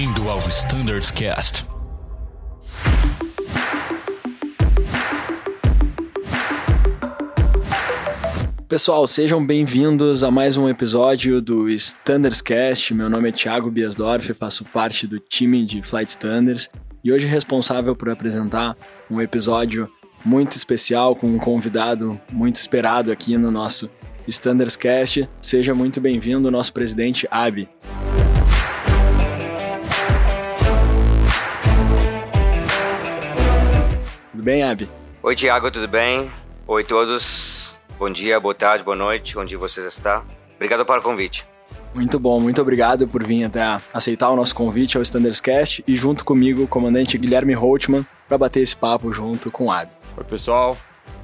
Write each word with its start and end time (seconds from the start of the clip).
Bem-vindo 0.00 0.30
ao 0.30 0.48
Standards 0.48 1.10
Cast. 1.10 1.62
Pessoal, 8.66 9.06
sejam 9.06 9.44
bem-vindos 9.44 10.22
a 10.22 10.30
mais 10.30 10.56
um 10.56 10.70
episódio 10.70 11.42
do 11.42 11.68
Standards 11.68 12.40
Cast. 12.40 12.94
Meu 12.94 13.10
nome 13.10 13.28
é 13.28 13.32
Thiago 13.32 13.70
Biasdorf, 13.70 14.32
faço 14.32 14.64
parte 14.64 15.06
do 15.06 15.18
time 15.18 15.66
de 15.66 15.82
Flight 15.82 16.08
Standards 16.08 16.70
e 17.04 17.12
hoje 17.12 17.26
responsável 17.26 17.94
por 17.94 18.08
apresentar 18.08 18.74
um 19.10 19.20
episódio 19.20 19.86
muito 20.24 20.56
especial 20.56 21.14
com 21.14 21.26
um 21.26 21.38
convidado 21.38 22.18
muito 22.32 22.56
esperado 22.56 23.12
aqui 23.12 23.36
no 23.36 23.50
nosso 23.50 23.90
Standards 24.26 24.76
Cast. 24.76 25.28
Seja 25.42 25.74
muito 25.74 26.00
bem-vindo, 26.00 26.50
nosso 26.50 26.72
presidente 26.72 27.28
Abi. 27.30 27.68
Tudo 34.40 34.46
bem, 34.46 34.62
Abi? 34.62 34.88
Oi, 35.22 35.36
Tiago, 35.36 35.70
tudo 35.70 35.86
bem? 35.86 36.30
Oi, 36.66 36.82
todos. 36.82 37.76
Bom 37.98 38.08
dia, 38.08 38.40
boa 38.40 38.54
tarde, 38.54 38.82
boa 38.82 38.96
noite, 38.96 39.38
onde 39.38 39.54
vocês 39.54 39.86
estão. 39.86 40.22
Obrigado 40.56 40.82
pelo 40.82 41.02
convite. 41.02 41.46
Muito 41.94 42.18
bom, 42.18 42.40
muito 42.40 42.58
obrigado 42.58 43.06
por 43.06 43.22
vir 43.22 43.44
até 43.44 43.60
aceitar 43.92 44.30
o 44.30 44.36
nosso 44.36 44.54
convite 44.54 44.96
ao 44.96 45.02
Standards 45.02 45.42
Cast 45.42 45.84
e 45.86 45.94
junto 45.94 46.24
comigo 46.24 46.62
o 46.62 46.66
comandante 46.66 47.18
Guilherme 47.18 47.52
Holtman 47.52 48.06
para 48.26 48.38
bater 48.38 48.60
esse 48.62 48.74
papo 48.74 49.12
junto 49.12 49.50
com 49.50 49.66
o 49.66 49.70
Abi. 49.70 49.92
Oi, 50.16 50.24
pessoal. 50.24 50.74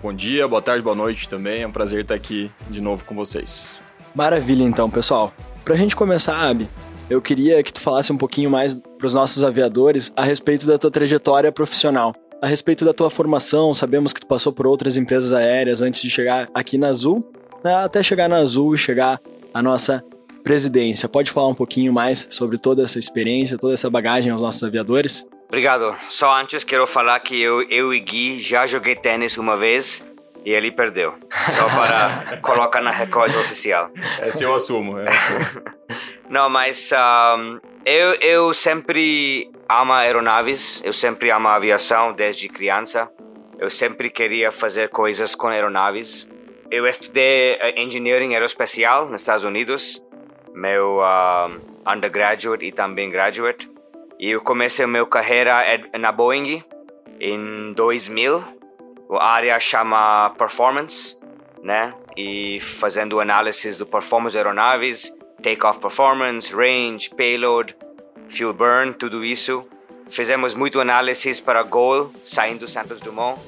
Bom 0.03 0.13
dia, 0.13 0.47
boa 0.47 0.61
tarde, 0.61 0.83
boa 0.83 0.95
noite 0.95 1.27
também. 1.27 1.63
É 1.63 1.67
um 1.67 1.73
prazer 1.73 2.03
estar 2.03 2.15
aqui 2.15 2.51
de 2.69 2.83
novo 2.83 3.03
com 3.07 3.15
vocês. 3.15 3.81
Maravilha, 4.15 4.63
então, 4.63 4.91
pessoal. 4.91 5.33
Para 5.65 5.73
a 5.73 5.79
gente 5.79 5.97
começar, 5.97 6.37
Abi, 6.37 6.69
eu 7.09 7.23
queria 7.23 7.63
que 7.63 7.73
tu 7.73 7.81
falasse 7.81 8.13
um 8.13 8.19
pouquinho 8.19 8.51
mais 8.51 8.75
para 8.75 9.07
os 9.07 9.15
nossos 9.15 9.43
aviadores 9.43 10.13
a 10.15 10.23
respeito 10.23 10.67
da 10.67 10.77
tua 10.77 10.91
trajetória 10.91 11.51
profissional 11.51 12.15
a 12.41 12.47
respeito 12.47 12.85
da 12.85 12.93
tua 12.93 13.11
formação. 13.11 13.75
Sabemos 13.75 14.13
que 14.13 14.21
tu 14.21 14.27
passou 14.27 14.53
por 14.53 14.67
outras 14.67 14.97
empresas 14.97 15.33
aéreas 15.33 15.83
antes 15.83 16.03
de 16.03 16.11
chegar 16.11 16.49
aqui 16.55 16.79
na 16.79 16.89
Azul, 16.89 17.29
né, 17.65 17.75
até 17.77 18.03
chegar 18.03 18.29
na 18.29 18.37
Azul 18.37 18.75
e 18.75 18.79
chegar 18.79 19.21
à 19.53 19.63
nossa 19.63 20.05
presidência. 20.43 21.09
Pode 21.09 21.31
falar 21.31 21.49
um 21.49 21.55
pouquinho 21.55 21.93
mais 21.93 22.27
sobre 22.31 22.59
toda 22.59 22.85
essa 22.85 22.99
experiência, 22.99 23.59
toda 23.59 23.75
essa 23.75 23.91
bagagem 23.91 24.31
aos 24.31 24.41
nossos 24.41 24.63
aviadores? 24.63 25.27
Obrigado. 25.49 25.97
Só 26.09 26.41
antes 26.41 26.65
quero 26.65 26.87
falar 26.87 27.19
que 27.21 27.41
eu, 27.41 27.63
eu 27.71 27.95
e 27.95 28.01
Gui 28.01 28.39
já 28.39 28.67
joguei 28.67 28.95
tênis 28.95 29.39
uma 29.39 29.57
vez 29.57 30.05
e 30.45 30.51
ele 30.53 30.71
perdeu. 30.71 31.15
Só 31.31 31.69
para 31.69 32.39
colocar 32.43 32.81
na 32.81 32.93
recorde 32.93 33.37
oficial. 33.37 33.91
Esse 34.23 34.45
eu 34.45 34.55
assumo. 34.55 34.99
Eu 34.99 35.09
assumo. 35.09 35.63
Não, 36.29 36.49
mas 36.51 36.91
um, 36.93 37.61
eu, 37.85 38.15
eu 38.15 38.55
sempre 38.55 39.51
amo 39.69 39.93
aeronaves, 39.93 40.83
eu 40.85 40.93
sempre 40.93 41.31
amo 41.31 41.49
aviação 41.49 42.13
desde 42.13 42.49
criança. 42.49 43.11
Eu 43.59 43.71
sempre 43.71 44.11
queria 44.11 44.53
fazer 44.53 44.89
coisas 44.91 45.35
com 45.35 45.49
aeronaves. 45.49 46.29
Eu 46.71 46.87
estudei 46.87 47.55
eh, 47.55 47.81
engenharia 47.81 48.29
aeroespacial 48.29 49.09
nos 49.09 49.23
Estados 49.23 49.45
Unidos, 49.45 50.03
meu 50.53 50.99
um, 50.99 51.91
undergraduate 51.91 52.67
e 52.67 52.73
também 52.73 53.09
graduate. 53.09 53.71
E 54.19 54.31
eu 54.31 54.41
comecei 54.41 54.85
a 54.85 54.89
minha 54.89 55.07
carreira 55.07 55.63
na 55.99 56.11
Boeing 56.13 56.63
em 57.21 57.73
2000. 57.73 58.45
A 59.13 59.27
área 59.27 59.61
chama 59.61 60.31
Performance, 60.37 61.17
né? 61.63 61.95
E 62.17 62.59
fazendo 62.61 63.21
análise 63.21 63.79
do 63.79 63.87
performance 63.87 64.37
aeronaves, 64.37 65.15
takeoff 65.47 65.79
performance, 65.79 66.53
range, 66.53 67.09
payload, 67.11 67.77
fuel 68.29 68.53
burn, 68.53 68.93
tudo 68.93 69.25
isso. 69.25 69.65
Fizemos 70.11 70.55
muito 70.55 70.81
análises 70.81 71.39
para 71.39 71.63
Gol, 71.63 72.13
saindo 72.25 72.67
Santos 72.67 73.01
Dumont, 73.01 73.41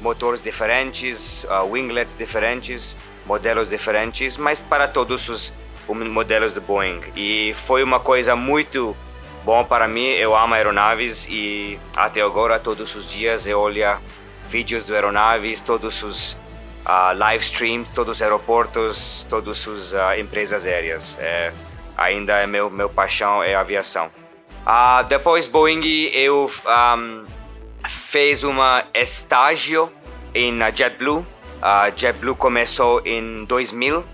motores 0.00 0.42
diferentes, 0.42 1.44
uh, 1.44 1.70
winglets 1.70 2.14
diferentes, 2.16 2.96
modelos 3.26 3.68
diferentes, 3.68 4.38
mas 4.38 4.62
para 4.62 4.88
todos 4.88 5.28
os 5.28 5.52
modelos 5.86 6.54
de 6.54 6.60
Boeing. 6.60 7.02
E 7.14 7.54
foi 7.66 7.82
uma 7.82 8.00
coisa 8.00 8.34
muito 8.34 8.96
bom 9.44 9.62
para 9.62 9.86
mim. 9.86 10.06
Eu 10.06 10.34
amo 10.34 10.54
aeronaves 10.54 11.26
e 11.28 11.78
até 11.94 12.22
agora, 12.22 12.58
todos 12.58 12.94
os 12.94 13.06
dias, 13.06 13.46
eu 13.46 13.60
olho 13.60 13.98
vídeos 14.48 14.86
de 14.86 14.94
aeronaves, 14.94 15.60
todos 15.60 16.02
os 16.02 16.38
uh, 16.88 17.16
live 17.16 17.44
stream, 17.44 17.84
todos 17.94 18.16
os 18.16 18.22
aeroportos, 18.22 19.26
todas 19.28 19.68
as 19.68 19.92
uh, 19.92 20.18
empresas 20.18 20.66
aéreas. 20.66 21.16
É, 21.20 21.52
ainda 21.96 22.38
é 22.38 22.46
meu 22.46 22.70
meu 22.70 22.88
paixão 22.88 23.42
é 23.42 23.54
aviação. 23.54 24.10
Uh, 24.66 25.04
depois 25.08 25.46
Boeing 25.46 26.10
eu 26.12 26.50
um, 26.96 27.24
fez 27.88 28.42
uma 28.42 28.84
estágio 28.94 29.92
em 30.34 30.58
JetBlue. 30.72 31.18
Uh, 31.18 31.96
JetBlue 31.96 32.36
começou 32.36 33.02
em 33.04 33.44
2000 33.44 34.04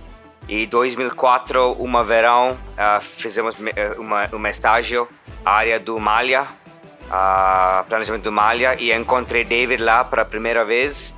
e 0.48 0.66
2004 0.66 1.72
uma 1.72 2.04
verão 2.04 2.58
fizemos 3.00 3.56
uma 3.96 4.28
uma 4.30 4.50
estágio 4.50 5.08
área 5.44 5.78
do 5.78 5.98
Malha, 6.00 6.48
uh, 7.08 7.84
planejamento 7.84 8.24
do 8.24 8.32
Malha 8.32 8.76
e 8.78 8.92
encontrei 8.92 9.44
David 9.44 9.82
lá 9.82 10.04
para 10.04 10.22
a 10.22 10.24
primeira 10.24 10.64
vez. 10.64 11.14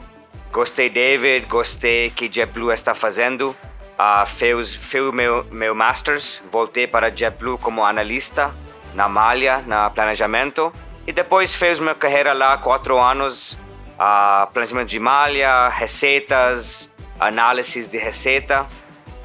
Gostei 0.57 0.89
David, 0.89 1.45
gostei 1.49 2.09
que 2.09 2.31
JetBlue 2.33 2.73
está 2.73 2.95
fazendo. 2.95 3.51
Uh, 3.51 4.27
fez, 4.27 4.75
fez 4.75 5.13
meu, 5.13 5.45
meu 5.51 5.75
Masters, 5.75 6.43
voltei 6.51 6.87
para 6.87 7.11
JetBlue 7.15 7.59
como 7.59 7.85
analista 7.85 8.55
na 8.95 9.07
malha, 9.07 9.63
na 9.67 9.91
planejamento. 9.91 10.73
E 11.07 11.13
depois 11.13 11.55
fez 11.55 11.79
minha 11.79 11.95
carreira 11.95 12.33
lá, 12.33 12.57
quatro 12.57 12.99
anos, 12.99 13.53
uh, 14.01 14.51
planejamento 14.51 14.89
de 14.89 14.99
malha, 14.99 15.69
receitas, 15.69 16.91
análise 17.21 17.87
de 17.87 17.99
receita. 17.99 18.67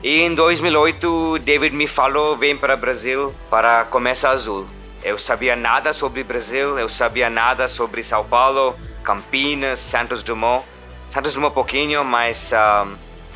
E 0.04 0.20
em 0.20 0.36
2008, 0.36 1.40
David 1.40 1.74
me 1.74 1.88
falou, 1.88 2.36
vem 2.36 2.58
para 2.58 2.74
o 2.74 2.78
Brasil 2.78 3.34
para 3.50 3.86
Começa 3.86 4.28
Azul. 4.28 4.68
Eu 5.02 5.18
sabia 5.18 5.56
nada 5.56 5.94
sobre 5.94 6.26
Brasil, 6.26 6.78
eu 6.78 6.90
sabia 6.90 7.30
nada 7.30 7.70
sobre 7.70 8.04
São 8.04 8.26
Paulo, 8.26 8.76
Campinas, 9.02 9.80
Santos 9.80 10.24
Dumont. 10.24 10.70
Santos 11.12 11.34
Dumont 11.34 11.52
um 11.52 11.54
pouquinho, 11.54 12.06
mas 12.06 12.54
um, 12.54 12.96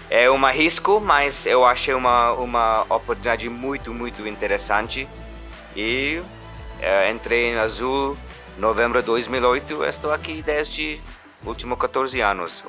é 0.10 0.32
um 0.32 0.50
risco, 0.50 1.02
mas 1.02 1.46
eu 1.46 1.66
achei 1.66 1.94
uma, 1.94 2.32
uma 2.32 2.84
oportunidade 2.84 3.50
muito, 3.50 3.94
muito 3.94 4.26
interessante. 4.26 5.06
E 5.76 6.22
uh, 6.80 7.14
entrei 7.14 7.52
em 7.52 7.56
Azul 7.58 8.18
em 8.58 8.62
novembro 8.62 9.02
de 9.02 9.06
2008 9.08 9.84
estou 9.84 10.14
aqui 10.14 10.42
desde 10.42 11.02
os 11.42 11.48
últimos 11.50 11.78
14 11.78 12.22
anos. 12.22 12.64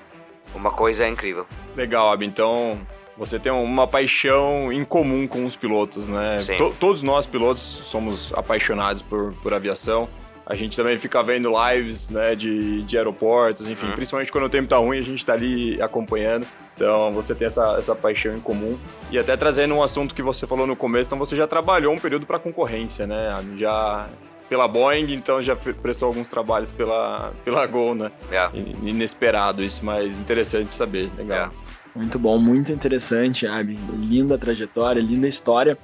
Uma 0.52 0.72
coisa 0.72 1.06
incrível. 1.06 1.46
Legal, 1.76 2.10
Ab. 2.10 2.26
Então, 2.26 2.76
você 3.16 3.38
tem 3.38 3.52
uma 3.52 3.86
paixão 3.86 4.72
em 4.72 4.84
comum 4.84 5.28
com 5.28 5.46
os 5.46 5.54
pilotos, 5.54 6.08
né? 6.08 6.40
Sim. 6.40 6.56
todos 6.80 7.02
nós 7.02 7.26
pilotos 7.26 7.62
somos 7.62 8.32
apaixonados 8.34 9.02
por, 9.02 9.32
por 9.34 9.54
aviação. 9.54 10.08
A 10.46 10.54
gente 10.54 10.76
também 10.76 10.96
fica 10.96 11.20
vendo 11.24 11.50
lives 11.50 12.08
né, 12.08 12.36
de, 12.36 12.82
de 12.84 12.96
aeroportos, 12.96 13.68
enfim, 13.68 13.86
Uhum. 13.88 13.94
principalmente 13.94 14.30
quando 14.30 14.44
o 14.44 14.48
tempo 14.48 14.68
tá 14.68 14.76
ruim, 14.76 14.98
a 14.98 15.02
gente 15.02 15.26
tá 15.26 15.32
ali 15.32 15.82
acompanhando. 15.82 16.46
Então 16.76 17.12
você 17.12 17.34
tem 17.34 17.46
essa, 17.46 17.74
essa 17.76 17.94
paixão 17.96 18.34
em 18.36 18.40
comum. 18.40 18.78
E 19.10 19.18
até 19.18 19.36
trazendo 19.36 19.74
um 19.74 19.82
assunto 19.82 20.14
que 20.14 20.22
você 20.22 20.46
falou 20.46 20.66
no 20.66 20.76
começo, 20.76 21.08
então 21.08 21.18
você 21.18 21.34
já 21.34 21.46
trabalhou 21.48 21.92
um 21.92 21.98
período 21.98 22.26
para 22.26 22.38
concorrência, 22.38 23.06
né? 23.06 23.42
Já 23.56 24.06
pela 24.48 24.68
Boeing, 24.68 25.12
então 25.12 25.42
já 25.42 25.56
prestou 25.56 26.06
alguns 26.06 26.28
trabalhos 26.28 26.70
pela, 26.70 27.32
pela 27.44 27.66
Gol, 27.66 27.96
né? 27.96 28.12
Yeah. 28.30 28.56
In- 28.56 28.90
Inesperado 28.90 29.64
isso, 29.64 29.84
mas 29.84 30.20
interessante 30.20 30.72
saber. 30.74 31.10
Legal. 31.16 31.36
Yeah. 31.38 31.52
Muito 31.96 32.18
bom, 32.18 32.38
muito 32.38 32.70
interessante, 32.70 33.46
Abi. 33.46 33.76
Linda 33.98 34.36
trajetória, 34.38 35.00
linda 35.00 35.26
história. 35.26 35.76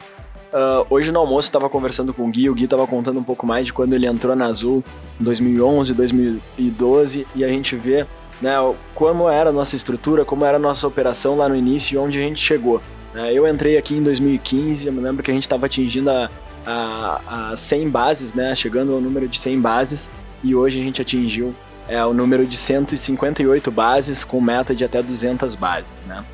Ah, 0.53 0.85
hoje 0.91 1.11
no 1.11 1.19
almoço 1.19 1.49
eu 1.49 1.53
tava 1.53 1.69
conversando 1.71 2.13
com 2.13 2.27
o 2.27 2.31
Gui, 2.31 2.51
o 2.51 2.55
Gui 2.55 2.67
tava 2.67 2.87
contando 2.87 3.19
um 3.19 3.25
pouco 3.25 3.47
mais 3.47 3.67
de 3.67 3.73
quando 3.73 3.95
ele 3.95 4.07
entrou 4.07 4.37
na 4.37 4.47
Azul, 4.47 4.85
em 5.21 5.25
2011, 5.25 5.95
2012, 5.95 7.27
e 7.35 7.45
a 7.45 7.49
gente 7.49 7.75
vê 7.75 8.07
né, 8.41 8.55
como 8.95 9.29
era 9.29 9.51
a 9.51 9.53
nossa 9.53 9.75
estrutura, 9.75 10.25
como 10.25 10.45
era 10.45 10.57
a 10.59 10.61
nossa 10.61 10.87
operação 10.87 11.37
lá 11.37 11.49
no 11.49 11.57
início 11.57 11.95
e 11.95 11.99
onde 11.99 12.19
a 12.19 12.23
gente 12.23 12.41
chegou. 12.41 12.83
né. 13.15 13.33
eu 13.33 13.49
entrei 13.49 13.79
aqui 13.79 13.95
em 13.95 14.03
2015, 14.03 14.87
eu 14.87 14.93
me 14.93 15.01
lembro 15.01 15.23
que 15.23 15.31
a 15.31 15.35
gente 15.35 15.45
estava 15.45 15.67
atingindo 15.67 16.11
a, 16.11 16.31
a, 16.67 17.51
a 17.53 17.57
100 17.57 17.89
bases, 17.89 18.35
né, 18.35 18.55
chegando 18.55 18.93
ao 18.93 19.01
número 19.01 19.27
de 19.27 19.39
100 19.39 19.61
bases, 19.61 20.11
e 20.45 20.55
hoje 20.55 20.79
a 20.79 20.83
gente 20.83 21.01
atingiu 21.01 21.55
é, 21.89 22.05
o 22.05 22.13
número 22.13 22.47
de 22.47 22.57
158 22.57 23.71
bases, 23.71 24.25
com 24.25 24.41
meta 24.41 24.75
de 24.75 24.85
até 24.85 25.03
200 25.03 25.55
bases. 25.55 26.05
Né? 26.05 26.25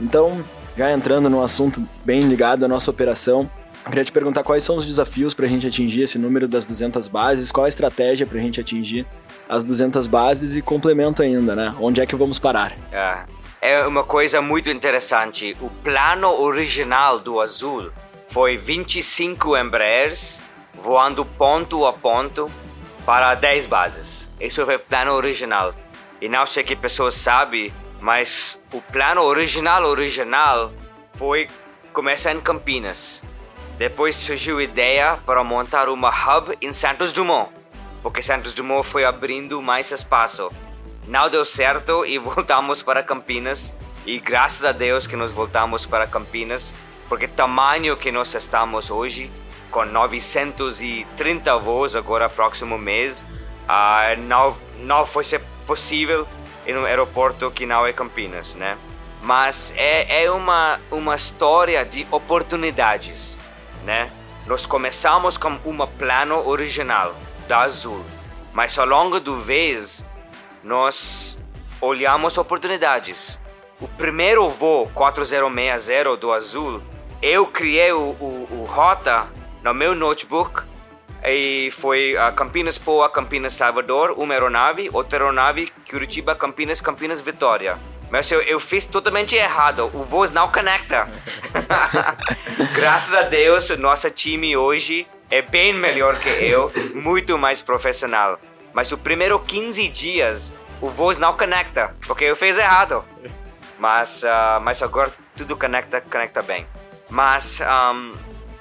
Então, 0.00 0.44
já 0.76 0.92
entrando 0.92 1.30
num 1.30 1.42
assunto 1.42 1.82
bem 2.04 2.20
ligado 2.22 2.64
à 2.64 2.68
nossa 2.68 2.90
operação, 2.90 3.48
queria 3.90 4.04
te 4.04 4.12
perguntar 4.12 4.42
quais 4.42 4.64
são 4.64 4.76
os 4.76 4.86
desafios 4.86 5.34
para 5.34 5.46
a 5.46 5.48
gente 5.48 5.66
atingir 5.66 6.02
esse 6.02 6.18
número 6.18 6.48
das 6.48 6.64
200 6.64 7.08
bases, 7.08 7.52
qual 7.52 7.66
a 7.66 7.68
estratégia 7.68 8.26
para 8.26 8.38
a 8.38 8.42
gente 8.42 8.60
atingir 8.60 9.06
as 9.48 9.64
200 9.64 10.06
bases 10.06 10.56
e 10.56 10.62
complemento 10.62 11.22
ainda, 11.22 11.54
né? 11.54 11.74
Onde 11.80 12.00
é 12.00 12.06
que 12.06 12.16
vamos 12.16 12.38
parar? 12.38 12.72
É. 12.90 13.24
É 13.60 13.86
uma 13.86 14.04
coisa 14.04 14.42
muito 14.42 14.68
interessante. 14.68 15.56
O 15.58 15.70
plano 15.70 16.28
original 16.28 17.18
do 17.18 17.40
Azul 17.40 17.90
foi 18.28 18.58
25 18.58 19.56
Embraers 19.56 20.38
voando 20.74 21.24
ponto 21.24 21.86
a 21.86 21.92
ponto 21.94 22.50
para 23.06 23.34
10 23.34 23.64
bases. 23.64 24.28
Esse 24.38 24.62
foi 24.62 24.76
o 24.76 24.80
plano 24.80 25.12
original. 25.12 25.74
E 26.20 26.28
não 26.28 26.44
sei 26.44 26.62
que 26.62 26.76
pessoas 26.76 27.14
sabem, 27.14 27.72
mas 28.02 28.60
o 28.70 28.82
plano 28.82 29.22
original, 29.22 29.82
original, 29.84 30.70
foi 31.14 31.48
começar 31.92 32.32
em 32.32 32.40
Campinas. 32.42 33.22
Depois 33.78 34.14
surgiu 34.14 34.58
a 34.58 34.62
ideia 34.62 35.18
para 35.26 35.42
montar 35.42 35.88
uma 35.88 36.08
hub 36.08 36.56
em 36.62 36.72
Santos 36.72 37.12
Dumont, 37.12 37.50
porque 38.02 38.22
Santos 38.22 38.54
Dumont 38.54 38.86
foi 38.86 39.04
abrindo 39.04 39.60
mais 39.60 39.90
espaço. 39.90 40.50
Não 41.08 41.28
deu 41.28 41.44
certo 41.44 42.06
e 42.06 42.16
voltamos 42.18 42.82
para 42.82 43.02
Campinas. 43.02 43.74
E 44.06 44.20
graças 44.20 44.64
a 44.64 44.70
Deus 44.70 45.06
que 45.06 45.16
nós 45.16 45.32
voltamos 45.32 45.86
para 45.86 46.06
Campinas, 46.06 46.72
porque 47.08 47.26
tamanho 47.26 47.96
que 47.96 48.12
nós 48.12 48.32
estamos 48.34 48.90
hoje, 48.90 49.30
com 49.70 49.84
930 49.84 51.56
voos 51.56 51.96
agora 51.96 52.28
próximo 52.28 52.78
mês, 52.78 53.24
uh, 53.68 54.20
não, 54.20 54.56
não 54.80 55.04
foi 55.04 55.24
possível 55.66 56.28
em 56.66 56.76
um 56.76 56.84
aeroporto 56.84 57.50
que 57.50 57.66
não 57.66 57.86
é 57.86 57.92
Campinas, 57.92 58.54
né? 58.54 58.76
Mas 59.22 59.72
é, 59.76 60.24
é 60.24 60.30
uma, 60.30 60.78
uma 60.90 61.14
história 61.14 61.84
de 61.84 62.06
oportunidades, 62.10 63.38
né? 63.84 64.10
Nós 64.46 64.66
começamos 64.66 65.36
com 65.36 65.58
um 65.64 65.86
plano 65.86 66.46
original 66.46 67.14
da 67.48 67.60
Azul, 67.60 68.04
mas 68.52 68.78
ao 68.78 68.86
longo 68.86 69.20
do 69.20 69.40
vez 69.40 70.04
nós 70.62 71.38
olhamos 71.80 72.36
oportunidades. 72.38 73.38
O 73.80 73.88
primeiro 73.88 74.48
voo 74.48 74.88
4060 74.94 76.16
do 76.16 76.32
Azul, 76.32 76.82
eu 77.20 77.46
criei 77.46 77.92
o, 77.92 78.16
o, 78.20 78.48
o 78.50 78.64
rota 78.64 79.26
no 79.62 79.74
meu 79.74 79.94
notebook 79.94 80.62
e 81.26 81.70
foi 81.72 82.16
a 82.16 82.30
Campinas 82.30 82.76
Poa, 82.76 83.08
Campinas 83.08 83.54
Salvador, 83.54 84.12
uma 84.18 84.34
aeronave, 84.34 84.90
outra 84.92 85.18
aeronave, 85.18 85.72
Curitiba, 85.88 86.34
Campinas, 86.34 86.80
Campinas 86.80 87.20
Vitória. 87.20 87.78
Mas 88.14 88.30
eu, 88.30 88.40
eu 88.42 88.60
fiz 88.60 88.84
totalmente 88.84 89.34
errado, 89.34 89.90
o 89.92 90.04
voo 90.04 90.30
não 90.30 90.46
conecta. 90.46 91.10
Graças 92.72 93.12
a 93.12 93.22
Deus, 93.22 93.68
nosso 93.70 94.08
time 94.08 94.56
hoje 94.56 95.04
é 95.28 95.42
bem 95.42 95.72
melhor 95.72 96.20
que 96.20 96.28
eu, 96.28 96.70
muito 96.94 97.36
mais 97.36 97.60
profissional. 97.60 98.38
Mas 98.72 98.92
o 98.92 98.96
primeiro 98.96 99.40
15 99.40 99.88
dias, 99.88 100.54
o 100.80 100.88
voo 100.90 101.12
não 101.18 101.36
conecta, 101.36 101.92
porque 102.06 102.22
eu 102.22 102.36
fiz 102.36 102.56
errado. 102.56 103.04
Mas, 103.80 104.22
uh, 104.22 104.60
mas 104.62 104.80
agora 104.80 105.10
tudo 105.34 105.56
conecta, 105.56 106.00
conecta 106.00 106.40
bem. 106.40 106.68
Mas 107.10 107.60
um, 107.92 108.12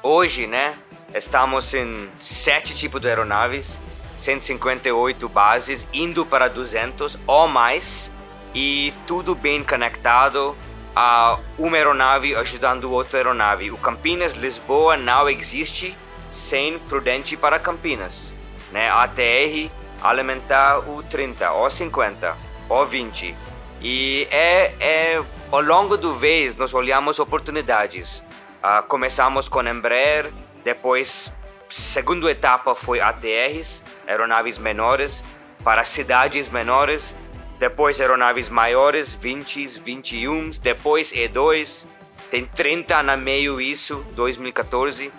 hoje, 0.01 0.47
né, 0.47 0.75
Estamos 1.13 1.75
em 1.75 2.09
sete 2.19 2.73
tipos 2.73 2.99
de 2.99 3.07
aeronaves, 3.07 3.79
158 4.17 5.29
bases, 5.29 5.85
indo 5.93 6.25
para 6.25 6.47
200 6.47 7.19
ou 7.27 7.47
mais, 7.47 8.11
e 8.53 8.93
tudo 9.07 9.35
bem 9.35 9.63
conectado 9.63 10.55
a 10.95 11.39
uma 11.57 11.75
aeronave 11.75 12.35
ajudando 12.35 12.91
outra 12.91 13.17
aeronave. 13.17 13.71
O 13.71 13.77
Campinas 13.77 14.35
Lisboa 14.35 14.95
não 14.95 15.29
existe 15.29 15.95
sem 16.29 16.77
Prudente 16.79 17.35
para 17.35 17.59
Campinas. 17.59 18.31
Né? 18.71 18.89
ATR 18.89 19.71
alimentar 20.01 20.79
o 20.79 21.01
30 21.03 21.51
ou 21.51 21.69
50 21.69 22.35
ou 22.69 22.85
20. 22.85 23.35
E 23.81 24.27
é, 24.29 24.73
é 24.79 25.23
ao 25.51 25.61
longo 25.61 25.97
do 25.97 26.15
vez 26.15 26.55
nós 26.55 26.73
olhamos 26.73 27.19
oportunidades. 27.19 28.23
Uh, 28.63 28.83
começamos 28.87 29.49
com 29.49 29.61
Embraer, 29.61 30.31
depois, 30.63 31.33
segunda 31.69 32.31
etapa 32.31 32.75
foi 32.75 33.01
ATRs, 33.01 33.83
aeronaves 34.07 34.57
menores, 34.57 35.23
para 35.63 35.83
cidades 35.83 36.49
menores. 36.49 37.15
Depois 37.59 38.01
aeronaves 38.01 38.49
maiores, 38.49 39.13
20, 39.13 39.79
21, 39.79 40.49
depois 40.61 41.13
E2, 41.13 41.85
tem 42.29 42.45
30 42.45 43.03
na 43.03 43.15
meio 43.15 43.61
isso, 43.61 44.05
2014. 44.15 45.11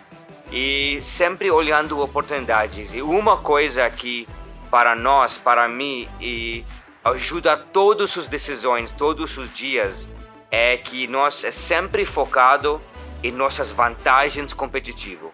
E 0.52 0.98
sempre 1.00 1.50
olhando 1.50 2.00
oportunidades. 2.00 2.92
E 2.94 3.00
uma 3.02 3.36
coisa 3.36 3.88
que 3.90 4.28
para 4.70 4.94
nós, 4.94 5.38
para 5.38 5.68
mim, 5.68 6.08
e 6.20 6.64
ajuda 7.04 7.56
todas 7.56 8.16
as 8.18 8.28
decisões, 8.28 8.90
todos 8.90 9.36
os 9.36 9.52
dias, 9.52 10.08
é 10.50 10.76
que 10.76 11.06
nós 11.06 11.44
é 11.44 11.50
sempre 11.50 12.04
focado 12.04 12.80
em 13.22 13.30
nossas 13.30 13.70
vantagens 13.70 14.52
competitivas. 14.52 15.30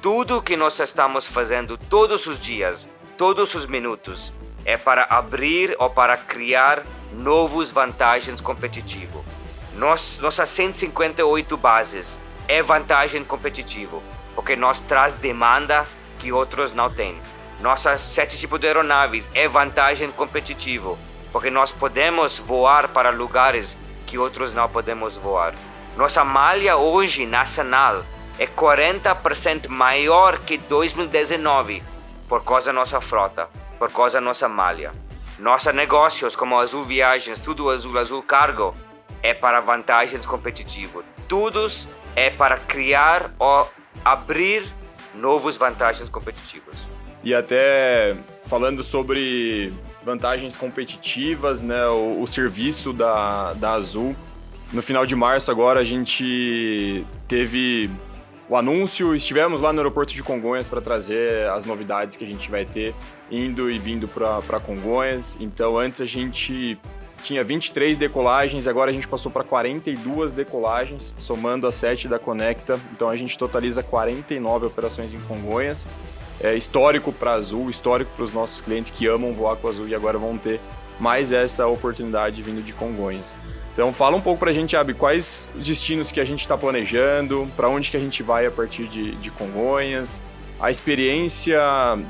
Tudo 0.00 0.42
que 0.42 0.56
nós 0.56 0.78
estamos 0.78 1.26
fazendo 1.26 1.76
todos 1.76 2.26
os 2.26 2.38
dias, 2.38 2.88
todos 3.16 3.54
os 3.54 3.66
minutos, 3.66 4.32
é 4.64 4.76
para 4.76 5.04
abrir 5.04 5.76
ou 5.78 5.90
para 5.90 6.16
criar 6.16 6.82
novas 7.12 7.70
vantagens 7.70 8.40
competitivas. 8.40 9.22
Nós, 9.74 10.18
nossas 10.20 10.48
158 10.50 11.56
bases 11.56 12.20
é 12.46 12.62
vantagem 12.62 13.24
competitiva, 13.24 14.00
porque 14.34 14.56
nós 14.56 14.80
traz 14.80 15.14
demanda 15.14 15.86
que 16.18 16.32
outros 16.32 16.74
não 16.74 16.90
têm. 16.90 17.18
Nossas 17.60 18.00
sete 18.00 18.36
tipos 18.36 18.60
de 18.60 18.66
aeronaves 18.66 19.30
é 19.34 19.46
vantagem 19.48 20.10
competitiva, 20.10 20.96
porque 21.32 21.50
nós 21.50 21.72
podemos 21.72 22.38
voar 22.38 22.88
para 22.88 23.10
lugares 23.10 23.78
que 24.06 24.18
outros 24.18 24.52
não 24.52 24.68
podemos 24.68 25.16
voar. 25.16 25.54
Nossa 25.96 26.24
malha 26.24 26.76
hoje 26.76 27.26
nacional 27.26 28.04
é 28.38 28.46
40% 28.46 29.68
maior 29.68 30.38
que 30.38 30.58
2019 30.58 31.82
por 32.28 32.42
causa 32.42 32.66
da 32.66 32.72
nossa 32.72 33.00
frota, 33.00 33.48
por 33.82 33.90
causa 33.90 34.18
da 34.18 34.20
nossa 34.20 34.48
malha. 34.48 34.92
Nossos 35.40 35.74
negócios 35.74 36.36
como 36.36 36.56
Azul 36.56 36.84
Viagens, 36.84 37.40
tudo 37.40 37.68
Azul, 37.68 37.98
Azul 37.98 38.22
Cargo, 38.22 38.76
é 39.20 39.34
para 39.34 39.58
vantagens 39.58 40.24
competitivas. 40.24 41.04
Todos 41.26 41.88
é 42.14 42.30
para 42.30 42.58
criar 42.58 43.34
ou 43.40 43.68
abrir 44.04 44.64
novas 45.16 45.56
vantagens 45.56 46.08
competitivas. 46.08 46.76
E 47.24 47.34
até 47.34 48.16
falando 48.44 48.84
sobre 48.84 49.72
vantagens 50.04 50.56
competitivas, 50.56 51.60
né, 51.60 51.84
o, 51.88 52.22
o 52.22 52.26
serviço 52.28 52.92
da, 52.92 53.52
da 53.54 53.72
Azul, 53.72 54.14
no 54.72 54.80
final 54.80 55.04
de 55.04 55.16
março 55.16 55.50
agora 55.50 55.80
a 55.80 55.84
gente 55.84 57.04
teve 57.26 57.90
o 58.52 58.56
anúncio, 58.56 59.14
estivemos 59.14 59.62
lá 59.62 59.72
no 59.72 59.78
aeroporto 59.78 60.12
de 60.12 60.22
Congonhas 60.22 60.68
para 60.68 60.78
trazer 60.82 61.48
as 61.48 61.64
novidades 61.64 62.16
que 62.16 62.24
a 62.24 62.26
gente 62.26 62.50
vai 62.50 62.66
ter 62.66 62.94
indo 63.30 63.70
e 63.70 63.78
vindo 63.78 64.06
para 64.06 64.60
Congonhas. 64.60 65.38
Então 65.40 65.78
antes 65.78 66.02
a 66.02 66.04
gente 66.04 66.78
tinha 67.22 67.42
23 67.42 67.96
decolagens, 67.96 68.66
agora 68.66 68.90
a 68.90 68.92
gente 68.92 69.08
passou 69.08 69.32
para 69.32 69.42
42 69.42 70.32
decolagens, 70.32 71.14
somando 71.18 71.66
as 71.66 71.76
7 71.76 72.08
da 72.08 72.18
Conecta. 72.18 72.78
Então 72.92 73.08
a 73.08 73.16
gente 73.16 73.38
totaliza 73.38 73.82
49 73.82 74.66
operações 74.66 75.14
em 75.14 75.20
Congonhas. 75.20 75.86
É 76.38 76.54
histórico 76.54 77.10
para 77.10 77.32
Azul, 77.32 77.70
histórico 77.70 78.10
para 78.14 78.24
os 78.26 78.34
nossos 78.34 78.60
clientes 78.60 78.90
que 78.90 79.06
amam 79.06 79.32
voar 79.32 79.56
com 79.56 79.66
Azul 79.66 79.88
e 79.88 79.94
agora 79.94 80.18
vão 80.18 80.36
ter 80.36 80.60
mais 81.00 81.32
essa 81.32 81.66
oportunidade 81.66 82.42
vindo 82.42 82.62
de 82.62 82.74
Congonhas. 82.74 83.34
Então 83.72 83.92
fala 83.92 84.16
um 84.16 84.20
pouco 84.20 84.38
para 84.38 84.50
a 84.50 84.52
gente, 84.52 84.76
Abi, 84.76 84.92
quais 84.92 85.48
destinos 85.54 86.12
que 86.12 86.20
a 86.20 86.24
gente 86.24 86.40
está 86.40 86.58
planejando, 86.58 87.48
para 87.56 87.68
onde 87.68 87.90
que 87.90 87.96
a 87.96 88.00
gente 88.00 88.22
vai 88.22 88.44
a 88.46 88.50
partir 88.50 88.86
de, 88.86 89.12
de 89.16 89.30
Congonhas, 89.30 90.20
a 90.60 90.70
experiência 90.70 91.60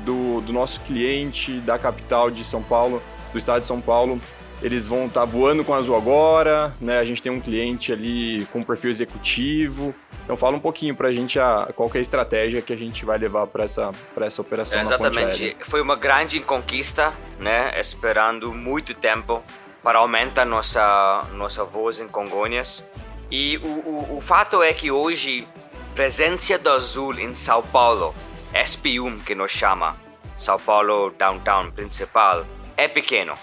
do, 0.05 0.41
do, 0.41 0.51
nosso 0.51 0.81
cliente 0.81 1.53
da 1.61 1.79
capital 1.79 2.29
de 2.29 2.43
São 2.43 2.61
Paulo, 2.61 3.01
do 3.31 3.37
estado 3.37 3.61
de 3.61 3.65
São 3.65 3.81
Paulo. 3.81 4.21
Eles 4.61 4.85
vão 4.87 5.07
estar 5.07 5.21
tá 5.21 5.25
voando 5.25 5.63
com 5.63 5.73
a 5.73 5.77
Azul 5.77 5.95
agora, 5.95 6.73
né? 6.79 6.99
A 6.99 7.03
gente 7.03 7.21
tem 7.21 7.31
um 7.31 7.39
cliente 7.39 7.91
ali 7.91 8.45
com 8.53 8.63
perfil 8.63 8.89
executivo. 8.89 9.93
Então 10.23 10.37
fala 10.37 10.55
um 10.55 10.59
pouquinho 10.59 10.95
para 10.95 11.09
a 11.09 11.11
gente 11.11 11.37
a, 11.37 11.69
qual 11.75 11.89
é 11.93 11.97
a 11.97 12.01
estratégia 12.01 12.61
que 12.61 12.71
a 12.71 12.77
gente 12.77 13.03
vai 13.03 13.17
levar 13.17 13.47
para 13.47 13.65
essa, 13.65 13.91
essa 14.21 14.41
operação 14.41 14.79
é, 14.79 14.83
Exatamente. 14.83 15.57
Foi 15.61 15.81
uma 15.81 15.95
grande 15.95 16.39
conquista, 16.39 17.11
né? 17.39 17.77
Esperando 17.77 18.53
muito 18.53 18.93
tempo 18.93 19.43
para 19.83 19.99
aumentar 19.99 20.45
nossa 20.45 21.27
nossa 21.33 21.65
voz 21.65 21.99
em 21.99 22.07
Congonhas. 22.07 22.83
E 23.29 23.57
o, 23.57 23.67
o, 23.67 24.17
o 24.17 24.21
fato 24.21 24.63
é 24.63 24.73
que 24.73 24.89
hoje 24.89 25.47
presença 25.93 26.57
do 26.57 26.69
Azul 26.69 27.19
em 27.19 27.35
São 27.35 27.61
Paulo, 27.61 28.15
SP1 28.53 29.23
que 29.23 29.35
nos 29.35 29.51
chama, 29.51 29.95
São 30.37 30.57
Paulo 30.57 31.13
downtown 31.17 31.71
principal, 31.71 32.45
é 32.77 32.87
pequeno, 32.87 33.33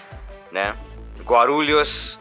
né? 0.51 0.75
Guarulhos, 1.23 2.19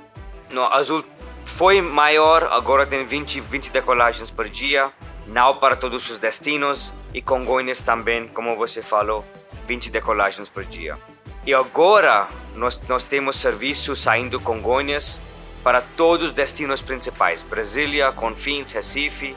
no 0.50 0.64
Azul 0.66 1.04
foi 1.44 1.80
maior, 1.80 2.44
agora 2.44 2.86
tem 2.86 3.06
20 3.06 3.40
20 3.40 3.70
decolagens 3.70 4.30
por 4.30 4.48
dia, 4.48 4.92
não 5.26 5.56
para 5.56 5.76
todos 5.76 6.10
os 6.10 6.18
destinos 6.18 6.92
e 7.14 7.22
Congonhas 7.22 7.80
também, 7.80 8.28
como 8.28 8.56
você 8.56 8.82
falou, 8.82 9.24
20 9.66 9.90
decolagens 9.90 10.48
por 10.48 10.64
dia. 10.64 10.98
E 11.46 11.54
agora 11.54 12.28
nós, 12.54 12.80
nós 12.88 13.04
temos 13.04 13.36
serviço 13.36 13.96
saindo 13.96 14.40
Congonhas 14.40 15.20
para 15.62 15.80
todos 15.80 16.28
os 16.28 16.32
destinos 16.32 16.80
principais: 16.80 17.42
Brasília, 17.42 18.12
Confins, 18.12 18.72
Recife, 18.72 19.36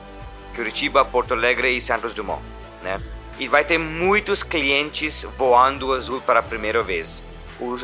Curitiba, 0.56 1.04
Porto 1.06 1.34
Alegre 1.34 1.72
e 1.72 1.82
Santos 1.82 2.14
Dumont. 2.14 2.42
Né? 2.82 3.02
e 3.40 3.48
vai 3.48 3.64
ter 3.64 3.78
muitos 3.78 4.44
clientes 4.44 5.26
voando 5.38 5.94
azul 5.94 6.22
para 6.22 6.40
a 6.40 6.44
primeira 6.44 6.84
vez. 6.84 7.24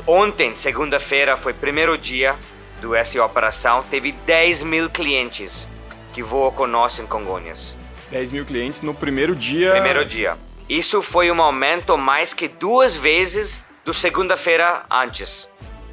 ontem, 0.06 0.56
segunda-feira, 0.56 1.38
foi 1.38 1.54
o 1.54 1.56
primeiro 1.56 1.98
dia 1.98 2.36
do 2.82 2.96
essa 2.96 3.24
operação, 3.24 3.84
teve 3.90 4.12
10 4.12 4.64
mil 4.64 4.90
clientes 4.90 5.70
que 6.14 6.24
voam 6.24 6.52
conosco 6.52 7.02
em 7.02 7.06
Congonhas. 7.06 7.76
10 8.12 8.32
mil 8.32 8.46
clientes 8.46 8.82
no 8.82 8.94
primeiro 8.94 9.36
dia? 9.36 9.72
Primeiro 9.72 10.06
dia. 10.06 10.38
Isso 10.68 11.02
foi 11.02 11.32
um 11.32 11.42
aumento 11.42 11.98
mais 11.98 12.34
que 12.34 12.48
duas 12.48 12.96
vezes 12.96 13.62
do 13.90 13.94
segunda-feira 13.96 14.86
antes. 14.88 15.50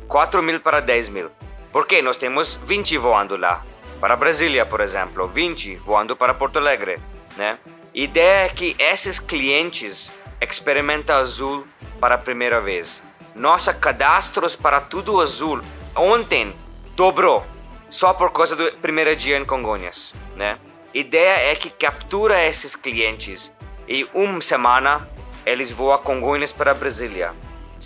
4 0.07 0.43
mil 0.43 0.61
para 0.61 0.81
10 0.81 1.09
mil. 1.09 1.31
Porque 1.73 2.03
nós 2.03 2.19
temos 2.19 2.61
20 2.67 2.99
voando 2.99 3.39
lá. 3.39 3.65
Para 3.99 4.15
Brasília, 4.15 4.67
por 4.67 4.83
exemplo, 4.83 5.27
20 5.27 5.77
voando 5.77 6.15
para 6.15 6.35
Porto 6.35 6.59
Alegre, 6.59 6.99
né? 7.39 7.59
Ideia 7.95 8.45
é 8.45 8.49
que 8.51 8.77
esses 8.79 9.19
clientes 9.19 10.13
experimentam 10.39 11.17
azul 11.17 11.67
para 11.99 12.17
a 12.17 12.19
primeira 12.19 12.61
vez. 12.61 13.03
Nossa 13.35 13.73
cadastros 13.73 14.55
para 14.55 14.79
tudo 14.79 15.19
azul 15.19 15.63
ontem 15.95 16.55
dobrou 16.95 17.47
só 17.89 18.13
por 18.13 18.31
causa 18.31 18.55
do 18.55 18.71
primeiro 18.73 19.17
dia 19.17 19.39
em 19.39 19.45
Congonhas, 19.47 20.13
né? 20.37 20.59
Ideia 20.93 21.51
é 21.51 21.55
que 21.55 21.71
captura 21.71 22.45
esses 22.45 22.77
clientes 22.77 23.51
e 23.89 24.07
uma 24.13 24.43
semana 24.43 25.09
eles 25.47 25.73
voam 25.73 25.97
Congonhas 26.03 26.53
para 26.53 26.75
Brasília. 26.75 27.33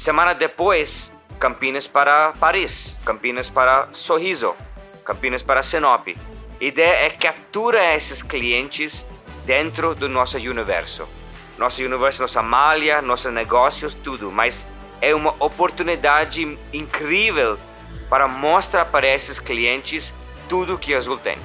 Semana 0.00 0.33
depois, 0.35 1.14
Campinas 1.38 1.87
para 1.87 2.33
Paris, 2.40 2.97
Campinas 3.04 3.50
para 3.50 3.90
Sorriso, 3.92 4.57
Campinas 5.04 5.42
para 5.42 5.62
Sinop. 5.62 6.09
Ideia 6.59 7.04
é 7.04 7.11
captura 7.11 7.95
esses 7.95 8.23
clientes 8.23 9.04
dentro 9.45 9.95
do 9.95 10.09
nosso 10.09 10.38
universo. 10.38 11.07
Nosso 11.59 11.85
universo, 11.85 12.23
nossa 12.23 12.42
malha, 12.42 13.02
nossos 13.02 13.30
negócios, 13.30 13.92
tudo. 13.92 14.30
Mas 14.30 14.66
é 15.02 15.14
uma 15.14 15.35
oportunidade 15.38 16.59
incrível 16.73 17.59
para 18.09 18.26
mostrar 18.26 18.87
para 18.87 19.07
esses 19.07 19.38
clientes 19.38 20.14
tudo 20.49 20.78
que 20.78 20.95
a 20.95 20.97
Azul 20.97 21.19
tem. 21.19 21.37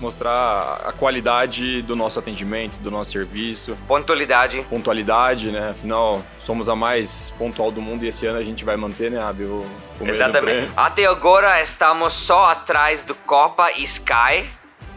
Mostrar 0.00 0.80
a 0.84 0.92
qualidade 0.92 1.82
do 1.82 1.94
nosso 1.94 2.18
atendimento, 2.18 2.78
do 2.78 2.90
nosso 2.90 3.12
serviço. 3.12 3.76
Pontualidade. 3.86 4.64
Pontualidade, 4.68 5.50
né? 5.50 5.70
Afinal, 5.70 6.22
somos 6.40 6.68
a 6.68 6.74
mais 6.76 7.32
pontual 7.38 7.70
do 7.70 7.80
mundo 7.80 8.04
e 8.04 8.08
esse 8.08 8.26
ano 8.26 8.38
a 8.38 8.42
gente 8.42 8.64
vai 8.64 8.76
manter, 8.76 9.10
né, 9.10 9.22
Abi, 9.22 9.44
o, 9.44 9.64
o 10.00 10.06
Exatamente. 10.06 10.70
Até 10.76 11.06
agora 11.06 11.60
estamos 11.62 12.12
só 12.12 12.50
atrás 12.50 13.02
do 13.02 13.14
Copa 13.14 13.70
e 13.76 13.84
Sky, 13.84 14.44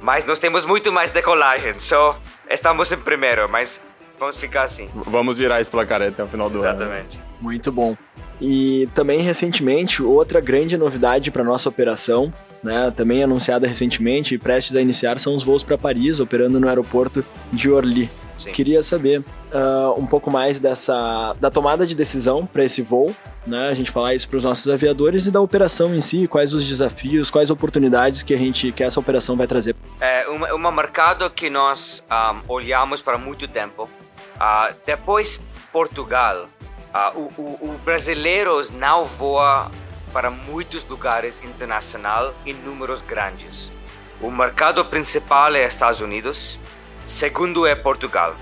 mas 0.02 0.26
nós 0.26 0.40
temos 0.40 0.66
muito 0.66 0.92
mais 0.92 1.12
decolagem. 1.12 1.80
Só 1.80 2.20
estamos 2.50 2.92
em 2.92 2.98
primeiro, 2.98 3.48
mas 3.48 3.82
vamos 4.20 4.38
ficar 4.38 4.64
assim. 4.64 4.90
Vamos 4.94 5.38
virar 5.38 5.62
esse 5.62 5.70
placar 5.70 6.02
até 6.02 6.24
o 6.24 6.28
final 6.28 6.50
do 6.50 6.60
Exatamente. 6.60 6.84
ano. 6.84 6.94
Exatamente. 6.94 7.22
Muito 7.40 7.72
bom. 7.72 7.96
E 8.40 8.88
também 8.94 9.20
recentemente, 9.22 10.04
outra 10.04 10.40
grande 10.40 10.78
novidade 10.78 11.32
para 11.32 11.44
nossa 11.44 11.70
operação, 11.70 12.32
né, 12.64 12.92
também 12.96 13.24
anunciada 13.24 13.68
recentemente 13.68 14.36
e 14.36 14.38
prestes 14.38 14.76
a 14.76 14.82
iniciar, 14.82 15.20
são 15.20 15.36
os 15.36 15.44
voos 15.44 15.64
para 15.64 15.78
Paris, 15.78 16.20
operando 16.20 16.60
no 16.60 16.68
aeroporto 16.68 17.24
de 17.52 17.70
Orly. 17.70 18.10
Sim. 18.38 18.52
Queria 18.52 18.84
saber 18.84 19.20
uh, 19.20 20.00
um 20.00 20.06
pouco 20.06 20.30
mais 20.30 20.60
dessa 20.60 21.34
da 21.40 21.50
tomada 21.50 21.88
de 21.88 21.96
decisão 21.96 22.46
para 22.46 22.64
esse 22.64 22.82
voo, 22.82 23.14
né? 23.48 23.70
A 23.70 23.74
gente 23.74 23.90
falar 23.90 24.14
isso 24.14 24.30
para 24.30 24.38
os 24.38 24.44
nossos 24.44 24.72
aviadores 24.72 25.26
e 25.26 25.32
da 25.32 25.42
operação 25.42 25.96
em 25.96 26.02
si, 26.02 26.28
quais 26.28 26.54
os 26.54 26.64
desafios, 26.64 27.32
quais 27.32 27.50
oportunidades 27.50 28.22
que 28.22 28.34
a 28.34 28.38
gente 28.38 28.72
que 28.72 28.84
essa 28.84 29.00
operação 29.00 29.36
vai 29.36 29.48
trazer. 29.48 29.76
É 30.00 30.28
uma, 30.28 30.54
uma 30.54 30.72
mercado 30.72 31.28
que 31.32 31.50
nós 31.50 32.04
um, 32.12 32.54
olhamos 32.54 33.02
para 33.02 33.18
muito 33.18 33.48
tempo. 33.48 33.90
Uh, 34.36 34.74
depois 34.86 35.42
Portugal, 35.72 36.48
uh, 36.94 37.20
o, 37.20 37.42
o, 37.42 37.70
o 37.72 37.80
brasileiros 37.84 38.70
não 38.70 39.06
voa 39.06 39.72
para 40.12 40.30
muitos 40.30 40.84
lugares 40.86 41.42
internacionais 41.44 42.34
em 42.46 42.54
números 42.54 43.02
grandes. 43.02 43.72
O 44.20 44.32
mercado 44.32 44.84
principal 44.86 45.56
é 45.56 45.66
Estados 45.66 46.02
Unidos, 46.02 46.60
segundo 47.06 47.68
é 47.68 47.76
Portugal. 47.76 48.36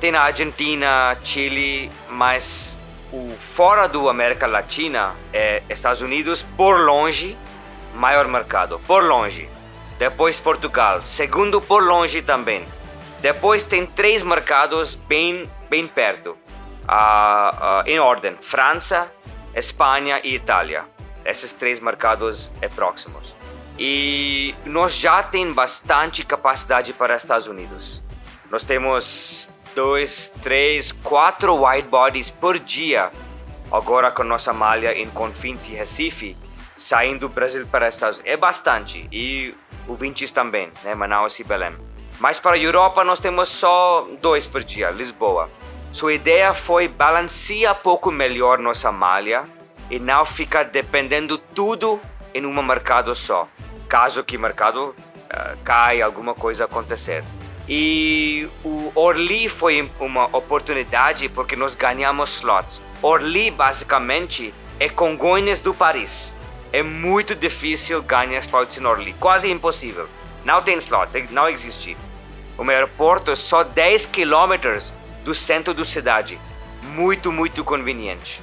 Tem 0.00 0.14
a 0.14 0.22
Argentina, 0.22 1.16
Chile, 1.22 1.90
mas 2.08 2.76
o 3.12 3.34
fora 3.36 3.88
do 3.88 4.08
América 4.08 4.46
Latina 4.46 5.14
é 5.32 5.62
Estados 5.68 6.00
Unidos 6.00 6.44
por 6.56 6.80
longe, 6.80 7.36
maior 7.94 8.28
mercado, 8.28 8.80
por 8.86 9.02
longe. 9.02 9.48
Depois 9.98 10.38
Portugal, 10.38 11.02
segundo 11.02 11.60
por 11.60 11.82
longe 11.82 12.22
também. 12.22 12.64
Depois 13.20 13.62
tem 13.62 13.86
três 13.86 14.22
mercados 14.22 14.94
bem 14.94 15.50
bem 15.68 15.86
perto, 15.86 16.30
uh, 16.30 17.82
uh, 17.82 17.82
em 17.86 17.98
ordem: 17.98 18.36
França, 18.40 19.10
Espanha 19.54 20.20
e 20.22 20.34
Itália. 20.34 20.84
Esses 21.26 21.52
três 21.52 21.80
mercados 21.80 22.50
é 22.62 22.68
próximos. 22.68 23.34
E 23.76 24.54
nós 24.64 24.94
já 24.94 25.22
tem 25.22 25.52
bastante 25.52 26.24
capacidade 26.24 26.92
para 26.92 27.16
Estados 27.16 27.48
Unidos. 27.48 28.02
Nós 28.48 28.62
temos 28.62 29.50
dois, 29.74 30.32
três, 30.40 30.92
quatro 30.92 31.66
wide 31.66 31.88
bodies 31.88 32.30
por 32.30 32.58
dia. 32.58 33.10
Agora 33.70 34.10
com 34.12 34.22
nossa 34.22 34.52
malha 34.52 34.96
em 34.96 35.10
Confins 35.10 35.68
e 35.68 35.72
Recife, 35.72 36.36
saindo 36.76 37.20
do 37.20 37.28
Brasil 37.28 37.66
para 37.66 37.88
Estados 37.88 38.18
Unidos. 38.18 38.32
É 38.32 38.36
bastante. 38.36 39.08
E 39.10 39.52
o 39.88 39.94
Vintes 39.96 40.30
também, 40.30 40.70
né? 40.84 40.94
Manaus 40.94 41.38
e 41.40 41.44
Belém. 41.44 41.76
Mas 42.20 42.38
para 42.38 42.54
a 42.54 42.58
Europa 42.58 43.02
nós 43.02 43.18
temos 43.18 43.48
só 43.48 44.08
dois 44.22 44.46
por 44.46 44.62
dia, 44.62 44.90
Lisboa. 44.90 45.50
Sua 45.92 46.14
ideia 46.14 46.54
foi 46.54 46.86
balancear 46.86 47.74
pouco 47.74 48.12
melhor 48.12 48.58
nossa 48.58 48.92
malha 48.92 49.44
e 49.90 49.98
não 49.98 50.24
ficar 50.24 50.64
dependendo 50.64 51.38
tudo 51.38 52.00
em 52.34 52.44
um 52.44 52.62
mercado 52.62 53.14
só. 53.14 53.48
Caso 53.88 54.24
que 54.24 54.36
o 54.36 54.40
mercado 54.40 54.88
uh, 54.88 55.56
cai, 55.64 56.02
alguma 56.02 56.34
coisa 56.34 56.64
acontecer. 56.64 57.24
E 57.68 58.48
o 58.64 58.92
Orly 58.94 59.48
foi 59.48 59.90
uma 59.98 60.26
oportunidade 60.36 61.28
porque 61.28 61.56
nós 61.56 61.74
ganhamos 61.74 62.36
slots. 62.36 62.80
Orly 63.02 63.50
basicamente 63.50 64.54
é 64.78 64.88
Congonhas 64.88 65.60
do 65.60 65.74
Paris. 65.74 66.32
É 66.72 66.82
muito 66.82 67.34
difícil 67.34 68.02
ganhar 68.02 68.38
slots 68.40 68.78
em 68.78 68.84
Orly, 68.84 69.14
quase 69.14 69.50
impossível. 69.50 70.08
Não 70.44 70.62
tem 70.62 70.78
slots, 70.78 71.30
não 71.30 71.48
existe. 71.48 71.96
O 72.56 72.62
aeroporto 72.70 73.30
é 73.30 73.36
só 73.36 73.62
10 73.64 74.06
km 74.06 74.78
do 75.24 75.34
centro 75.34 75.74
da 75.74 75.84
cidade. 75.84 76.38
Muito, 76.94 77.32
muito 77.32 77.64
conveniente. 77.64 78.40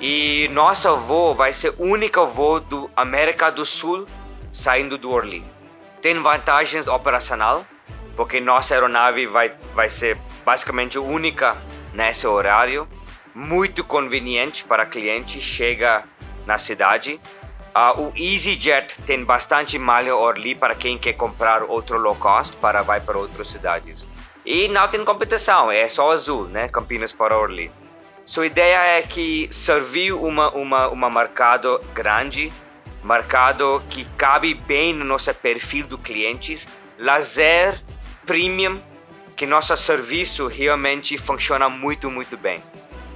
E 0.00 0.48
nosso 0.52 0.94
voo 0.96 1.34
vai 1.34 1.52
ser 1.52 1.74
o 1.78 1.84
único 1.84 2.26
voo 2.26 2.60
do 2.60 2.90
América 2.94 3.50
do 3.50 3.64
Sul 3.64 4.06
saindo 4.52 4.98
do 4.98 5.10
Orly. 5.10 5.44
Tem 6.02 6.14
vantagens 6.20 6.86
operacional 6.86 7.64
porque 8.16 8.40
nossa 8.40 8.74
aeronave 8.74 9.26
vai, 9.26 9.52
vai 9.74 9.88
ser 9.88 10.16
basicamente 10.44 10.98
única 10.98 11.56
nesse 11.92 12.26
horário, 12.26 12.88
muito 13.34 13.84
conveniente 13.84 14.64
para 14.64 14.86
cliente, 14.86 15.40
chega 15.40 16.04
na 16.46 16.58
cidade. 16.58 17.20
Uh, 17.74 18.00
o 18.00 18.12
EasyJet 18.16 19.02
tem 19.02 19.22
bastante 19.22 19.78
malha 19.78 20.16
Orly 20.16 20.54
para 20.54 20.74
quem 20.74 20.96
quer 20.96 21.12
comprar 21.12 21.62
outro 21.62 21.98
low 21.98 22.14
cost 22.14 22.56
para 22.56 22.82
vai 22.82 23.00
para 23.00 23.18
outras 23.18 23.48
cidades. 23.48 24.06
E 24.46 24.68
não 24.68 24.88
tem 24.88 25.04
competição, 25.04 25.70
é 25.70 25.86
só 25.88 26.10
azul, 26.10 26.44
né? 26.44 26.68
Campinas 26.68 27.12
para 27.12 27.36
Orly. 27.36 27.70
Sua 28.26 28.44
ideia 28.44 28.98
é 28.98 29.02
que 29.02 29.48
servir 29.52 30.12
uma, 30.12 30.50
uma, 30.50 30.88
uma 30.88 31.08
mercado 31.08 31.80
grande, 31.94 32.52
mercado 33.04 33.80
que 33.88 34.04
cabe 34.18 34.52
bem 34.52 34.92
no 34.92 35.04
nosso 35.04 35.32
perfil 35.32 35.86
do 35.86 35.96
clientes, 35.96 36.66
lazer 36.98 37.80
premium 38.26 38.80
que 39.36 39.46
nosso 39.46 39.76
serviço 39.76 40.48
realmente 40.48 41.16
funciona 41.16 41.68
muito, 41.68 42.10
muito 42.10 42.36
bem. 42.36 42.60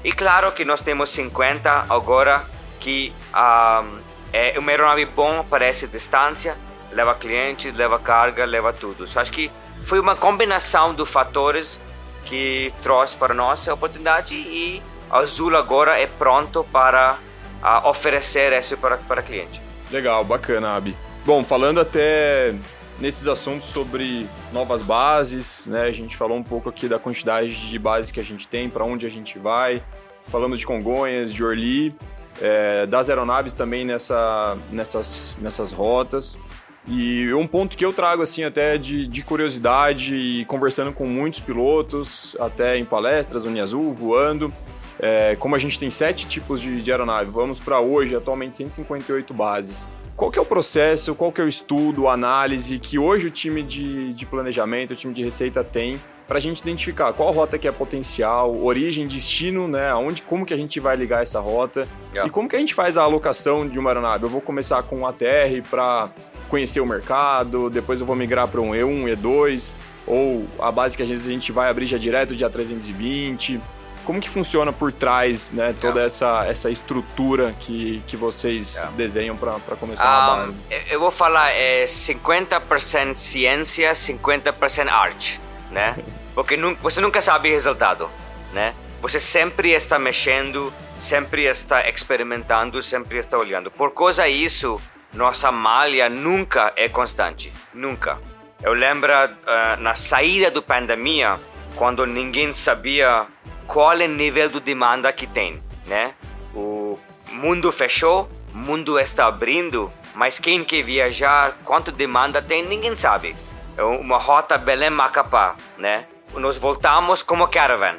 E 0.04 0.12
claro 0.12 0.52
que 0.52 0.64
nós 0.64 0.80
temos 0.80 1.10
50 1.10 1.86
agora 1.88 2.44
que 2.78 3.12
um, 3.34 3.98
é 4.32 4.56
uma 4.60 4.70
aeronave 4.70 5.06
bom 5.06 5.42
para 5.42 5.66
essa 5.66 5.88
distância, 5.88 6.56
leva 6.92 7.16
clientes, 7.16 7.74
leva 7.74 7.98
carga, 7.98 8.44
leva 8.44 8.72
tudo. 8.72 9.08
Só 9.08 9.18
acho 9.18 9.32
que 9.32 9.50
foi 9.82 9.98
uma 9.98 10.14
combinação 10.14 10.94
de 10.94 11.04
fatores 11.04 11.80
que 12.26 12.72
trouxe 12.80 13.16
para 13.16 13.34
nós 13.34 13.68
a 13.68 13.74
oportunidade 13.74 14.36
e 14.36 14.80
Azul 15.10 15.56
agora 15.56 15.98
é 15.98 16.06
pronto 16.06 16.64
para 16.72 17.18
uh, 17.62 17.88
oferecer 17.88 18.52
isso 18.52 18.76
para, 18.76 18.96
para 18.96 19.22
cliente. 19.22 19.60
Legal, 19.90 20.24
bacana, 20.24 20.76
Abi. 20.76 20.94
Bom, 21.26 21.42
falando 21.42 21.80
até 21.80 22.54
nesses 22.98 23.26
assuntos 23.26 23.68
sobre 23.68 24.26
novas 24.52 24.82
bases, 24.82 25.66
né? 25.66 25.82
A 25.82 25.92
gente 25.92 26.16
falou 26.16 26.36
um 26.36 26.42
pouco 26.42 26.68
aqui 26.68 26.86
da 26.86 26.98
quantidade 26.98 27.68
de 27.68 27.78
bases 27.78 28.12
que 28.12 28.20
a 28.20 28.24
gente 28.24 28.46
tem, 28.46 28.68
para 28.70 28.84
onde 28.84 29.06
a 29.06 29.08
gente 29.08 29.38
vai. 29.38 29.82
Falamos 30.28 30.58
de 30.58 30.66
Congonhas, 30.66 31.32
de 31.32 31.42
Orly, 31.42 31.94
é, 32.40 32.86
das 32.86 33.10
aeronaves 33.10 33.52
também 33.52 33.84
nessa, 33.84 34.56
nessas, 34.70 35.36
nessas 35.40 35.72
rotas. 35.72 36.38
E 36.86 37.32
um 37.34 37.46
ponto 37.46 37.76
que 37.76 37.84
eu 37.84 37.92
trago, 37.92 38.22
assim, 38.22 38.44
até 38.44 38.78
de, 38.78 39.06
de 39.06 39.22
curiosidade, 39.22 40.14
e 40.14 40.44
conversando 40.46 40.92
com 40.92 41.06
muitos 41.06 41.40
pilotos, 41.40 42.36
até 42.40 42.76
em 42.76 42.84
palestras, 42.84 43.44
Azul, 43.46 43.92
voando, 43.92 44.52
é, 45.00 45.34
como 45.36 45.54
a 45.54 45.58
gente 45.58 45.78
tem 45.78 45.90
sete 45.90 46.26
tipos 46.26 46.60
de, 46.60 46.82
de 46.82 46.92
aeronave, 46.92 47.30
vamos 47.30 47.58
para 47.58 47.80
hoje, 47.80 48.14
atualmente 48.14 48.56
158 48.56 49.32
bases. 49.32 49.88
Qual 50.14 50.30
que 50.30 50.38
é 50.38 50.42
o 50.42 50.44
processo, 50.44 51.14
qual 51.14 51.32
que 51.32 51.40
é 51.40 51.44
o 51.44 51.48
estudo, 51.48 52.06
análise 52.06 52.78
que 52.78 52.98
hoje 52.98 53.28
o 53.28 53.30
time 53.30 53.62
de, 53.62 54.12
de 54.12 54.26
planejamento, 54.26 54.92
o 54.92 54.96
time 54.96 55.14
de 55.14 55.24
receita 55.24 55.64
tem 55.64 55.98
para 56.28 56.36
a 56.36 56.40
gente 56.40 56.60
identificar 56.60 57.12
qual 57.14 57.32
rota 57.32 57.58
que 57.58 57.66
é 57.66 57.72
potencial, 57.72 58.62
origem, 58.62 59.06
destino, 59.06 59.66
né? 59.66 59.88
Aonde, 59.88 60.22
como 60.22 60.44
que 60.44 60.52
a 60.52 60.56
gente 60.56 60.78
vai 60.78 60.94
ligar 60.94 61.22
essa 61.22 61.40
rota 61.40 61.88
yeah. 62.12 62.28
e 62.28 62.30
como 62.30 62.48
que 62.48 62.54
a 62.54 62.58
gente 62.58 62.74
faz 62.74 62.98
a 62.98 63.02
alocação 63.02 63.66
de 63.66 63.78
uma 63.78 63.90
aeronave. 63.90 64.24
Eu 64.24 64.28
vou 64.28 64.40
começar 64.40 64.82
com 64.82 64.98
um 64.98 65.06
ATR 65.06 65.62
para 65.68 66.10
conhecer 66.48 66.80
o 66.80 66.86
mercado, 66.86 67.70
depois 67.70 68.00
eu 68.00 68.06
vou 68.06 68.14
migrar 68.14 68.46
para 68.46 68.60
um 68.60 68.72
E1, 68.72 69.16
E2, 69.16 69.74
ou 70.06 70.44
a 70.58 70.70
base 70.70 70.96
que 70.96 71.02
às 71.02 71.08
vezes 71.08 71.26
a 71.26 71.32
gente 71.32 71.50
vai 71.50 71.70
abrir 71.70 71.86
já 71.86 71.96
direto 71.96 72.36
de 72.36 72.44
A320. 72.44 73.58
Como 74.04 74.20
que 74.20 74.28
funciona 74.28 74.72
por 74.72 74.92
trás, 74.92 75.50
né, 75.52 75.74
toda 75.80 76.00
yeah. 76.00 76.06
essa, 76.06 76.46
essa 76.46 76.70
estrutura 76.70 77.54
que, 77.60 78.02
que 78.06 78.16
vocês 78.16 78.74
yeah. 78.74 78.92
desenham 78.96 79.36
para 79.36 79.76
começar 79.76 80.04
um, 80.04 80.32
a 80.32 80.36
base? 80.46 80.58
Eu 80.88 81.00
vou 81.00 81.10
falar, 81.10 81.50
é 81.50 81.84
50% 81.84 83.16
ciência, 83.16 83.92
50% 83.92 84.88
arte, 84.88 85.40
né? 85.70 85.96
porque 86.34 86.56
você 86.82 87.00
nunca 87.00 87.20
sabe 87.20 87.50
o 87.50 87.52
resultado, 87.52 88.10
né? 88.52 88.74
Você 89.00 89.18
sempre 89.18 89.72
está 89.72 89.98
mexendo, 89.98 90.72
sempre 90.98 91.44
está 91.44 91.88
experimentando, 91.88 92.82
sempre 92.82 93.18
está 93.18 93.38
olhando. 93.38 93.70
Por 93.70 93.94
causa 93.94 94.28
disso, 94.28 94.80
nossa 95.12 95.50
malha 95.50 96.08
nunca 96.08 96.72
é 96.76 96.88
constante, 96.88 97.52
nunca. 97.72 98.18
Eu 98.62 98.74
lembro 98.74 99.10
uh, 99.10 99.80
na 99.80 99.94
saída 99.94 100.50
da 100.50 100.60
pandemia, 100.60 101.40
quando 101.74 102.04
ninguém 102.04 102.52
sabia 102.52 103.26
qual 103.70 103.92
é 104.00 104.04
o 104.04 104.08
nível 104.08 104.48
de 104.48 104.58
demanda 104.58 105.12
que 105.12 105.28
tem, 105.28 105.62
né? 105.86 106.12
O 106.52 106.98
mundo 107.30 107.70
fechou, 107.70 108.28
o 108.52 108.58
mundo 108.58 108.98
está 108.98 109.26
abrindo, 109.26 109.92
mas 110.12 110.40
quem 110.40 110.64
quer 110.64 110.82
viajar, 110.82 111.56
quanto 111.64 111.92
demanda 111.92 112.42
tem, 112.42 112.64
ninguém 112.64 112.96
sabe. 112.96 113.36
É 113.76 113.84
uma 113.84 114.18
rota 114.18 114.58
Belém-Macapá, 114.58 115.54
né? 115.78 116.06
Nós 116.34 116.56
voltamos 116.56 117.22
como 117.22 117.46
Caravan. 117.46 117.94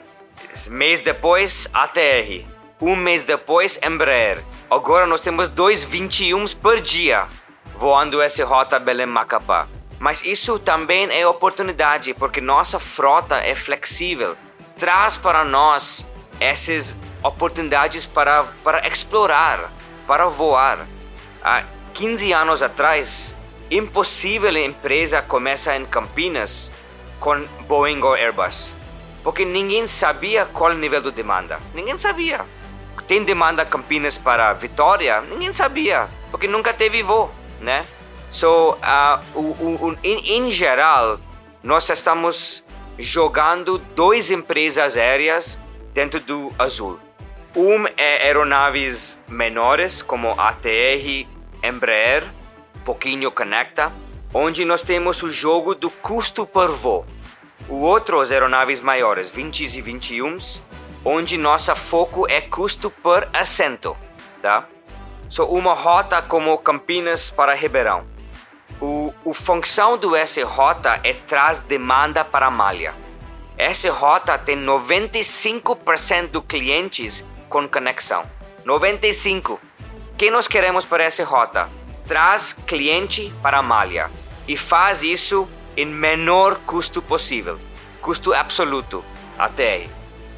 Mês 0.67 1.01
depois, 1.01 1.69
ATR. 1.73 2.45
Um 2.81 2.93
mês 2.93 3.23
depois, 3.23 3.79
Embraer. 3.81 4.43
Agora 4.69 5.07
nós 5.07 5.21
temos 5.21 5.47
dois 5.47 5.85
21 5.85 6.47
por 6.61 6.81
dia 6.81 7.27
voando 7.77 8.21
essa 8.21 8.43
rota 8.43 8.77
Belém-Macapá. 8.77 9.69
Mas 9.97 10.25
isso 10.25 10.59
também 10.59 11.07
é 11.17 11.25
oportunidade, 11.25 12.13
porque 12.13 12.41
nossa 12.41 12.77
frota 12.77 13.37
é 13.37 13.55
flexível. 13.55 14.35
Traz 14.81 15.15
para 15.15 15.45
nós 15.45 16.07
essas 16.39 16.97
oportunidades 17.21 18.07
para, 18.07 18.45
para 18.63 18.87
explorar, 18.87 19.71
para 20.07 20.25
voar. 20.25 20.87
Há 21.43 21.61
15 21.93 22.33
anos 22.33 22.63
atrás, 22.63 23.35
impossível 23.69 24.57
empresa 24.57 25.21
começar 25.21 25.77
em 25.77 25.85
Campinas 25.85 26.71
com 27.19 27.45
Boeing 27.67 28.01
ou 28.01 28.15
Airbus. 28.15 28.73
Porque 29.23 29.45
ninguém 29.45 29.85
sabia 29.85 30.47
qual 30.47 30.71
o 30.71 30.73
nível 30.73 30.99
de 30.99 31.11
demanda. 31.11 31.59
Ninguém 31.75 31.99
sabia. 31.99 32.43
Tem 33.07 33.23
demanda 33.23 33.63
Campinas 33.63 34.17
para 34.17 34.51
Vitória? 34.53 35.21
Ninguém 35.21 35.53
sabia. 35.53 36.09
Porque 36.31 36.47
nunca 36.47 36.73
teve 36.73 37.03
voo, 37.03 37.31
né? 37.59 37.85
So, 38.31 38.71
uh, 38.71 39.97
em, 40.01 40.37
em 40.39 40.49
geral, 40.49 41.19
nós 41.61 41.87
estamos 41.87 42.63
jogando 43.01 43.77
duas 43.77 44.29
empresas 44.29 44.95
aéreas 44.95 45.59
dentro 45.93 46.19
do 46.19 46.53
Azul. 46.57 46.99
Um 47.55 47.85
é 47.97 48.25
aeronaves 48.27 49.19
menores, 49.27 50.01
como 50.01 50.31
ATR, 50.39 51.27
Embraer, 51.63 52.31
pouquinho 52.85 53.31
Conecta, 53.31 53.91
onde 54.33 54.63
nós 54.63 54.83
temos 54.83 55.21
o 55.21 55.29
jogo 55.29 55.75
do 55.75 55.89
custo 55.89 56.45
por 56.45 56.71
voo. 56.71 57.05
O 57.67 57.81
outro, 57.81 58.21
as 58.21 58.31
aeronaves 58.31 58.81
maiores, 58.81 59.29
20 59.29 59.61
e 59.61 59.81
21, 59.81 60.37
onde 61.03 61.37
nosso 61.37 61.75
foco 61.75 62.27
é 62.29 62.39
custo 62.39 62.89
por 62.89 63.27
assento, 63.33 63.97
tá? 64.41 64.67
So, 65.29 65.45
uma 65.45 65.73
rota 65.73 66.21
como 66.21 66.57
Campinas 66.57 67.29
para 67.29 67.53
Ribeirão. 67.53 68.05
O, 68.81 69.13
o 69.23 69.33
função 69.33 69.97
do 69.97 70.15
essa 70.15 70.43
rota 70.43 70.99
é 71.03 71.13
traz 71.13 71.59
demanda 71.59 72.25
para 72.25 72.47
a 72.47 72.51
malha. 72.51 72.93
Essa 73.61 73.91
rota 73.91 74.39
tem 74.39 74.57
95% 74.57 76.29
dos 76.29 76.43
clientes 76.47 77.23
com 77.47 77.69
conexão. 77.69 78.23
95. 78.65 79.61
que 80.17 80.31
nós 80.31 80.47
queremos 80.47 80.83
para 80.83 81.03
essa 81.03 81.23
rota? 81.23 81.69
Traz 82.07 82.53
cliente 82.65 83.31
para 83.39 83.59
a 83.59 83.61
malha 83.61 84.09
e 84.47 84.57
faz 84.57 85.03
isso 85.03 85.47
em 85.77 85.85
menor 85.85 86.55
custo 86.65 87.03
possível, 87.03 87.59
custo 88.01 88.33
absoluto 88.33 89.05
até 89.37 89.73
aí. 89.73 89.89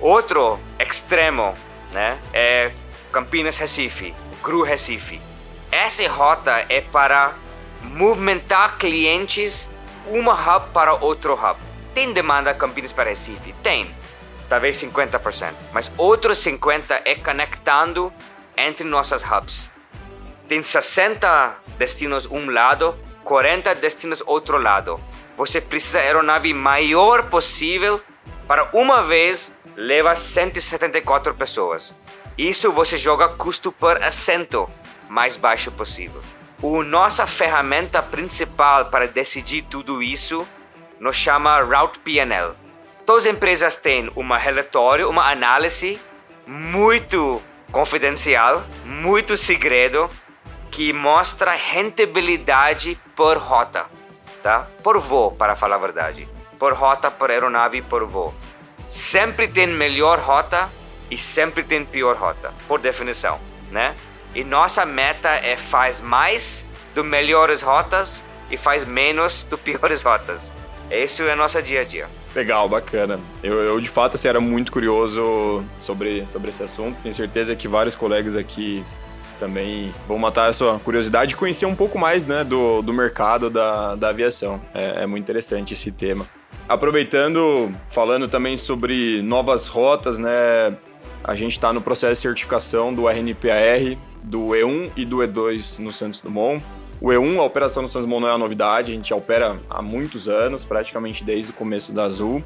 Outro 0.01 0.59
extremo, 0.77 1.57
né, 1.93 2.19
é 2.33 2.73
Campinas 3.09 3.57
Recife, 3.57 4.13
Cru 4.41 4.63
Recife. 4.63 5.21
Essa 5.71 6.05
rota 6.09 6.65
é 6.67 6.81
para 6.81 7.35
movimentar 7.81 8.77
clientes 8.77 9.69
uma 10.07 10.33
hub 10.33 10.73
para 10.73 10.95
outro 10.95 11.35
hub. 11.35 11.72
Tem 11.93 12.11
demanda 12.13 12.53
Campinas 12.53 12.91
para 12.91 13.09
Recife? 13.09 13.53
Tem. 13.63 13.89
Talvez 14.49 14.77
50%. 14.81 15.53
Mas 15.71 15.91
outros 15.97 16.37
50% 16.39 17.01
é 17.05 17.15
conectando 17.15 18.13
entre 18.55 18.85
nossas 18.85 19.23
hubs. 19.23 19.69
Tem 20.47 20.61
60 20.61 21.57
destinos 21.77 22.25
um 22.25 22.51
lado 22.51 22.95
40 23.23 23.73
destinos 23.75 24.21
outro 24.25 24.57
lado. 24.57 24.99
Você 25.35 25.59
precisa 25.59 25.99
de 25.99 26.05
aeronave 26.05 26.53
maior 26.53 27.23
possível 27.29 28.01
para 28.47 28.69
uma 28.73 29.01
vez 29.01 29.51
leva 29.75 30.15
174 30.15 31.33
pessoas. 31.33 31.95
Isso 32.37 32.71
você 32.71 32.97
joga 32.97 33.29
custo 33.29 33.71
por 33.71 34.03
assento 34.03 34.69
mais 35.09 35.35
baixo 35.35 35.71
possível. 35.71 36.21
O 36.61 36.83
nossa 36.83 37.25
ferramenta 37.25 38.01
principal 38.01 38.85
para 38.85 39.07
decidir 39.07 39.63
tudo 39.63 40.01
isso 40.01 40.47
nos 41.03 41.17
chama 41.17 41.59
Route 41.59 41.99
PNL. 41.99 42.53
Todas 43.05 43.25
as 43.25 43.33
empresas 43.33 43.75
têm 43.75 44.09
um 44.15 44.25
relatório, 44.31 45.09
uma 45.09 45.29
análise 45.29 45.99
muito 46.47 47.41
confidencial, 47.73 48.63
muito 48.85 49.35
segredo 49.35 50.09
que 50.71 50.93
mostra 50.93 51.51
rentabilidade 51.51 52.97
por 53.17 53.37
rota, 53.37 53.85
tá? 54.41 54.65
Por 54.81 54.97
voo, 54.97 55.31
para 55.31 55.57
falar 55.57 55.75
a 55.75 55.79
verdade. 55.79 56.25
Por 56.57 56.71
rota, 56.71 57.11
por 57.11 57.29
aeronave, 57.29 57.81
por 57.81 58.05
voo. 58.05 58.33
Sempre 58.87 59.49
tem 59.49 59.67
melhor 59.67 60.19
rota 60.19 60.69
e 61.11 61.17
sempre 61.17 61.63
tem 61.63 61.83
pior 61.83 62.15
rota, 62.15 62.53
por 62.65 62.79
definição, 62.79 63.41
né? 63.69 63.93
E 64.33 64.41
nossa 64.45 64.85
meta 64.85 65.31
é 65.31 65.57
faz 65.57 65.99
mais 65.99 66.65
do 66.95 67.03
melhores 67.03 67.61
rotas 67.61 68.23
e 68.49 68.55
faz 68.55 68.85
menos 68.85 69.43
do 69.43 69.57
piores 69.57 70.01
rotas. 70.01 70.49
Esse 70.93 71.27
é 71.27 71.33
o 71.33 71.35
nosso 71.35 71.59
dia 71.61 71.81
a 71.81 71.83
dia. 71.83 72.07
Legal, 72.35 72.69
bacana. 72.69 73.19
Eu, 73.41 73.53
eu, 73.55 73.81
de 73.81 73.89
fato 73.89 74.13
assim, 74.13 74.27
era 74.27 74.39
muito 74.39 74.71
curioso 74.71 75.63
sobre, 75.79 76.25
sobre 76.27 76.49
esse 76.49 76.61
assunto. 76.61 76.97
Tenho 77.01 77.13
certeza 77.13 77.55
que 77.55 77.67
vários 77.67 77.95
colegas 77.95 78.35
aqui 78.35 78.83
também 79.39 79.91
vou 80.07 80.19
matar 80.19 80.49
a 80.49 80.53
sua 80.53 80.79
curiosidade 80.79 81.33
e 81.33 81.35
conhecer 81.35 81.65
um 81.65 81.75
pouco 81.75 81.97
mais 81.97 82.25
né, 82.25 82.43
do, 82.43 82.83
do 82.83 82.93
mercado 82.93 83.49
da, 83.49 83.95
da 83.95 84.09
aviação. 84.09 84.61
É, 84.73 85.03
é 85.03 85.05
muito 85.07 85.23
interessante 85.23 85.73
esse 85.73 85.91
tema. 85.91 86.27
Aproveitando, 86.69 87.71
falando 87.89 88.27
também 88.27 88.55
sobre 88.55 89.21
novas 89.23 89.67
rotas, 89.67 90.17
né? 90.17 90.77
A 91.23 91.35
gente 91.35 91.53
está 91.53 91.73
no 91.73 91.81
processo 91.81 92.13
de 92.13 92.19
certificação 92.19 92.93
do 92.93 93.09
RNPAR, 93.09 93.97
do 94.21 94.49
E1 94.49 94.91
e 94.95 95.05
do 95.05 95.17
E2 95.17 95.79
no 95.79 95.91
Santos 95.91 96.19
Dumont. 96.19 96.63
O 97.03 97.09
E1, 97.09 97.37
a 97.37 97.43
operação 97.43 97.83
no 97.83 97.89
Santos 97.89 98.07
não 98.07 98.25
é 98.25 98.31
a 98.31 98.37
novidade, 98.37 98.89
a 98.89 98.95
gente 98.95 99.13
opera 99.13 99.59
há 99.69 99.81
muitos 99.81 100.29
anos, 100.29 100.63
praticamente 100.63 101.21
desde 101.21 101.51
o 101.51 101.53
começo 101.53 101.91
da 101.91 102.05
Azul. 102.05 102.41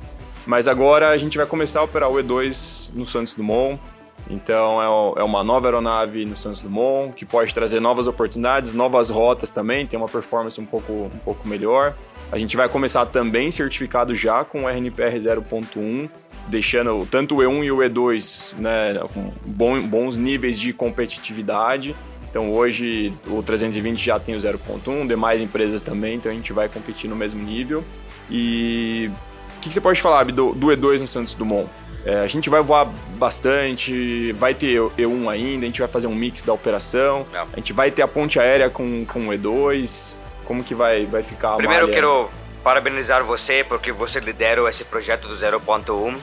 Mas 0.48 0.68
agora 0.68 1.10
a 1.10 1.18
gente 1.18 1.38
vai 1.38 1.46
começar 1.46 1.82
a 1.82 1.84
operar 1.84 2.10
o 2.10 2.16
E2 2.16 2.90
no 2.96 3.06
Santos 3.06 3.36
Dumont. 3.36 3.80
Então 4.28 4.82
é, 5.16 5.22
é 5.22 5.24
uma 5.24 5.44
nova 5.44 5.68
aeronave 5.68 6.26
no 6.26 6.36
Santos 6.36 6.60
Dumont 6.60 7.14
que 7.14 7.24
pode 7.24 7.54
trazer 7.54 7.80
novas 7.80 8.08
oportunidades, 8.08 8.74
novas 8.74 9.12
rotas 9.12 9.52
também, 9.52 9.86
tem 9.86 10.00
uma 10.00 10.10
performance 10.10 10.60
um 10.60 10.66
pouco, 10.66 10.92
um 10.92 11.20
pouco 11.24 11.48
melhor. 11.48 11.96
A 12.32 12.40
gente 12.40 12.58
vai 12.58 12.68
começar 12.68 13.06
também 13.06 13.52
certificado 13.52 14.16
já 14.16 14.44
com 14.44 14.64
o 14.64 14.68
RNPR 14.68 15.18
0.1, 15.18 16.10
deixando 16.48 17.06
tanto 17.06 17.36
o 17.36 17.38
E1 17.38 17.64
e 17.64 17.72
o 17.72 17.78
E2 17.78 18.58
né, 18.58 19.00
com 19.14 19.32
bons 19.46 20.18
níveis 20.18 20.60
de 20.60 20.74
competitividade. 20.74 21.96
Então 22.30 22.52
hoje 22.52 23.14
o 23.28 23.42
320 23.42 24.04
já 24.04 24.20
tem 24.20 24.36
o 24.36 24.38
0.1, 24.38 25.08
demais 25.08 25.42
empresas 25.42 25.82
também, 25.82 26.16
então 26.16 26.32
a 26.32 26.36
gente 26.36 26.54
vai 26.54 26.68
competir 26.70 27.10
no 27.10 27.16
mesmo 27.16 27.42
nível. 27.42 27.84
E 28.30 29.10
o 29.58 29.60
que, 29.62 29.70
que 29.70 29.74
você 29.74 29.82
pode 29.82 30.02
falar 30.02 30.26
do, 30.26 30.54
do 30.54 30.68
E2 30.68 31.02
no 31.02 31.08
Santos 31.08 31.34
Dumont? 31.34 31.70
É, 32.06 32.20
a 32.20 32.28
gente 32.28 32.50
vai 32.50 32.62
voar 32.62 32.86
bastante, 33.18 34.32
vai 34.34 34.54
ter 34.54 34.80
E1 34.80 35.30
ainda, 35.30 35.66
a 35.66 35.68
gente 35.68 35.80
vai 35.80 35.90
fazer 35.90 36.08
um 36.08 36.16
mix 36.16 36.42
da 36.42 36.54
operação, 36.54 37.26
é. 37.34 37.40
a 37.40 37.56
gente 37.58 37.74
vai 37.74 37.92
ter 37.92 38.02
a 38.02 38.08
ponte 38.08 38.40
aérea 38.40 38.70
com, 38.70 39.06
com 39.06 39.28
o 39.28 39.32
E2. 39.32 40.16
Como 40.46 40.64
que 40.64 40.74
vai, 40.74 41.06
vai 41.06 41.22
ficar 41.22 41.54
a 41.54 41.58
Primeiro 41.58 41.88
eu 41.88 41.92
quero 41.92 42.30
parabenizar 42.64 43.24
você 43.26 43.66
porque 43.68 43.92
você 43.92 44.22
liderou 44.22 44.70
esse 44.70 44.86
projeto 44.86 45.28
do 45.28 45.36
0.1. 45.36 46.18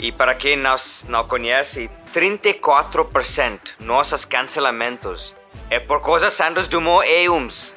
E 0.00 0.10
para 0.10 0.34
quem 0.34 0.56
não, 0.56 0.74
não 1.08 1.24
conhece, 1.24 1.88
34% 2.12 3.58
nossos 3.80 4.24
cancelamentos 4.24 5.34
é 5.70 5.80
por 5.80 6.02
causa 6.02 6.28
de 6.28 6.34
Santos 6.34 6.68
Dumont 6.68 7.08
E1s. 7.08 7.72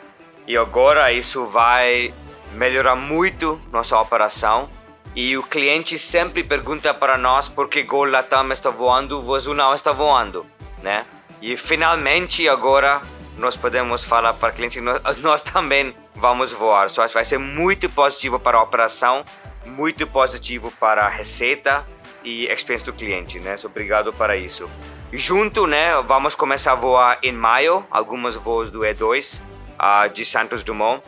E 0.45 0.57
agora 0.57 1.11
isso 1.11 1.45
vai 1.47 2.13
melhorar 2.51 2.95
muito 2.95 3.59
nossa 3.71 3.97
operação. 3.97 4.69
E 5.15 5.37
o 5.37 5.43
cliente 5.43 5.97
sempre 5.97 6.43
pergunta 6.43 6.93
para 6.93 7.17
nós 7.17 7.47
por 7.47 7.69
que 7.69 7.83
Gol 7.83 8.05
Latam 8.05 8.51
está 8.51 8.69
voando, 8.69 9.23
o 9.25 9.33
Azul 9.33 9.55
não 9.55 9.73
está 9.73 9.93
voando, 9.93 10.45
né? 10.83 11.05
E 11.41 11.55
finalmente 11.55 12.49
agora 12.49 13.01
nós 13.37 13.55
podemos 13.55 14.03
falar 14.03 14.33
para 14.33 14.49
o 14.49 14.53
cliente 14.53 14.81
nós, 14.81 14.99
nós 15.23 15.41
também 15.41 15.95
vamos 16.13 16.51
voar. 16.51 16.89
Só 16.89 17.07
vai 17.07 17.23
ser 17.23 17.37
muito 17.37 17.89
positivo 17.89 18.37
para 18.37 18.57
a 18.57 18.61
operação, 18.61 19.23
muito 19.65 20.05
positivo 20.05 20.69
para 20.79 21.05
a 21.05 21.09
receita 21.09 21.87
e 22.25 22.47
experiência 22.47 22.91
do 22.91 22.97
cliente, 22.97 23.39
né? 23.39 23.55
So, 23.55 23.67
obrigado 23.67 24.11
para 24.11 24.35
isso. 24.35 24.69
Junto, 25.13 25.67
né, 25.67 26.01
vamos 26.05 26.35
começar 26.35 26.73
a 26.73 26.75
voar 26.75 27.19
em 27.23 27.31
maio, 27.31 27.85
alguns 27.89 28.35
voos 28.35 28.71
do 28.71 28.79
E2 28.79 29.39
uh, 29.39 29.43
ah, 29.77 30.07
de 30.07 30.25
Santos 30.25 30.63
Dumont. 30.63 31.01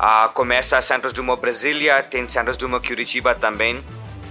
Uh, 0.00 0.28
começa 0.32 0.80
Santos 0.82 1.12
Dumont 1.12 1.40
Brasília, 1.40 2.02
tem 2.02 2.28
Santos 2.28 2.56
Dumont 2.56 2.86
Curitiba 2.86 3.34
também. 3.34 3.84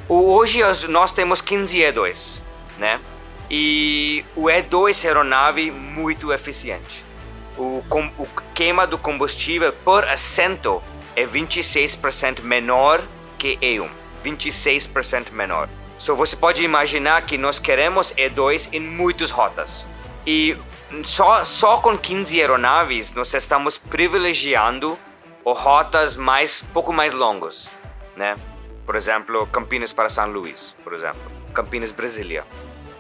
Hoje 0.09 0.61
nós 0.88 1.11
temos 1.11 1.39
15 1.41 1.79
E2, 1.79 2.41
né? 2.77 2.99
E 3.49 4.25
o 4.35 4.45
E2 4.45 5.05
é 5.05 5.07
aeronave 5.07 5.71
muito 5.71 6.33
eficiente. 6.33 7.05
O, 7.57 7.83
com, 7.88 8.11
o 8.17 8.27
queima 8.53 8.85
do 8.85 8.97
combustível 8.97 9.71
por 9.71 10.03
assento 10.03 10.81
é 11.15 11.25
26% 11.25 12.41
menor 12.41 13.01
que 13.38 13.57
E1. 13.57 13.89
26% 14.23 15.31
menor. 15.31 15.69
So 15.97 16.15
você 16.15 16.36
pode 16.36 16.63
imaginar 16.63 17.21
que 17.23 17.38
nós 17.38 17.60
queremos 17.60 18.13
E2 18.13 18.69
em 18.73 18.79
muitas 18.79 19.31
rotas. 19.31 19.86
E 20.25 20.58
só, 21.03 21.43
só 21.43 21.77
com 21.77 21.97
15 21.97 22.39
aeronaves 22.39 23.13
nós 23.13 23.34
estamos 23.34 23.77
privilegiando 23.77 24.97
rotas 25.45 26.15
mais 26.15 26.63
pouco 26.73 26.91
mais 26.91 27.13
longas, 27.13 27.71
né? 28.15 28.36
Por 28.86 28.95
exemplo, 28.95 29.45
Campinas 29.47 29.93
para 29.93 30.10
São 30.10 30.27
Luís, 30.27 30.75
por 30.84 30.93
exemplo, 30.93 31.21
Campinas 31.53 31.91
Brasília. 31.91 32.43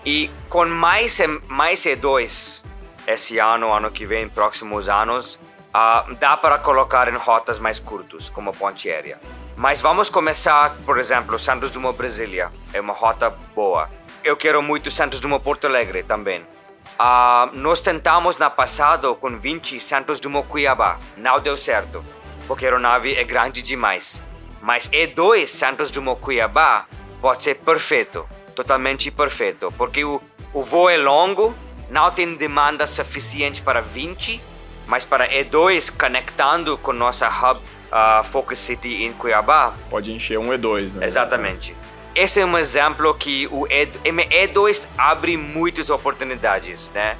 E 0.05 0.29
com 0.49 0.65
mais 0.65 1.19
mais 1.47 1.81
E2 1.83 2.63
esse 3.07 3.39
ano, 3.39 3.71
ano 3.71 3.91
que 3.91 4.05
vem, 4.05 4.27
próximos 4.27 4.89
anos, 4.89 5.35
uh, 5.73 6.13
dá 6.15 6.35
para 6.37 6.57
colocar 6.57 7.07
em 7.07 7.17
rotas 7.17 7.59
mais 7.59 7.79
curtas, 7.79 8.29
como 8.29 8.53
Ponte 8.53 8.89
Aérea. 8.89 9.19
Mas 9.55 9.79
vamos 9.81 10.09
começar, 10.09 10.75
por 10.85 10.97
exemplo, 10.97 11.39
Santos 11.39 11.71
Dumont 11.71 11.97
Brasília. 11.97 12.51
É 12.73 12.81
uma 12.81 12.93
rota 12.93 13.29
boa. 13.55 13.89
Eu 14.23 14.35
quero 14.35 14.61
muito 14.61 14.91
Santos 14.91 15.19
Dumont 15.19 15.43
Porto 15.43 15.65
Alegre 15.65 16.03
também. 16.03 16.41
Uh, 16.41 17.53
nós 17.53 17.81
tentamos 17.81 18.37
na 18.37 18.49
passado 18.49 19.15
com 19.15 19.37
20 19.37 19.79
Santos 19.79 20.19
Dumont 20.19 20.47
Cuiabá. 20.47 20.97
Não 21.17 21.39
deu 21.39 21.57
certo 21.57 22.03
porque 22.47 22.65
a 22.65 22.69
aeronave 22.69 23.15
é 23.15 23.23
grande 23.23 23.61
demais. 23.61 24.23
Mas 24.61 24.89
E2 24.89 25.47
Santos 25.47 25.91
Dumont 25.91 26.19
Cuiabá 26.19 26.85
pode 27.21 27.43
ser 27.43 27.55
perfeito, 27.55 28.27
totalmente 28.55 29.11
perfeito, 29.11 29.73
porque 29.77 30.03
o, 30.03 30.21
o 30.53 30.63
voo 30.63 30.89
é 30.89 30.97
longo, 30.97 31.55
não 31.89 32.11
tem 32.11 32.35
demanda 32.35 32.87
suficiente 32.87 33.61
para 33.61 33.81
20, 33.81 34.41
mas 34.87 35.05
para 35.05 35.27
E2 35.29 35.95
conectando 35.95 36.77
com 36.77 36.93
nossa 36.93 37.27
hub 37.27 37.59
uh, 37.91 38.23
Focus 38.23 38.59
City 38.59 39.03
em 39.03 39.13
Cuiabá. 39.13 39.73
Pode 39.89 40.11
encher 40.11 40.37
um 40.39 40.49
E2, 40.49 40.93
né? 40.93 41.05
Exatamente. 41.05 41.75
Esse 42.13 42.39
é 42.39 42.45
um 42.45 42.57
exemplo 42.57 43.13
que 43.13 43.47
o 43.47 43.67
E2 43.67 44.87
abre 44.97 45.35
muitas 45.35 45.89
oportunidades, 45.89 46.89
né? 46.91 47.17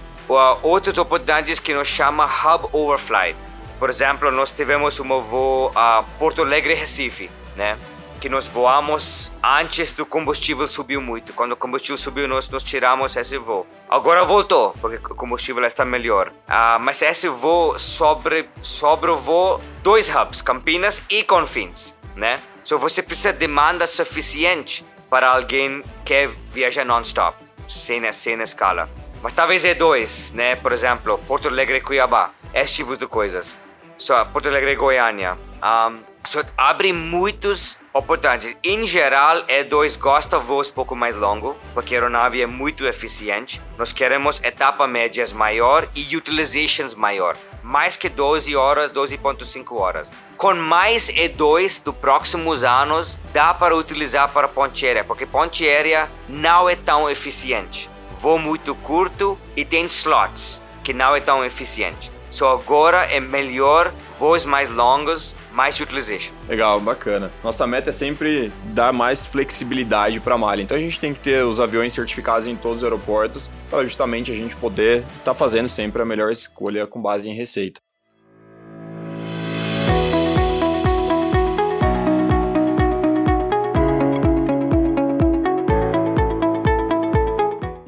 Outras 0.63 0.97
oportunidades 0.97 1.59
que 1.59 1.73
nós 1.73 1.87
chama 1.87 2.25
Hub 2.25 2.69
Overflight 2.71 3.37
por 3.79 3.89
exemplo, 3.89 4.31
nós 4.31 4.51
tivemos 4.51 4.99
um 4.99 5.21
voo 5.21 5.71
a 5.75 6.03
Porto 6.17 6.41
Alegre 6.41 6.73
Recife, 6.73 7.29
né? 7.55 7.77
Que 8.25 8.29
nós 8.29 8.47
voamos 8.47 9.31
antes 9.43 9.93
do 9.93 10.03
combustível 10.03 10.67
subiu 10.67 10.99
muito. 10.99 11.31
Quando 11.31 11.51
o 11.51 11.55
combustível 11.55 11.95
subiu, 11.95 12.27
nós, 12.27 12.49
nós 12.49 12.63
tiramos 12.63 13.15
esse 13.15 13.37
voo. 13.37 13.67
Agora 13.87 14.25
voltou, 14.25 14.73
porque 14.81 14.95
o 14.95 15.13
combustível 15.13 15.63
está 15.63 15.85
melhor. 15.85 16.29
Uh, 16.29 16.79
mas 16.81 17.03
esse 17.03 17.29
voo 17.29 17.77
sobre, 17.77 18.49
sobre 18.63 19.11
o 19.11 19.15
voo 19.15 19.61
dois 19.83 20.09
hubs, 20.09 20.41
Campinas 20.41 21.03
e 21.07 21.23
Confins, 21.23 21.95
né? 22.15 22.41
So 22.63 22.79
você 22.79 23.03
precisa 23.03 23.31
de 23.31 23.37
demanda 23.37 23.85
suficiente 23.85 24.83
para 25.07 25.29
alguém 25.29 25.83
que 26.03 26.05
quer 26.05 26.29
viajar 26.51 26.83
non-stop, 26.83 27.37
sem, 27.69 28.11
sem 28.11 28.41
escala. 28.41 28.89
Mas 29.21 29.33
talvez 29.33 29.63
é 29.63 29.75
dois, 29.75 30.31
né? 30.31 30.55
Por 30.55 30.71
exemplo, 30.71 31.19
Porto 31.27 31.47
Alegre 31.47 31.79
Cuiabá. 31.79 32.31
Esse 32.51 32.77
tipo 32.77 32.97
de 32.97 33.05
coisas 33.05 33.55
só 33.97 34.25
Porto 34.25 34.47
Alegre 34.47 34.75
Goiânia. 34.75 35.37
Um, 35.63 36.14
só 36.25 36.43
abre 36.57 36.91
muitos 36.91 37.77
oportunidades. 37.93 38.55
Em 38.63 38.85
geral, 38.85 39.43
E2 39.43 39.97
gosta 39.97 40.37
de 40.37 40.45
voos 40.45 40.69
pouco 40.69 40.95
mais 40.95 41.15
longo, 41.15 41.55
porque 41.73 41.95
a 41.95 41.97
aeronave 41.97 42.41
é 42.41 42.45
muito 42.45 42.85
eficiente. 42.85 43.61
Nós 43.77 43.93
queremos 43.93 44.41
etapa 44.43 44.87
médias 44.87 45.31
maior 45.31 45.87
e 45.95 46.15
utilizations 46.15 46.93
maior. 46.93 47.37
Mais 47.63 47.95
que 47.95 48.09
12 48.09 48.55
horas, 48.55 48.91
12.5 48.91 49.79
horas. 49.79 50.11
Com 50.37 50.53
mais 50.55 51.07
E2 51.09 51.83
dos 51.83 51.95
próximos 51.95 52.63
anos, 52.63 53.19
dá 53.33 53.53
para 53.53 53.75
utilizar 53.75 54.29
para 54.29 54.47
ponte 54.47 54.85
aérea, 54.85 55.03
porque 55.03 55.25
ponte 55.25 55.65
aérea 55.65 56.09
não 56.27 56.69
é 56.69 56.75
tão 56.75 57.09
eficiente. 57.09 57.89
Voo 58.19 58.39
muito 58.39 58.75
curto 58.75 59.37
e 59.55 59.63
tem 59.63 59.85
slots, 59.85 60.61
que 60.83 60.93
não 60.93 61.15
é 61.15 61.19
tão 61.19 61.43
eficiente. 61.45 62.14
Só 62.35 62.51
agora 62.51 63.05
é 63.05 63.21
melhor 63.21 63.93
voos 64.19 64.43
mais 64.43 64.69
longos, 64.69 65.33
mais 65.53 65.79
utilization. 65.79 66.33
Legal, 66.49 66.81
bacana. 66.81 67.31
Nossa 67.41 67.65
meta 67.65 67.91
é 67.91 67.93
sempre 67.93 68.51
dar 68.73 68.91
mais 68.91 69.25
flexibilidade 69.25 70.19
para 70.19 70.35
a 70.35 70.37
malha. 70.37 70.61
Então 70.61 70.75
a 70.75 70.81
gente 70.81 70.99
tem 70.99 71.13
que 71.13 71.21
ter 71.21 71.45
os 71.45 71.61
aviões 71.61 71.93
certificados 71.93 72.45
em 72.45 72.57
todos 72.57 72.79
os 72.79 72.83
aeroportos 72.83 73.49
para 73.69 73.83
justamente 73.83 74.33
a 74.33 74.35
gente 74.35 74.53
poder 74.57 74.97
estar 74.97 75.23
tá 75.23 75.33
fazendo 75.33 75.69
sempre 75.69 76.01
a 76.01 76.05
melhor 76.05 76.29
escolha 76.29 76.85
com 76.85 77.01
base 77.01 77.29
em 77.29 77.33
receita. 77.33 77.79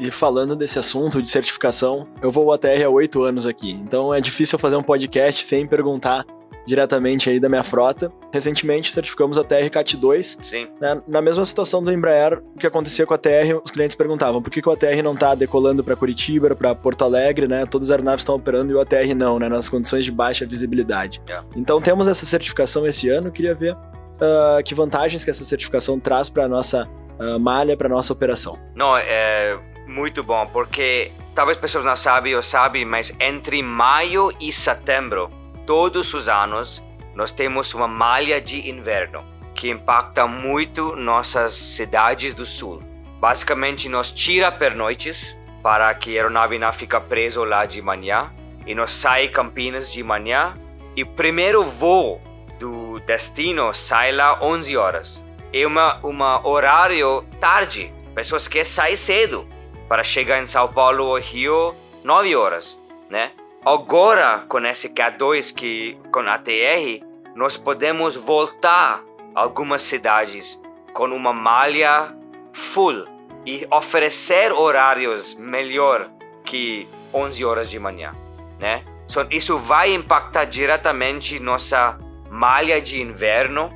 E 0.08 0.12
falando 0.12 0.56
desse 0.56 0.80
assunto 0.80 1.22
de 1.22 1.28
certificação, 1.28 2.08
eu 2.22 2.32
vou 2.32 2.54
ATR 2.54 2.86
há 2.86 2.90
oito 2.90 3.24
anos 3.24 3.46
aqui, 3.46 3.72
então 3.72 4.14
é 4.14 4.22
difícil 4.22 4.58
fazer 4.58 4.78
um 4.78 4.82
podcast 4.82 5.44
sem 5.44 5.68
perguntar 5.68 6.26
diretamente 6.66 7.30
aí 7.30 7.42
da 7.42 7.50
minha 7.50 7.64
frota. 7.64 8.10
Recentemente 8.32 8.94
certificamos 8.94 9.38
a 9.38 9.44
TR 9.44 9.70
CAT 9.70 9.98
2. 9.98 10.38
Sim. 10.42 10.70
Né? 10.80 11.02
Na 11.06 11.22
mesma 11.22 11.44
situação 11.44 11.84
do 11.84 11.92
Embraer, 11.92 12.42
o 12.56 12.58
que 12.58 12.66
acontecia 12.66 13.06
com 13.06 13.14
a 13.14 13.18
TR, 13.18 13.60
os 13.62 13.70
clientes 13.70 13.98
perguntavam 13.98 14.42
por 14.42 14.50
que, 14.50 14.62
que 14.62 14.70
o 14.70 14.72
ATR 14.72 15.04
não 15.04 15.14
está 15.14 15.36
decolando 15.36 15.84
para 15.84 15.94
Curitiba, 15.98 16.56
para 16.56 16.74
Porto 16.74 17.04
Alegre, 17.04 17.46
né? 17.46 17.66
Todas 17.66 17.88
as 17.88 17.92
aeronaves 17.92 18.22
estão 18.22 18.36
operando 18.36 18.72
e 18.72 18.76
o 18.76 18.80
ATR 18.80 19.14
não, 19.14 19.38
né? 19.38 19.50
Nas 19.50 19.68
condições 19.68 20.06
de 20.06 20.12
baixa 20.12 20.46
visibilidade. 20.46 21.22
Yeah. 21.28 21.46
Então 21.58 21.82
temos 21.82 22.08
essa 22.08 22.26
certificação 22.26 22.88
esse 22.88 23.10
ano, 23.10 23.30
queria 23.30 23.54
ver 23.54 23.74
uh, 23.74 24.64
que 24.64 24.74
vantagens 24.74 25.26
que 25.26 25.30
essa 25.30 25.44
certificação 25.44 26.00
traz 26.00 26.30
para 26.30 26.48
nossa 26.48 26.88
uh, 27.20 27.38
malha, 27.38 27.76
para 27.76 27.90
nossa 27.90 28.14
operação. 28.14 28.58
Não, 28.74 28.96
é 28.96 29.58
muito 29.98 30.24
bom, 30.24 30.46
porque 30.46 31.12
talvez 31.34 31.58
pessoas 31.58 31.84
não 31.84 31.96
sabem 31.96 32.36
ou 32.36 32.44
sabem, 32.44 32.86
mas 32.86 33.12
entre 33.20 33.64
maio 33.64 34.32
e 34.40 34.52
setembro, 34.52 35.28
todos 35.66 36.14
os 36.14 36.30
anos, 36.30 36.84
nós 37.16 37.32
temos 37.32 37.74
uma 37.74 37.88
malha 37.88 38.40
de 38.40 38.70
inverno 38.70 39.24
que 39.56 39.72
impacta 39.72 40.28
muito 40.28 40.96
nossas 40.96 41.54
cidades 41.54 42.36
do 42.36 42.46
sul. 42.46 42.80
Basicamente, 43.20 43.90
nós 43.90 44.12
tira 44.12 44.52
pernoites 44.52 45.36
para 45.64 45.92
que 45.96 46.12
a 46.12 46.22
aeronave 46.22 46.60
não 46.60 46.72
fique 46.72 47.00
presa 47.00 47.44
lá 47.44 47.66
de 47.66 47.82
manhã 47.82 48.32
e 48.68 48.76
nós 48.76 48.94
sai 48.94 49.30
Campinas 49.30 49.92
de 49.92 50.04
manhã 50.04 50.54
e 50.96 51.02
o 51.02 51.08
primeiro 51.08 51.64
voo 51.64 52.22
do 52.60 53.00
destino 53.00 53.74
sai 53.74 54.12
lá 54.12 54.38
11 54.44 54.78
horas. 54.78 55.24
É 55.52 55.66
uma, 55.66 55.98
uma 56.04 56.48
horário 56.48 57.26
tarde. 57.42 57.92
Pessoas 58.14 58.48
querem 58.48 58.66
sair 58.66 58.96
cedo 58.98 59.57
para 59.88 60.04
chegar 60.04 60.42
em 60.42 60.46
São 60.46 60.68
Paulo 60.68 61.06
ou 61.06 61.18
Rio 61.18 61.76
9 62.04 62.36
horas, 62.36 62.80
né? 63.10 63.32
Agora, 63.66 64.46
com 64.48 64.60
esse 64.66 64.90
K2, 64.90 65.54
que, 65.54 65.98
com 66.12 66.22
a 66.22 66.38
TR, 66.38 67.04
nós 67.36 67.58
podemos 67.58 68.16
voltar 68.16 69.04
algumas 69.36 69.82
cidades 69.82 70.60
com 70.94 71.06
uma 71.08 71.34
malha 71.34 72.16
full 72.54 73.06
e 73.46 73.68
oferecer 73.70 74.52
horários 74.52 75.36
melhor 75.36 76.10
que 76.44 76.88
11 77.14 77.44
horas 77.46 77.70
de 77.70 77.78
manhã, 77.78 78.16
né? 78.60 78.84
So, 79.08 79.26
isso 79.30 79.58
vai 79.58 79.94
impactar 79.94 80.46
diretamente 80.46 81.40
nossa 81.40 81.98
malha 82.30 82.82
de 82.82 83.02
inverno, 83.02 83.70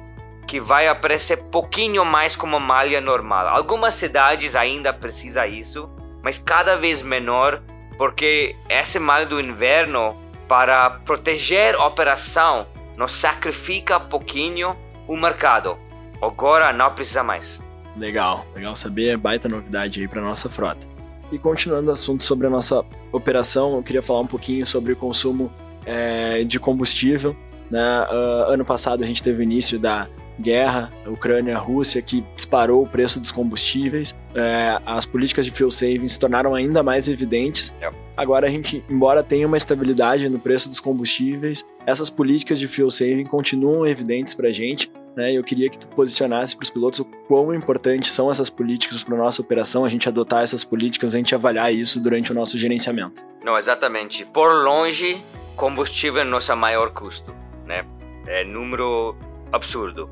que 0.47 0.59
vai 0.59 0.87
aparecer 0.87 1.37
pouquinho 1.49 2.03
mais 2.03 2.35
como 2.35 2.59
malha 2.59 2.99
normal. 2.99 3.47
Algumas 3.47 3.93
cidades 3.93 4.55
ainda 4.55 4.91
precisa 4.91 5.47
isso, 5.47 5.89
mas 6.23 6.37
cada 6.37 6.75
vez 6.75 7.01
menor, 7.01 7.61
porque 7.97 8.55
essa 8.69 8.99
malha 8.99 9.25
do 9.25 9.39
inverno 9.39 10.15
para 10.47 10.89
proteger 10.89 11.75
a 11.75 11.85
operação 11.85 12.67
nos 12.97 13.13
sacrifica 13.13 13.99
pouquinho 13.99 14.75
o 15.07 15.15
mercado. 15.15 15.77
Agora 16.21 16.71
não 16.71 16.91
precisa 16.91 17.23
mais. 17.23 17.59
Legal, 17.95 18.45
legal 18.55 18.75
saber, 18.75 19.17
baita 19.17 19.49
novidade 19.49 20.01
aí 20.01 20.07
para 20.07 20.21
nossa 20.21 20.49
frota. 20.49 20.87
E 21.31 21.39
continuando 21.39 21.89
o 21.89 21.93
assunto 21.93 22.23
sobre 22.23 22.47
a 22.47 22.49
nossa 22.49 22.83
operação, 23.11 23.75
eu 23.75 23.83
queria 23.83 24.03
falar 24.03 24.19
um 24.21 24.27
pouquinho 24.27 24.65
sobre 24.65 24.93
o 24.93 24.95
consumo 24.95 25.51
é, 25.85 26.43
de 26.43 26.59
combustível. 26.59 27.35
Né? 27.69 28.05
Uh, 28.09 28.51
ano 28.51 28.65
passado 28.65 29.03
a 29.03 29.07
gente 29.07 29.23
teve 29.23 29.39
o 29.39 29.43
início 29.43 29.79
da 29.79 30.07
guerra 30.39 30.91
Ucrânia-Rússia 31.05 32.01
que 32.01 32.23
disparou 32.35 32.83
o 32.83 32.87
preço 32.87 33.19
dos 33.19 33.31
combustíveis. 33.31 34.15
É, 34.33 34.77
as 34.85 35.05
políticas 35.05 35.45
de 35.45 35.51
fuel 35.51 35.71
saving 35.71 36.07
se 36.07 36.19
tornaram 36.19 36.55
ainda 36.55 36.81
mais 36.81 37.07
evidentes. 37.07 37.73
Agora 38.15 38.47
a 38.47 38.49
gente, 38.49 38.83
embora 38.89 39.23
tenha 39.23 39.47
uma 39.47 39.57
estabilidade 39.57 40.27
no 40.29 40.39
preço 40.39 40.69
dos 40.69 40.79
combustíveis, 40.79 41.65
essas 41.85 42.09
políticas 42.09 42.59
de 42.59 42.67
fuel 42.67 42.91
saving 42.91 43.25
continuam 43.25 43.85
evidentes 43.87 44.33
para 44.33 44.49
a 44.49 44.51
gente 44.51 44.91
né? 45.15 45.33
Eu 45.33 45.43
queria 45.43 45.69
que 45.69 45.77
tu 45.77 45.87
posicionasse 45.87 46.55
para 46.55 46.63
os 46.63 46.69
pilotos 46.69 46.99
o 46.99 47.05
quão 47.05 47.53
importantes 47.53 48.11
são 48.11 48.31
essas 48.31 48.49
políticas 48.49 49.03
para 49.03 49.17
nossa 49.17 49.41
operação, 49.41 49.83
a 49.83 49.89
gente 49.89 50.07
adotar 50.07 50.43
essas 50.43 50.63
políticas, 50.63 51.13
a 51.13 51.17
gente 51.17 51.35
avaliar 51.35 51.73
isso 51.73 51.99
durante 51.99 52.31
o 52.31 52.35
nosso 52.35 52.57
gerenciamento. 52.57 53.23
Não, 53.43 53.57
exatamente. 53.57 54.25
Por 54.25 54.63
longe, 54.63 55.21
combustível 55.55 56.21
é 56.21 56.25
nosso 56.25 56.55
maior 56.55 56.91
custo, 56.91 57.33
né? 57.65 57.85
É 58.25 58.43
número 58.43 59.15
absurdo. 59.51 60.09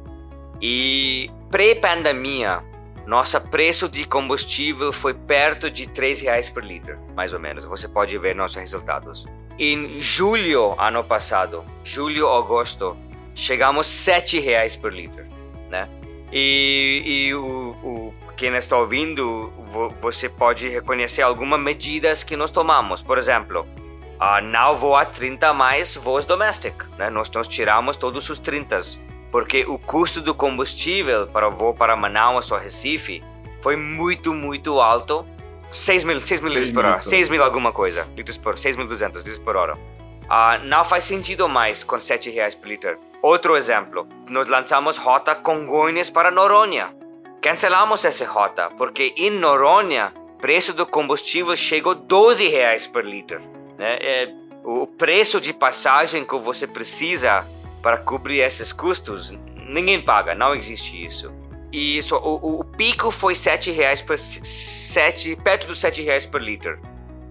E 0.61 1.29
pré-pandemia, 1.49 2.61
nosso 3.05 3.39
preço 3.41 3.89
de 3.89 4.05
combustível 4.05 4.93
foi 4.93 5.13
perto 5.13 5.69
de 5.69 5.87
3 5.87 6.21
reais 6.21 6.49
por 6.49 6.63
litro, 6.63 6.97
mais 7.15 7.33
ou 7.33 7.39
menos. 7.39 7.65
Você 7.65 7.87
pode 7.87 8.17
ver 8.17 8.35
nossos 8.35 8.57
resultados. 8.57 9.25
Em 9.57 9.99
julho 9.99 10.75
ano 10.79 11.03
passado, 11.03 11.63
julho, 11.83 12.29
agosto, 12.29 12.95
chegamos 13.35 13.87
sete 13.87 14.39
reais 14.39 14.75
por 14.75 14.93
litro, 14.93 15.25
né? 15.69 15.87
E, 16.31 17.01
e 17.05 17.33
o, 17.33 17.75
o, 17.83 18.13
quem 18.37 18.55
está 18.55 18.77
ouvindo, 18.77 19.51
você 19.99 20.29
pode 20.29 20.69
reconhecer 20.69 21.21
algumas 21.23 21.59
medidas 21.59 22.23
que 22.23 22.37
nós 22.37 22.51
tomamos. 22.51 23.01
Por 23.01 23.17
exemplo, 23.17 23.67
uh, 24.19 24.41
não 24.43 24.77
voar 24.77 25.07
30 25.07 25.53
mais 25.53 25.95
voos 25.95 26.25
domésticos, 26.25 26.87
né? 26.97 27.09
Nós, 27.09 27.29
nós 27.31 27.47
tiramos 27.47 27.97
todos 27.97 28.29
os 28.29 28.39
30, 28.39 28.79
porque 29.31 29.65
o 29.65 29.77
custo 29.77 30.21
do 30.21 30.33
combustível 30.33 31.27
para 31.27 31.47
o 31.47 31.51
voo 31.51 31.73
para 31.73 31.95
Manaus 31.95 32.51
ou 32.51 32.57
Recife 32.57 33.23
foi 33.61 33.75
muito, 33.75 34.33
muito 34.33 34.79
alto. 34.79 35.25
6 35.71 36.03
mil, 36.03 36.19
6 36.19 36.41
mil 36.41 36.51
litros 36.51 36.71
por 36.71 36.85
hora. 36.85 36.99
6 36.99 37.29
mil 37.29 37.43
alguma 37.43 37.71
coisa. 37.71 38.07
Litros 38.15 38.37
por, 38.37 38.55
6.200 38.55 39.17
litros 39.17 39.37
por 39.37 39.55
hora. 39.55 39.75
Uh, 39.75 40.63
não 40.65 40.83
faz 40.83 41.03
sentido 41.03 41.47
mais 41.47 41.83
com 41.83 41.99
7 41.99 42.29
reais 42.29 42.55
por 42.55 42.67
litro. 42.67 42.97
Outro 43.21 43.55
exemplo, 43.55 44.07
nós 44.29 44.47
lançamos 44.47 44.97
rota 44.97 45.35
Congonhas 45.35 46.09
para 46.09 46.31
Noronha. 46.31 46.95
Cancelamos 47.41 48.03
essa 48.05 48.25
rota 48.25 48.69
porque 48.77 49.13
em 49.17 49.29
Noronha 49.29 50.13
preço 50.39 50.73
do 50.73 50.85
combustível 50.85 51.55
chegou 51.55 51.93
12 51.93 52.47
reais 52.47 52.87
por 52.87 53.05
litro. 53.05 53.41
Né? 53.77 53.97
É, 54.01 54.33
o 54.63 54.87
preço 54.87 55.39
de 55.39 55.53
passagem 55.53 56.23
que 56.23 56.37
você 56.37 56.65
precisa 56.65 57.45
para 57.81 57.97
cobrir 57.97 58.39
esses 58.39 58.71
custos, 58.71 59.33
ninguém 59.67 60.01
paga, 60.01 60.35
não 60.35 60.55
existe 60.55 61.03
isso. 61.03 61.31
E 61.71 61.97
isso, 61.97 62.15
o, 62.15 62.61
o 62.61 62.63
pico 62.63 63.11
foi 63.11 63.35
7 63.35 63.71
reais 63.71 64.01
por 64.01 64.17
7, 64.17 65.35
perto 65.35 65.67
dos 65.67 65.79
7 65.79 66.01
reais 66.01 66.25
por 66.25 66.41
litro. 66.41 66.79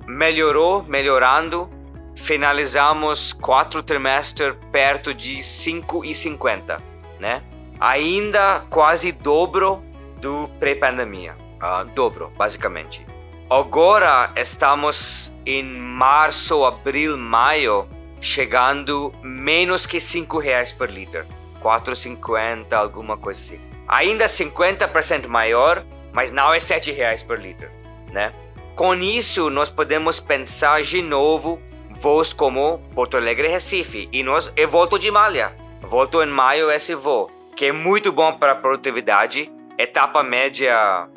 Melhorou, 0.06 0.84
melhorando, 0.84 1.68
finalizamos 2.14 3.32
quatro 3.32 3.82
trimestres 3.82 4.54
perto 4.70 5.12
de 5.12 5.38
5,50, 5.38 6.80
né? 7.18 7.42
Ainda 7.80 8.62
quase 8.70 9.12
dobro 9.12 9.82
do 10.20 10.48
pré-pandemia, 10.58 11.36
uh, 11.62 11.84
dobro, 11.94 12.32
basicamente. 12.36 13.04
Agora 13.50 14.30
estamos 14.36 15.32
em 15.46 15.62
março, 15.64 16.64
abril, 16.64 17.16
maio, 17.16 17.88
chegando 18.20 19.12
menos 19.22 19.86
que 19.86 20.00
5 20.00 20.38
reais 20.38 20.72
por 20.72 20.90
litro. 20.90 21.24
4,50, 21.62 22.72
alguma 22.72 23.16
coisa 23.16 23.40
assim. 23.40 23.60
Ainda 23.86 24.26
50% 24.26 25.26
maior, 25.26 25.84
mas 26.12 26.30
não 26.30 26.52
é 26.52 26.60
7 26.60 26.92
reais 26.92 27.22
por 27.22 27.38
litro, 27.38 27.68
né? 28.12 28.32
Com 28.76 28.94
isso, 28.94 29.50
nós 29.50 29.68
podemos 29.68 30.20
pensar 30.20 30.82
de 30.82 31.02
novo 31.02 31.60
voos 32.00 32.32
como 32.32 32.78
Porto 32.94 33.16
Alegre 33.16 33.48
Recife. 33.48 34.08
E 34.12 34.22
nós, 34.22 34.52
eu 34.56 34.68
volto 34.68 34.98
de 34.98 35.10
malha. 35.10 35.52
Volto 35.80 36.22
em 36.22 36.26
maio 36.26 36.70
esse 36.70 36.94
voo, 36.94 37.30
que 37.56 37.66
é 37.66 37.72
muito 37.72 38.12
bom 38.12 38.32
para 38.34 38.54
produtividade. 38.54 39.50
Etapa 39.76 40.22
média 40.22 41.08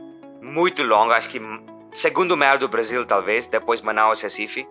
muito 0.42 0.82
longa, 0.84 1.16
acho 1.16 1.30
que 1.30 1.42
segundo 1.94 2.38
maior 2.38 2.58
do 2.58 2.68
Brasil, 2.68 3.06
talvez, 3.06 3.48
depois 3.48 3.82
Manaus, 3.82 4.22
Recife. 4.22 4.68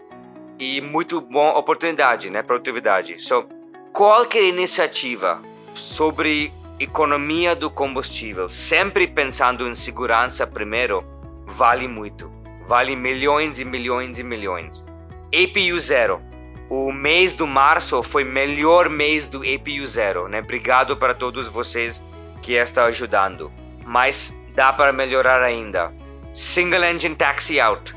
E 0.60 0.78
muito 0.82 1.22
boa 1.22 1.58
oportunidade, 1.58 2.28
né? 2.28 2.42
Produtividade. 2.42 3.18
So, 3.18 3.48
qualquer 3.94 4.44
iniciativa 4.44 5.40
sobre 5.74 6.52
economia 6.78 7.56
do 7.56 7.70
combustível, 7.70 8.46
sempre 8.46 9.06
pensando 9.06 9.66
em 9.66 9.74
segurança 9.74 10.46
primeiro, 10.46 11.02
vale 11.46 11.88
muito. 11.88 12.30
Vale 12.66 12.94
milhões 12.94 13.58
e 13.58 13.64
milhões 13.64 14.18
e 14.18 14.22
milhões. 14.22 14.84
APU 15.28 15.80
zero. 15.80 16.20
O 16.68 16.92
mês 16.92 17.34
do 17.34 17.46
março 17.46 18.02
foi 18.02 18.22
melhor 18.22 18.90
mês 18.90 19.26
do 19.26 19.38
APU 19.38 19.86
zero, 19.86 20.28
né? 20.28 20.40
Obrigado 20.40 20.94
para 20.94 21.14
todos 21.14 21.48
vocês 21.48 22.02
que 22.42 22.52
estão 22.52 22.84
ajudando. 22.84 23.50
Mas 23.86 24.36
dá 24.54 24.74
para 24.74 24.92
melhorar 24.92 25.42
ainda. 25.42 25.90
Single 26.34 26.84
Engine 26.84 27.16
Taxi 27.16 27.58
Out. 27.58 27.94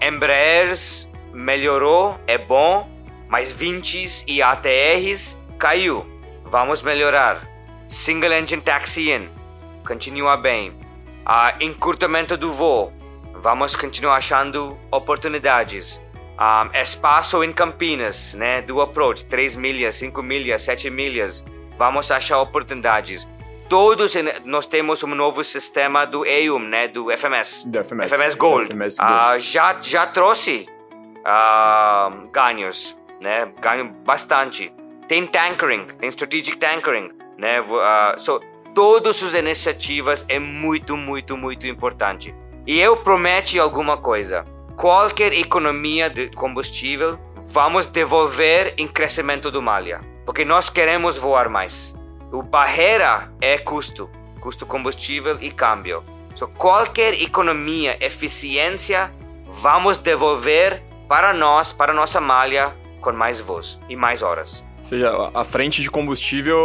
Embraers 0.00 1.10
melhorou, 1.32 2.18
é 2.26 2.38
bom, 2.38 2.88
mas 3.28 3.52
20s 3.52 4.24
e 4.26 4.42
ATRs 4.42 5.38
caiu. 5.58 6.06
Vamos 6.44 6.82
melhorar. 6.82 7.48
Single 7.88 8.32
Engine 8.32 8.60
Taxi 8.62 9.10
In. 9.10 9.28
Continua 9.86 10.36
bem. 10.36 10.70
Uh, 10.70 11.62
encurtamento 11.62 12.36
do 12.36 12.52
voo. 12.52 12.92
Vamos 13.34 13.74
continuar 13.74 14.16
achando 14.16 14.78
oportunidades. 14.90 16.00
Um, 16.38 16.76
espaço 16.76 17.42
em 17.44 17.52
Campinas, 17.52 18.34
né, 18.34 18.62
do 18.62 18.80
approach, 18.80 19.24
3 19.26 19.56
milhas, 19.56 19.94
5 19.96 20.22
milhas, 20.22 20.62
7 20.62 20.90
milhas, 20.90 21.44
vamos 21.78 22.10
achar 22.10 22.40
oportunidades. 22.40 23.28
Todos 23.68 24.14
nós 24.44 24.66
temos 24.66 25.02
um 25.02 25.14
novo 25.14 25.44
sistema 25.44 26.04
do 26.04 26.26
EUM, 26.26 26.58
né, 26.58 26.88
do 26.88 27.10
FMS, 27.10 27.64
do 27.66 27.82
FMS, 27.82 28.12
FMS 28.12 28.34
Gold, 28.36 28.66
FMS 28.66 28.96
Gold. 28.96 29.12
Uh, 29.12 29.38
já, 29.38 29.78
já 29.80 30.06
trouxe 30.06 30.68
uh, 31.22 32.28
ganhos, 32.30 32.96
né, 33.20 33.52
ganho 33.60 33.92
bastante. 34.04 34.72
Tem 35.08 35.26
tankering, 35.26 35.86
tem 35.98 36.08
strategic 36.08 36.56
tankering, 36.58 37.10
né, 37.38 37.60
uh, 37.60 38.18
so, 38.18 38.40
todas 38.74 39.22
as 39.22 39.34
iniciativas 39.34 40.24
é 40.28 40.38
muito, 40.38 40.96
muito, 40.96 41.36
muito 41.36 41.66
importante. 41.66 42.34
E 42.66 42.80
eu 42.80 42.96
prometo 42.96 43.58
alguma 43.58 43.96
coisa 43.96 44.44
qualquer 44.76 45.32
economia 45.32 46.08
de 46.08 46.28
combustível, 46.30 47.18
vamos 47.48 47.86
devolver 47.86 48.74
em 48.76 48.88
crescimento 48.88 49.50
do 49.50 49.60
malha, 49.60 50.00
porque 50.24 50.44
nós 50.44 50.68
queremos 50.68 51.16
voar 51.16 51.48
mais. 51.48 51.94
O 52.32 52.42
barreira 52.42 53.30
é 53.40 53.58
custo, 53.58 54.10
custo 54.40 54.64
combustível 54.64 55.36
e 55.40 55.50
câmbio. 55.50 56.02
So, 56.34 56.48
qualquer 56.48 57.14
economia, 57.20 57.96
eficiência, 58.00 59.12
vamos 59.44 59.98
devolver 59.98 60.82
para 61.12 61.34
nós, 61.34 61.74
para 61.74 61.92
nossa 61.92 62.22
malha, 62.22 62.72
com 63.02 63.12
mais 63.12 63.38
voos 63.38 63.78
e 63.86 63.94
mais 63.94 64.22
horas. 64.22 64.64
Ou 64.80 64.86
seja, 64.86 65.30
a 65.34 65.44
frente 65.44 65.82
de 65.82 65.90
combustível 65.90 66.56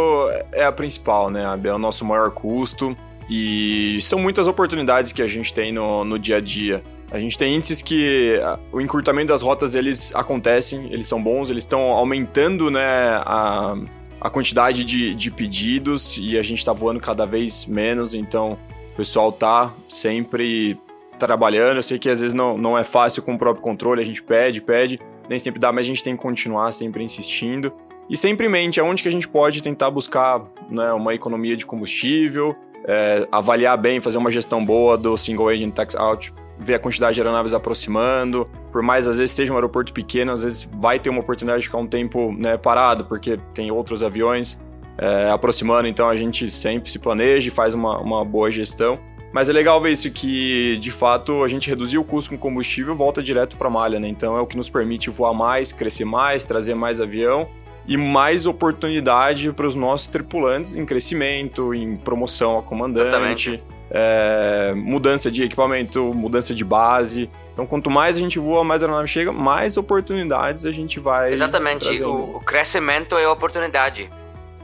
é 0.50 0.64
a 0.64 0.72
principal, 0.72 1.28
né? 1.28 1.44
É 1.64 1.74
o 1.74 1.76
nosso 1.76 2.02
maior 2.02 2.30
custo 2.30 2.96
e 3.28 3.98
são 4.00 4.18
muitas 4.18 4.46
oportunidades 4.46 5.12
que 5.12 5.20
a 5.20 5.26
gente 5.26 5.52
tem 5.52 5.70
no, 5.70 6.02
no 6.02 6.18
dia 6.18 6.38
a 6.38 6.40
dia. 6.40 6.82
A 7.10 7.20
gente 7.20 7.36
tem 7.36 7.56
índices 7.56 7.82
que 7.82 8.40
o 8.72 8.80
encurtamento 8.80 9.28
das 9.28 9.42
rotas 9.42 9.74
eles 9.74 10.14
acontecem, 10.14 10.90
eles 10.94 11.06
são 11.06 11.22
bons, 11.22 11.50
eles 11.50 11.64
estão 11.64 11.82
aumentando 11.90 12.70
né, 12.70 13.20
a, 13.26 13.76
a 14.18 14.30
quantidade 14.30 14.82
de, 14.82 15.14
de 15.14 15.30
pedidos 15.30 16.16
e 16.16 16.38
a 16.38 16.42
gente 16.42 16.60
está 16.60 16.72
voando 16.72 17.00
cada 17.00 17.26
vez 17.26 17.66
menos, 17.66 18.14
então 18.14 18.56
o 18.94 18.96
pessoal 18.96 19.30
tá 19.30 19.70
sempre 19.90 20.80
trabalhando. 21.18 21.76
Eu 21.76 21.82
sei 21.82 21.98
que 21.98 22.08
às 22.08 22.20
vezes 22.20 22.34
não, 22.34 22.56
não 22.56 22.78
é 22.78 22.84
fácil 22.84 23.22
com 23.22 23.34
o 23.34 23.38
próprio 23.38 23.62
controle, 23.62 24.00
a 24.00 24.04
gente 24.04 24.22
pede, 24.22 24.60
pede, 24.60 25.00
nem 25.28 25.38
sempre 25.38 25.60
dá, 25.60 25.72
mas 25.72 25.84
a 25.84 25.88
gente 25.88 26.02
tem 26.02 26.16
que 26.16 26.22
continuar 26.22 26.72
sempre 26.72 27.02
insistindo. 27.02 27.72
E 28.08 28.16
sempre 28.16 28.46
em 28.46 28.48
mente 28.48 28.80
aonde 28.80 29.02
que 29.02 29.08
a 29.08 29.12
gente 29.12 29.28
pode 29.28 29.62
tentar 29.62 29.90
buscar 29.90 30.42
né, 30.70 30.86
uma 30.92 31.14
economia 31.14 31.56
de 31.56 31.66
combustível, 31.66 32.56
é, 32.86 33.28
avaliar 33.30 33.76
bem, 33.76 34.00
fazer 34.00 34.16
uma 34.16 34.30
gestão 34.30 34.64
boa 34.64 34.96
do 34.96 35.16
Single 35.16 35.48
Agent 35.48 35.74
Tax 35.74 35.94
Out, 35.94 36.32
ver 36.58 36.74
a 36.74 36.78
quantidade 36.78 37.14
de 37.14 37.20
aeronaves 37.20 37.52
aproximando. 37.52 38.48
Por 38.72 38.82
mais, 38.82 39.06
às 39.06 39.18
vezes, 39.18 39.34
seja 39.34 39.52
um 39.52 39.56
aeroporto 39.56 39.92
pequeno, 39.92 40.32
às 40.32 40.42
vezes 40.42 40.68
vai 40.72 40.98
ter 40.98 41.10
uma 41.10 41.20
oportunidade 41.20 41.60
de 41.60 41.66
ficar 41.66 41.78
um 41.78 41.86
tempo 41.86 42.32
né, 42.32 42.56
parado, 42.56 43.04
porque 43.04 43.38
tem 43.52 43.70
outros 43.70 44.02
aviões 44.02 44.58
é, 44.96 45.30
aproximando, 45.30 45.86
então 45.86 46.08
a 46.08 46.16
gente 46.16 46.50
sempre 46.50 46.90
se 46.90 46.98
planeja 46.98 47.48
e 47.48 47.50
faz 47.50 47.74
uma, 47.74 47.98
uma 47.98 48.24
boa 48.24 48.50
gestão. 48.50 48.98
Mas 49.32 49.48
é 49.48 49.52
legal 49.52 49.80
ver 49.80 49.92
isso, 49.92 50.10
que 50.10 50.78
de 50.78 50.90
fato 50.90 51.44
a 51.44 51.48
gente 51.48 51.68
reduzir 51.68 51.98
o 51.98 52.04
custo 52.04 52.30
com 52.30 52.38
combustível 52.38 52.94
volta 52.94 53.22
direto 53.22 53.56
para 53.56 53.68
a 53.68 53.70
malha, 53.70 54.00
né? 54.00 54.08
Então 54.08 54.36
é 54.36 54.40
o 54.40 54.46
que 54.46 54.56
nos 54.56 54.70
permite 54.70 55.10
voar 55.10 55.34
mais, 55.34 55.72
crescer 55.72 56.04
mais, 56.04 56.44
trazer 56.44 56.74
mais 56.74 57.00
avião 57.00 57.48
e 57.86 57.96
mais 57.96 58.46
oportunidade 58.46 59.50
para 59.52 59.66
os 59.66 59.74
nossos 59.74 60.08
tripulantes 60.08 60.76
em 60.76 60.84
crescimento, 60.84 61.74
em 61.74 61.96
promoção 61.96 62.58
a 62.58 62.62
comandante, 62.62 63.62
é, 63.90 64.74
mudança 64.76 65.30
de 65.30 65.42
equipamento, 65.42 66.12
mudança 66.14 66.54
de 66.54 66.64
base. 66.64 67.30
Então, 67.52 67.66
quanto 67.66 67.90
mais 67.90 68.16
a 68.16 68.20
gente 68.20 68.38
voa, 68.38 68.62
mais 68.62 68.82
a 68.82 68.86
aeronave 68.86 69.08
chega, 69.08 69.32
mais 69.32 69.76
oportunidades 69.76 70.66
a 70.66 70.72
gente 70.72 71.00
vai. 71.00 71.32
Exatamente, 71.32 72.02
o, 72.02 72.36
o, 72.36 72.40
crescimento 72.40 73.16
é 73.16 73.26
oportunidade. 73.26 74.10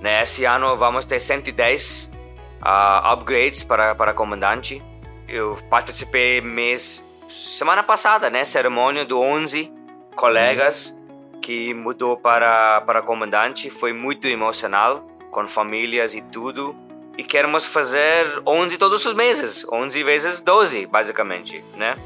Né? 0.00 0.22
Esse 0.22 0.44
ano 0.44 0.76
vamos 0.76 1.06
ter 1.06 1.18
110 1.18 2.10
uh, 2.64 3.12
upgrades 3.12 3.62
para, 3.62 3.94
para 3.94 4.14
comandante. 4.14 4.82
Eu 5.28 5.58
participei 5.70 6.40
mês 6.40 7.04
semana 7.28 7.82
passada, 7.82 8.30
né? 8.30 8.44
Cerimônia 8.44 9.04
do 9.04 9.20
11 9.20 9.70
colegas. 10.16 10.88
Uhum 10.90 11.04
que 11.44 11.74
mudou 11.74 12.16
para, 12.16 12.80
para 12.86 13.02
comandante 13.02 13.68
foi 13.68 13.92
muito 13.92 14.26
emocional, 14.26 15.06
com 15.30 15.46
famílias 15.46 16.14
e 16.14 16.22
tudo. 16.22 16.74
E 17.18 17.22
queremos 17.22 17.66
fazer 17.66 18.26
11 18.46 18.78
todos 18.78 19.04
os 19.04 19.12
meses, 19.12 19.64
11 19.70 20.02
vezes 20.02 20.40
12, 20.40 20.86
basicamente, 20.86 21.62
né? 21.76 21.96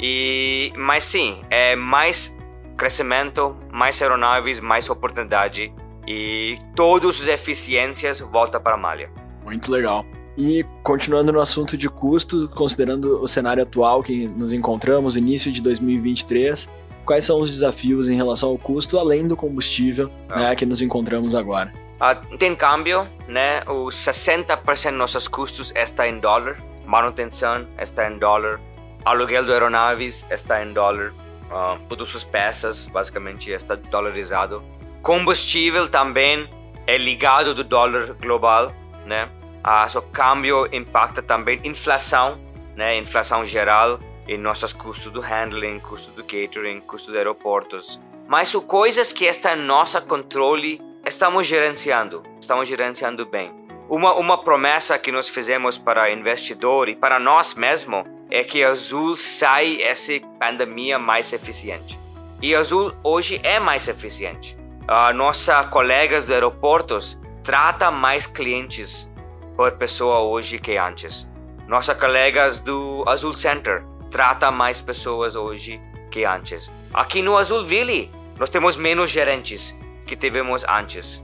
E, 0.00 0.72
mas 0.76 1.04
sim, 1.04 1.44
é 1.50 1.76
mais 1.76 2.34
crescimento, 2.74 3.54
mais 3.70 4.00
aeronaves, 4.00 4.60
mais 4.60 4.88
oportunidade 4.88 5.70
e 6.06 6.58
todas 6.74 7.20
as 7.20 7.28
eficiências 7.28 8.20
volta 8.20 8.58
para 8.58 8.74
a 8.74 8.78
malha. 8.78 9.10
Muito 9.46 9.70
legal. 9.70 10.04
E 10.36 10.66
continuando 10.82 11.32
no 11.32 11.40
assunto 11.40 11.76
de 11.78 11.88
custo, 11.88 12.48
considerando 12.48 13.22
o 13.22 13.28
cenário 13.28 13.62
atual 13.62 14.02
que 14.02 14.26
nos 14.26 14.52
encontramos, 14.52 15.16
início 15.16 15.50
de 15.52 15.62
2023, 15.62 16.68
quais 17.06 17.24
são 17.24 17.40
os 17.40 17.50
desafios 17.50 18.08
em 18.08 18.16
relação 18.16 18.48
ao 18.50 18.58
custo, 18.58 18.98
além 18.98 19.26
do 19.26 19.36
combustível 19.36 20.10
ah. 20.28 20.40
né, 20.40 20.56
que 20.56 20.66
nos 20.66 20.82
encontramos 20.82 21.34
agora? 21.34 21.72
Uh, 21.96 22.36
tem 22.36 22.54
câmbio, 22.54 23.08
né? 23.28 23.62
Os 23.66 23.94
60% 23.94 24.90
dos 24.90 24.98
nossos 24.98 25.28
custos 25.28 25.72
está 25.74 26.06
em 26.08 26.18
dólar, 26.18 26.58
manutenção 26.84 27.64
está 27.80 28.10
em 28.10 28.18
dólar, 28.18 28.60
aluguel 29.04 29.44
de 29.44 29.52
aeronaves 29.52 30.26
está 30.28 30.62
em 30.62 30.72
dólar, 30.72 31.12
uh, 31.50 31.78
todas 31.88 32.14
as 32.14 32.24
peças 32.24 32.86
basicamente 32.86 33.50
está 33.52 33.76
dolarizado. 33.76 34.60
Combustível 35.00 35.88
também 35.88 36.50
é 36.84 36.98
ligado 36.98 37.54
do 37.54 37.64
dólar 37.64 38.12
global, 38.20 38.72
né? 39.06 39.28
Uh, 39.66 39.98
o 39.98 40.02
câmbio 40.02 40.68
impacta 40.72 41.20
também 41.20 41.58
inflação, 41.64 42.38
né? 42.76 42.96
Inflação 42.96 43.44
geral 43.44 43.98
em 44.28 44.38
nossos 44.38 44.72
custos 44.72 45.10
do 45.10 45.20
handling, 45.20 45.80
custo 45.80 46.12
do 46.12 46.22
catering, 46.22 46.80
custo 46.80 47.10
de 47.10 47.18
aeroportos. 47.18 48.00
Mas 48.28 48.48
são 48.48 48.60
coisas 48.60 49.12
que 49.12 49.24
estão 49.24 49.52
em 49.54 49.62
nosso 49.62 50.00
controle, 50.02 50.80
estamos 51.04 51.48
gerenciando, 51.48 52.22
estamos 52.40 52.68
gerenciando 52.68 53.26
bem. 53.26 53.52
Uma, 53.88 54.14
uma 54.14 54.38
promessa 54.38 54.98
que 54.98 55.10
nós 55.10 55.28
fizemos 55.28 55.78
para 55.78 56.12
investidor 56.12 56.88
e 56.88 56.94
para 56.94 57.18
nós 57.18 57.54
mesmos 57.54 58.04
é 58.30 58.44
que 58.44 58.62
a 58.62 58.70
Azul 58.70 59.16
sai 59.16 59.82
essa 59.82 60.12
pandemia 60.38 60.98
mais 60.98 61.32
eficiente. 61.32 61.98
E 62.40 62.54
a 62.54 62.60
Azul 62.60 62.92
hoje 63.02 63.40
é 63.42 63.58
mais 63.58 63.88
eficiente. 63.88 64.56
Uh, 64.82 65.12
nossos 65.12 65.48
colegas 65.70 66.24
do 66.24 66.32
aeroportos 66.32 67.18
tratam 67.42 67.90
mais 67.90 68.26
clientes 68.26 69.08
por 69.56 69.72
pessoa 69.72 70.20
hoje 70.20 70.58
que 70.58 70.76
antes. 70.76 71.26
Nossos 71.66 71.96
colegas 71.96 72.60
do 72.60 73.04
Azul 73.08 73.34
Center 73.34 73.82
trata 74.10 74.50
mais 74.50 74.80
pessoas 74.80 75.34
hoje 75.34 75.80
que 76.10 76.24
antes. 76.24 76.70
Aqui 76.92 77.22
no 77.22 77.36
Azulville, 77.36 78.10
nós 78.38 78.50
temos 78.50 78.76
menos 78.76 79.10
gerentes 79.10 79.74
que 80.06 80.14
tivemos 80.14 80.64
antes. 80.68 81.22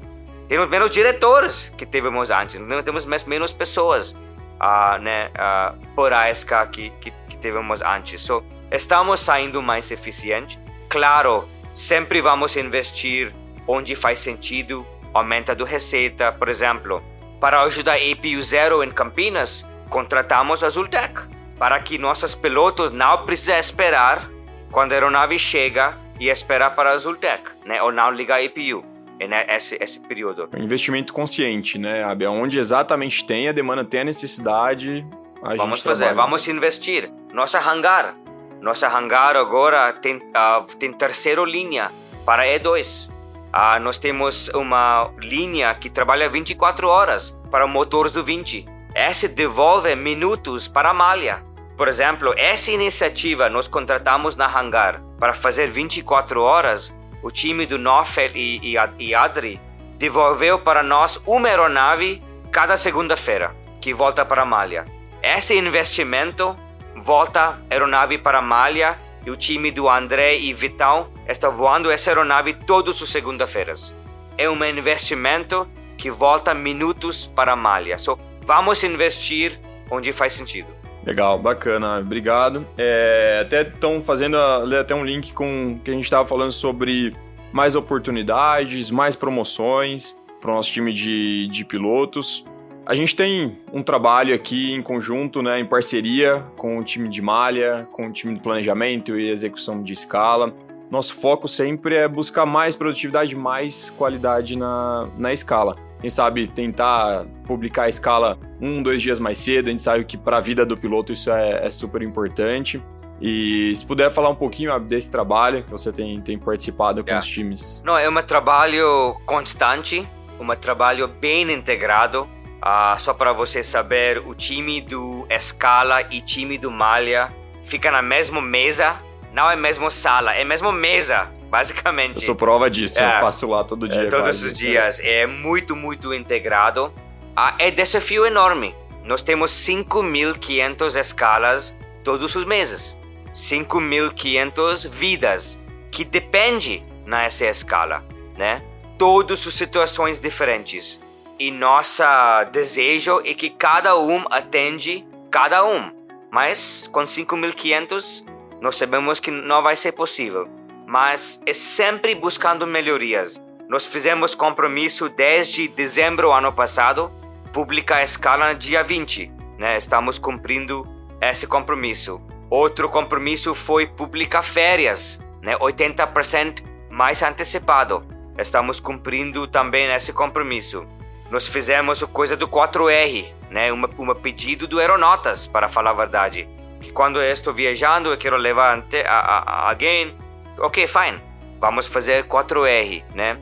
Temos 0.49 0.69
menos 0.69 0.91
diretores 0.91 1.73
que 1.77 1.87
tivemos 1.87 2.31
antes. 2.31 2.59
Não 2.59 2.83
temos 2.83 3.07
menos 3.25 3.53
pessoas 3.53 4.13
uh, 4.13 4.99
né, 5.01 5.31
uh, 5.31 5.87
por 5.95 6.13
ASK 6.13 6.51
que, 6.73 6.91
que, 7.01 7.11
que 7.29 7.37
tivemos 7.37 7.81
antes. 7.83 8.21
So, 8.21 8.45
estamos 8.71 9.21
saindo 9.21 9.63
mais 9.63 9.91
eficiente. 9.91 10.59
Claro, 10.89 11.49
sempre 11.75 12.21
vamos 12.21 12.57
investir 12.57 13.33
onde 13.67 13.95
faz 13.95 14.19
sentido, 14.19 14.85
aumenta 15.15 15.55
do 15.55 15.65
receita, 15.65 16.33
por 16.33 16.49
exemplo. 16.49 17.03
Para 17.43 17.61
ajudar 17.63 17.95
a 17.95 17.97
APU 17.97 18.41
Zero 18.41 18.85
em 18.85 18.91
Campinas, 18.93 19.67
contratamos 19.91 20.63
a 20.63 20.69
Azultec 20.69 21.13
para 21.59 21.81
que 21.81 21.99
nossos 21.99 22.37
pilotos 22.37 22.93
não 22.93 23.25
precisem 23.25 23.59
esperar 23.59 24.31
quando 24.71 24.93
a 24.93 24.95
aeronave 24.95 25.37
chega 25.41 25.99
e 26.21 26.29
esperar 26.29 26.77
para 26.77 26.93
a 26.93 26.97
Zultec, 26.97 27.43
né? 27.67 27.83
Ou 27.83 27.91
não 27.91 28.13
ligar 28.13 28.37
a 28.37 28.45
EPU 28.45 28.85
nesse 29.19 29.77
esse 29.81 29.99
período. 29.99 30.51
É 30.53 30.59
investimento 30.61 31.13
consciente, 31.13 31.79
né, 31.79 32.05
Abel? 32.05 32.31
Onde 32.31 32.61
exatamente 32.61 33.27
tem 33.27 33.49
a 33.49 33.53
demanda, 33.53 33.85
tem 33.85 34.03
a 34.03 34.05
necessidade, 34.05 35.05
a 35.43 35.57
vamos 35.57 35.81
fazer, 35.81 36.15
vamos 36.15 36.47
investir. 36.47 37.11
Nossa 37.33 37.59
hangar, 37.59 38.15
nossa 38.61 38.87
hangar 38.87 39.35
agora 39.35 39.93
tem 39.95 40.19
uh, 40.19 40.65
tem 40.79 40.93
terceira 40.93 41.43
linha 41.43 41.91
para 42.25 42.45
E2. 42.45 43.11
Uh, 43.53 43.79
nós 43.81 43.99
temos 43.99 44.49
uma 44.49 45.11
linha 45.19 45.75
que 45.75 45.91
trabalha 45.91 46.29
24 46.29 46.89
horas 46.89 47.39
para 47.51 47.67
motores 47.67 48.11
do 48.11 48.25
20. 48.25 48.67
Essa 48.95 49.29
devolve 49.29 49.95
minutos 49.95 50.67
para 50.67 50.91
a 50.91 50.95
malha. 50.95 51.45
Por 51.77 51.87
exemplo, 51.87 52.33
essa 52.37 52.71
iniciativa 52.71 53.51
nós 53.51 53.69
contratamos 53.69 54.37
na 54.37 54.47
Hangar 54.47 55.03
para 55.19 55.35
fazer 55.35 55.71
24 55.71 56.41
horas. 56.41 56.95
O 57.23 57.31
time 57.31 57.67
do 57.67 57.79
Nofel 57.79 58.31
e, 58.35 58.75
e, 58.75 58.77
e 58.99 59.15
Adri 59.15 59.61
devolveu 59.99 60.59
para 60.59 60.83
nós 60.83 61.21
uma 61.27 61.49
aeronave 61.49 62.23
cada 62.51 62.77
segunda-feira 62.77 63.55
que 63.81 63.93
volta 63.93 64.25
para 64.25 64.43
a 64.43 64.47
Malha. 64.47 64.85
Esse 65.23 65.57
investimento 65.57 66.57
volta 66.97 67.59
aeronave 67.71 68.19
para 68.19 68.39
a 68.39 68.43
Malha 68.43 68.97
e 69.25 69.31
o 69.31 69.37
time 69.37 69.71
do 69.71 69.89
André 69.89 70.39
e 70.39 70.53
Vitão 70.53 71.09
está 71.29 71.49
voando 71.49 71.91
essa 71.91 72.11
aeronave 72.11 72.55
todas 72.55 73.01
as 73.01 73.09
segundas-feiras. 73.09 73.95
É 74.37 74.49
um 74.49 74.65
investimento 74.65 75.67
que 75.97 76.11
volta 76.11 76.53
minutos 76.55 77.27
para 77.27 77.53
a 77.53 77.57
Malha. 77.57 77.99
So, 77.99 78.19
vamos 78.45 78.83
investir 78.83 79.59
onde 79.91 80.13
faz 80.13 80.33
sentido. 80.33 80.69
Legal, 81.05 81.39
bacana, 81.39 81.99
obrigado. 81.99 82.65
É, 82.79 83.41
até 83.45 83.63
estão 83.63 84.01
fazendo 84.01 84.37
até 84.37 84.95
um 84.95 85.05
link 85.05 85.33
com 85.33 85.79
que 85.85 85.91
a 85.91 85.95
gente 85.95 86.05
estava 86.05 86.27
falando 86.27 86.53
sobre 86.53 87.13
mais 87.53 87.75
oportunidades, 87.75 88.91
mais 88.91 89.17
promoções 89.17 90.17
para 90.41 90.51
o 90.51 90.55
nosso 90.55 90.73
time 90.73 90.93
de, 90.93 91.49
de 91.49 91.65
pilotos. 91.65 92.45
A 92.93 92.95
gente 92.95 93.17
tem 93.17 93.57
um 93.73 93.83
trabalho 93.83 94.35
aqui 94.35 94.71
em 94.71 94.83
conjunto, 94.83 95.41
né, 95.41 95.59
em 95.59 95.65
parceria 95.65 96.45
com 96.59 96.79
o 96.79 96.85
time 96.85 97.09
de 97.09 97.23
malha, 97.23 97.89
com 97.91 98.09
o 98.09 98.13
time 98.13 98.35
de 98.35 98.41
planejamento 98.41 99.19
e 99.19 99.31
execução 99.31 99.83
de 99.83 99.95
escala. 99.95 100.55
Nosso 100.91 101.15
foco 101.15 101.49
sempre 101.49 101.95
é 101.95 102.07
buscar 102.07 102.45
mais 102.45 102.77
produtividade, 102.77 103.35
mais 103.35 103.89
qualidade 103.89 104.59
na, 104.59 105.09
na 105.17 105.33
escala 105.33 105.75
quem 106.03 106.11
sabe 106.11 106.49
tentar 106.49 107.25
publicar 107.47 107.85
a 107.85 107.89
escala 107.89 108.37
um, 108.61 108.83
dois 108.83 109.01
dias 109.01 109.19
mais 109.19 109.39
cedo. 109.39 109.69
A 109.69 109.71
gente 109.71 109.83
sabe 109.83 110.05
que 110.05 110.19
para 110.19 110.37
a 110.37 110.41
vida 110.41 110.67
do 110.67 110.77
piloto 110.77 111.15
isso 111.15 111.31
é, 111.31 111.65
é, 111.65 111.71
super 111.71 112.03
importante. 112.03 112.83
E 113.23 113.73
se 113.75 113.87
puder 113.87 114.11
falar 114.11 114.29
um 114.29 114.35
pouquinho 114.35 114.79
desse 114.81 115.11
trabalho 115.11 115.63
que 115.63 115.71
você 115.71 115.93
tem, 115.93 116.21
tem 116.21 116.37
participado 116.37 117.03
com 117.03 117.09
yeah. 117.09 117.25
os 117.25 117.27
times. 117.27 117.83
Não, 117.87 117.97
é 117.97 118.07
um 118.07 118.23
trabalho 118.23 119.17
constante, 119.25 120.07
um 120.39 120.57
trabalho 120.57 121.07
bem 121.07 121.51
integrado. 121.53 122.29
Uh, 122.63 122.99
só 123.01 123.13
para 123.13 123.33
você 123.33 123.61
saber, 123.61 124.19
o 124.25 124.35
time 124.37 124.81
do 124.81 125.27
Escala 125.29 126.03
e 126.11 126.21
time 126.21 126.57
do 126.57 126.71
Malha 126.71 127.29
fica 127.65 127.91
na 127.91 128.01
mesma 128.01 128.41
mesa, 128.41 128.97
não 129.33 129.51
é 129.51 129.57
mesma 129.57 129.91
sala, 129.91 130.33
é 130.35 130.45
mesma 130.45 130.71
mesa, 130.71 131.29
basicamente. 131.51 132.17
Eu 132.21 132.23
sou 132.23 132.35
prova 132.37 132.71
disso, 132.71 133.01
É. 133.01 133.17
eu 133.17 133.21
passo 133.21 133.49
lá 133.49 133.65
todo 133.65 133.89
dia. 133.89 134.03
É, 134.03 134.07
todos 134.07 134.27
quase. 134.27 134.47
os 134.47 134.53
dias. 134.53 135.01
É 135.01 135.27
muito, 135.27 135.75
muito 135.75 136.15
integrado. 136.15 136.93
Ah, 137.37 137.55
é 137.59 137.69
desafio 137.71 138.25
enorme. 138.25 138.73
Nós 139.05 139.23
temos 139.25 139.51
5.500 139.51 140.95
escalas 141.01 141.75
todos 142.05 142.37
os 142.37 142.45
meses. 142.45 142.97
5.500 143.35 144.89
vidas 144.89 145.59
que 145.91 146.05
depende 146.05 146.83
nessa 147.05 147.47
escala, 147.47 148.05
né? 148.37 148.63
Todas 148.97 149.45
as 149.47 149.55
situações 149.55 150.21
diferentes. 150.21 151.01
E 151.43 151.51
nosso 151.51 152.05
desejo 152.53 153.21
é 153.25 153.35
que 153.35 153.51
cada 153.51 153.99
um 153.99 154.25
atende 154.31 155.05
cada 155.29 155.65
um. 155.65 155.91
Mas 156.31 156.89
com 156.93 157.01
5.500 157.03 158.25
nós 158.61 158.77
sabemos 158.77 159.19
que 159.19 159.33
não 159.33 159.61
vai 159.61 159.75
ser 159.75 159.91
possível. 159.91 160.47
Mas 160.87 161.43
é 161.45 161.53
sempre 161.53 162.15
buscando 162.15 162.65
melhorias. 162.65 163.43
Nós 163.69 163.85
fizemos 163.85 164.37
compromisso 164.37 165.09
desde 165.09 165.67
dezembro 165.67 166.31
ano 166.31 166.53
passado, 166.53 167.11
publicar 167.53 167.97
a 167.97 168.05
escala 168.05 168.53
no 168.53 168.55
dia 168.57 168.85
20. 168.85 169.33
Né? 169.59 169.77
Estamos 169.77 170.21
cumprindo 170.21 170.87
esse 171.21 171.49
compromisso. 171.49 172.23
Outro 172.49 172.89
compromisso 172.89 173.53
foi 173.53 173.89
publicar 173.89 174.43
férias, 174.43 175.19
né? 175.43 175.57
80% 175.59 176.63
mais 176.89 177.21
antecipado. 177.21 178.07
Estamos 178.39 178.79
cumprindo 178.79 179.49
também 179.49 179.93
esse 179.93 180.13
compromisso. 180.13 180.87
Nós 181.33 181.47
fizemos 181.47 182.03
a 182.03 182.07
coisa 182.07 182.37
do 182.37 182.47
4R, 182.47 183.25
né? 183.49 183.73
Um 183.73 183.83
uma 183.97 184.15
pedido 184.15 184.67
do 184.67 184.79
Aeronotas, 184.79 185.47
para 185.47 185.67
falar 185.67 185.93
a 185.93 185.95
verdade. 185.95 186.47
Que 186.79 186.93
quando 186.93 187.23
eu 187.23 187.33
estou 187.33 187.55
viajando, 187.55 188.11
eu 188.11 188.19
quero 188.19 188.37
levar 188.37 188.77
a, 188.77 189.11
a, 189.11 189.39
a 189.39 189.71
alguém. 189.71 190.15
Ok, 190.59 190.87
fine. 190.87 191.19
Vamos 191.59 191.87
fazer 191.87 192.27
4R, 192.27 193.03
né? 193.15 193.39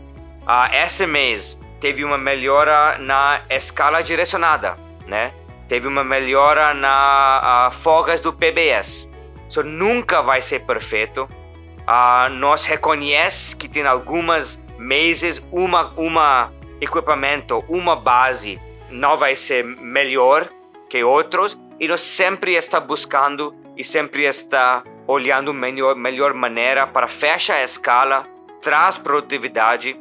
Ah, 0.47 0.70
esse 0.72 1.05
mês 1.05 1.59
teve 1.80 2.05
uma 2.05 2.16
melhora 2.16 2.97
na 2.97 3.41
escala 3.51 4.03
direcionada, 4.03 4.76
né? 5.09 5.32
Teve 5.68 5.88
uma 5.88 6.05
melhora 6.05 6.72
na 6.72 7.41
ah, 7.43 7.70
folgas 7.72 8.20
do 8.20 8.32
PBS. 8.32 9.09
Isso 9.49 9.64
nunca 9.64 10.22
vai 10.22 10.41
ser 10.41 10.61
perfeito. 10.61 11.28
Ah, 11.84 12.28
nós 12.30 12.66
reconhece 12.66 13.57
que 13.57 13.68
tem 13.68 13.84
algumas 13.84 14.62
meses 14.78 15.43
uma 15.51 15.93
uma 15.97 16.53
equipamento, 16.81 17.64
uma 17.68 17.95
base 17.95 18.61
não 18.91 19.16
vai 19.16 19.37
ser 19.37 19.64
melhor 19.64 20.49
que 20.89 21.05
outros 21.05 21.59
e 21.78 21.87
nós 21.87 22.01
sempre 22.01 22.55
está 22.55 22.81
buscando 22.81 23.55
e 23.76 23.85
sempre 23.85 24.24
está 24.24 24.83
olhando 25.07 25.55
melhor 25.55 25.95
melhor 25.97 26.35
maneira 26.35 26.87
para 26.87 27.09
fechar 27.09 27.57
a 27.57 27.64
escala, 27.64 28.26
traz 28.61 28.99
produtividade. 28.99 29.99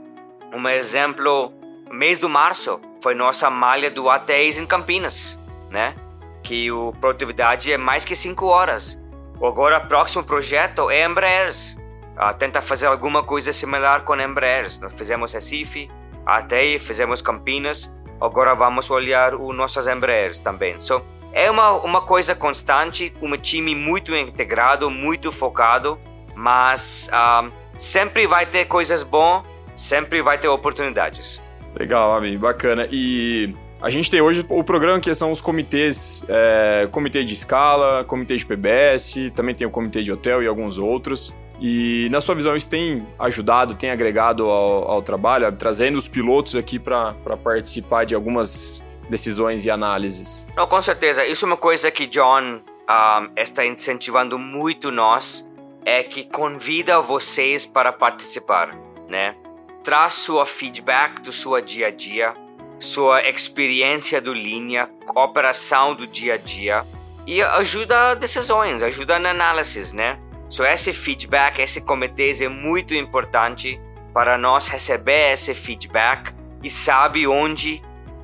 Um 0.53 0.67
exemplo, 0.67 1.53
mês 1.91 2.19
de 2.19 2.27
março 2.27 2.81
foi 3.01 3.15
nossa 3.15 3.49
malha 3.49 3.89
do 3.89 4.09
ATEs 4.09 4.57
em 4.57 4.65
Campinas, 4.65 5.37
né? 5.69 5.95
Que 6.43 6.71
o 6.71 6.93
produtividade 6.99 7.71
é 7.71 7.77
mais 7.77 8.03
que 8.03 8.15
5 8.15 8.45
horas. 8.45 8.99
Agora, 9.35 9.77
o 9.77 9.87
próximo 9.87 10.23
projeto 10.23 10.89
é 10.89 11.05
Embraers. 11.05 11.77
Ah, 12.17 12.33
tenta 12.33 12.61
fazer 12.61 12.87
alguma 12.87 13.23
coisa 13.23 13.53
similar 13.53 14.03
com 14.03 14.19
Embraers. 14.19 14.79
Nós 14.79 14.93
fizemos 14.93 15.31
Recife, 15.31 15.89
ATI, 16.25 16.79
fizemos 16.79 17.21
Campinas. 17.21 17.93
Agora 18.21 18.53
vamos 18.53 18.89
olhar 18.89 19.33
os 19.35 19.55
nossos 19.55 19.87
Embraers 19.87 20.39
também. 20.39 20.79
So, 20.79 21.01
é 21.31 21.49
uma, 21.49 21.71
uma 21.71 22.01
coisa 22.01 22.35
constante, 22.35 23.13
um 23.21 23.35
time 23.37 23.75
muito 23.75 24.15
integrado, 24.15 24.89
muito 24.89 25.31
focado, 25.31 25.97
mas 26.35 27.09
ah, 27.11 27.47
sempre 27.77 28.27
vai 28.27 28.45
ter 28.45 28.65
coisas 28.65 29.03
boas, 29.03 29.43
sempre 29.75 30.21
vai 30.21 30.37
ter 30.37 30.47
oportunidades. 30.47 31.39
Legal, 31.75 32.15
Abi, 32.15 32.37
bacana. 32.37 32.87
E 32.91 33.53
a 33.81 33.89
gente 33.89 34.11
tem 34.11 34.19
hoje 34.19 34.45
o 34.49 34.63
programa 34.63 34.99
que 34.99 35.13
são 35.13 35.31
os 35.31 35.39
comitês, 35.39 36.25
é, 36.27 36.87
comitê 36.91 37.23
de 37.23 37.33
escala, 37.33 38.03
comitê 38.03 38.35
de 38.35 38.45
PBS, 38.45 39.31
também 39.33 39.55
tem 39.55 39.65
o 39.65 39.69
comitê 39.69 40.03
de 40.03 40.11
hotel 40.11 40.43
e 40.43 40.47
alguns 40.47 40.77
outros. 40.77 41.33
E 41.61 42.07
na 42.09 42.21
sua 42.21 42.35
visão 42.35 42.55
isso 42.55 42.69
tem 42.69 43.05
ajudado, 43.17 43.75
tem 43.75 43.91
agregado 43.91 44.49
ao, 44.49 44.91
ao 44.91 45.01
trabalho, 45.01 45.51
trazendo 45.51 45.97
os 45.97 46.07
pilotos 46.07 46.55
aqui 46.55 46.79
para 46.79 47.13
participar 47.43 48.05
de 48.05 48.15
algumas 48.15 48.83
decisões 49.09 49.65
e 49.65 49.71
análises? 49.71 50.47
Não, 50.55 50.67
com 50.67 50.81
certeza. 50.81 51.25
Isso 51.25 51.45
é 51.45 51.47
uma 51.47 51.57
coisa 51.57 51.91
que 51.91 52.07
John 52.07 52.61
ah, 52.87 53.27
está 53.35 53.65
incentivando 53.65 54.39
muito 54.39 54.91
nós, 54.91 55.47
é 55.83 56.03
que 56.03 56.23
convida 56.23 57.01
vocês 57.01 57.65
para 57.65 57.91
participar, 57.91 58.75
né? 59.07 59.35
Traz 59.83 60.13
sua 60.13 60.45
feedback 60.45 61.21
do 61.21 61.31
seu 61.31 61.59
dia 61.61 61.87
a 61.87 61.91
dia, 61.91 62.33
sua 62.79 63.27
experiência 63.27 64.21
do 64.21 64.33
linha, 64.33 64.89
operação 65.15 65.95
do 65.95 66.05
dia 66.05 66.35
a 66.35 66.37
dia 66.37 66.85
e 67.25 67.41
ajuda 67.41 68.15
decisões, 68.15 68.81
ajuda 68.81 69.19
na 69.19 69.29
análise, 69.29 69.95
né? 69.95 70.19
So 70.49 70.65
esse 70.65 70.91
feedback, 70.91 71.59
esse 71.59 71.79
comitê 71.81 72.31
é 72.43 72.49
muito 72.49 72.95
importante 72.95 73.79
para 74.13 74.37
nós 74.37 74.67
receber 74.67 75.33
esse 75.33 75.53
feedback 75.53 76.33
e 76.63 76.69
sabe 76.69 77.27
onde 77.27 77.81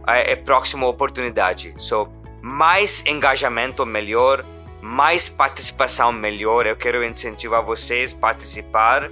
é 0.08 0.34
a 0.34 0.38
próxima 0.38 0.88
oportunidade. 0.88 1.74
So, 1.78 2.08
mais 2.42 3.06
engajamento 3.06 3.86
melhor, 3.86 4.44
mais 4.82 5.30
participação 5.30 6.12
melhor. 6.12 6.66
Eu 6.66 6.76
quero 6.76 7.04
incentivar 7.04 7.64
vocês 7.64 8.14
a 8.14 8.18
participar. 8.18 9.10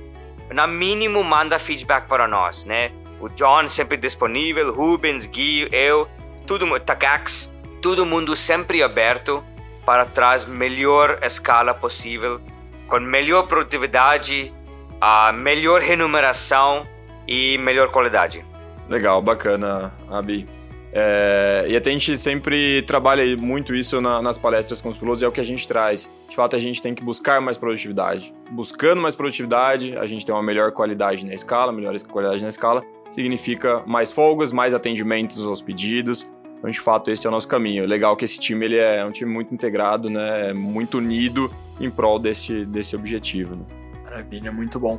No 0.52 0.68
mínimo, 0.68 1.24
manda 1.24 1.58
feedback 1.58 2.08
para 2.08 2.28
nós, 2.28 2.66
né? 2.66 2.92
O 3.20 3.30
John 3.30 3.68
sempre 3.68 3.96
disponível, 3.96 4.74
Rubens, 4.74 5.26
Gui, 5.26 5.70
eu, 5.72 6.08
tudo, 6.46 6.68
Takax, 6.80 7.50
todo 7.82 8.06
mundo 8.06 8.36
sempre 8.36 8.84
aberto 8.84 9.44
para 9.86 10.06
trazer 10.06 10.50
melhor 10.50 11.20
escala 11.22 11.74
possível, 11.74 12.42
com 12.88 13.00
melhor 13.00 13.48
produtividade, 13.48 14.54
a 15.00 15.32
melhor 15.32 15.82
remuneração 15.82 16.86
e 17.28 17.58
melhor 17.58 17.90
qualidade. 17.90 18.46
Legal, 18.90 19.22
bacana, 19.22 19.94
Abi. 20.10 20.48
É, 20.96 21.66
e 21.68 21.76
até 21.76 21.90
a 21.90 21.94
gente 21.94 22.16
sempre 22.20 22.84
trabalha 22.84 23.36
muito 23.36 23.74
isso 23.74 24.00
na, 24.00 24.22
nas 24.22 24.38
palestras 24.38 24.80
com 24.80 24.90
os 24.90 24.98
pilotos, 24.98 25.24
é 25.24 25.28
o 25.28 25.32
que 25.32 25.42
a 25.42 25.44
gente 25.44 25.68
traz. 25.68 26.10
De 26.30 26.36
fato, 26.36 26.56
a 26.56 26.60
gente 26.60 26.82
tem 26.82 26.94
que 26.94 27.04
buscar 27.04 27.42
mais 27.42 27.58
produtividade. 27.58 28.32
Buscando 28.52 29.02
mais 29.02 29.16
produtividade, 29.16 29.96
a 29.98 30.06
gente 30.06 30.24
tem 30.24 30.34
uma 30.34 30.44
melhor 30.44 30.72
qualidade 30.72 31.26
na 31.26 31.34
escala, 31.34 31.72
melhor 31.72 32.00
qualidade 32.04 32.44
na 32.44 32.50
escala, 32.50 32.84
significa 33.10 33.82
mais 33.88 34.12
folgas, 34.12 34.52
mais 34.52 34.76
atendimentos 34.76 35.46
aos 35.48 35.62
pedidos. 35.62 36.32
Então, 36.64 36.72
de 36.72 36.80
fato, 36.80 37.12
esse 37.12 37.28
é 37.28 37.30
o 37.30 37.32
nosso 37.32 37.48
caminho. 37.50 37.86
Legal 37.86 38.16
que 38.16 38.24
esse 38.24 38.40
time 38.40 38.64
ele 38.64 38.78
é 38.78 39.04
um 39.04 39.12
time 39.12 39.30
muito 39.30 39.54
integrado, 39.54 40.10
né? 40.10 40.54
muito 40.54 40.98
unido 40.98 41.52
em 41.78 41.92
prol 41.92 42.18
desse, 42.18 42.64
desse 42.64 42.96
objetivo. 42.96 43.58
Né? 43.58 43.66
Maravilha, 44.06 44.50
muito 44.50 44.80
bom. 44.80 44.98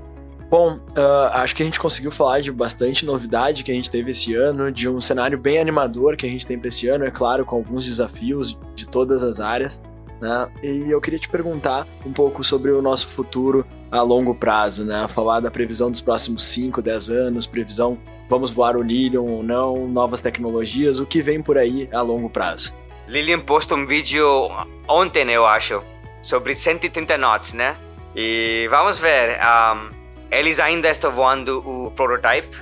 Bom, 0.50 0.74
uh, 0.74 1.32
acho 1.32 1.56
que 1.56 1.62
a 1.62 1.64
gente 1.64 1.80
conseguiu 1.80 2.10
falar 2.10 2.42
de 2.42 2.52
bastante 2.52 3.06
novidade 3.06 3.64
que 3.64 3.72
a 3.72 3.74
gente 3.74 3.90
teve 3.90 4.10
esse 4.10 4.34
ano, 4.34 4.70
de 4.70 4.86
um 4.90 5.00
cenário 5.00 5.38
bem 5.38 5.58
animador 5.58 6.18
que 6.18 6.26
a 6.26 6.28
gente 6.28 6.44
tem 6.44 6.58
para 6.58 6.68
esse 6.68 6.86
ano, 6.86 7.06
é 7.06 7.10
claro, 7.10 7.46
com 7.46 7.56
alguns 7.56 7.86
desafios 7.86 8.58
de 8.74 8.86
todas 8.86 9.22
as 9.22 9.40
áreas. 9.40 9.80
Né? 10.20 10.48
E 10.62 10.90
eu 10.90 11.00
queria 11.00 11.18
te 11.18 11.30
perguntar 11.30 11.86
um 12.04 12.12
pouco 12.12 12.44
sobre 12.44 12.72
o 12.72 12.82
nosso 12.82 13.08
futuro 13.08 13.66
a 13.90 14.02
longo 14.02 14.34
prazo, 14.34 14.84
né? 14.84 15.08
Falar 15.08 15.40
da 15.40 15.50
previsão 15.50 15.90
dos 15.90 16.02
próximos 16.02 16.44
5, 16.44 16.82
10 16.82 17.08
anos, 17.08 17.46
previsão 17.46 17.96
vamos 18.28 18.50
voar 18.50 18.76
o 18.76 18.82
Lilium 18.82 19.26
ou 19.26 19.42
não, 19.42 19.86
novas 19.88 20.20
tecnologias, 20.20 20.98
o 20.98 21.06
que 21.06 21.22
vem 21.22 21.42
por 21.42 21.58
aí 21.58 21.88
a 21.92 22.00
longo 22.00 22.28
prazo. 22.30 22.72
Lilian 23.06 23.40
postou 23.40 23.76
um 23.76 23.86
vídeo 23.86 24.50
ontem, 24.88 25.30
eu 25.30 25.46
acho, 25.46 25.82
sobre 26.22 26.54
130 26.54 27.18
knots, 27.18 27.52
né? 27.52 27.76
E 28.16 28.66
vamos 28.70 28.98
ver. 28.98 29.38
Um, 29.40 29.90
eles 30.30 30.58
ainda 30.58 30.88
estão 30.90 31.12
voando 31.12 31.58
o 31.58 31.90
prototype. 31.90 32.56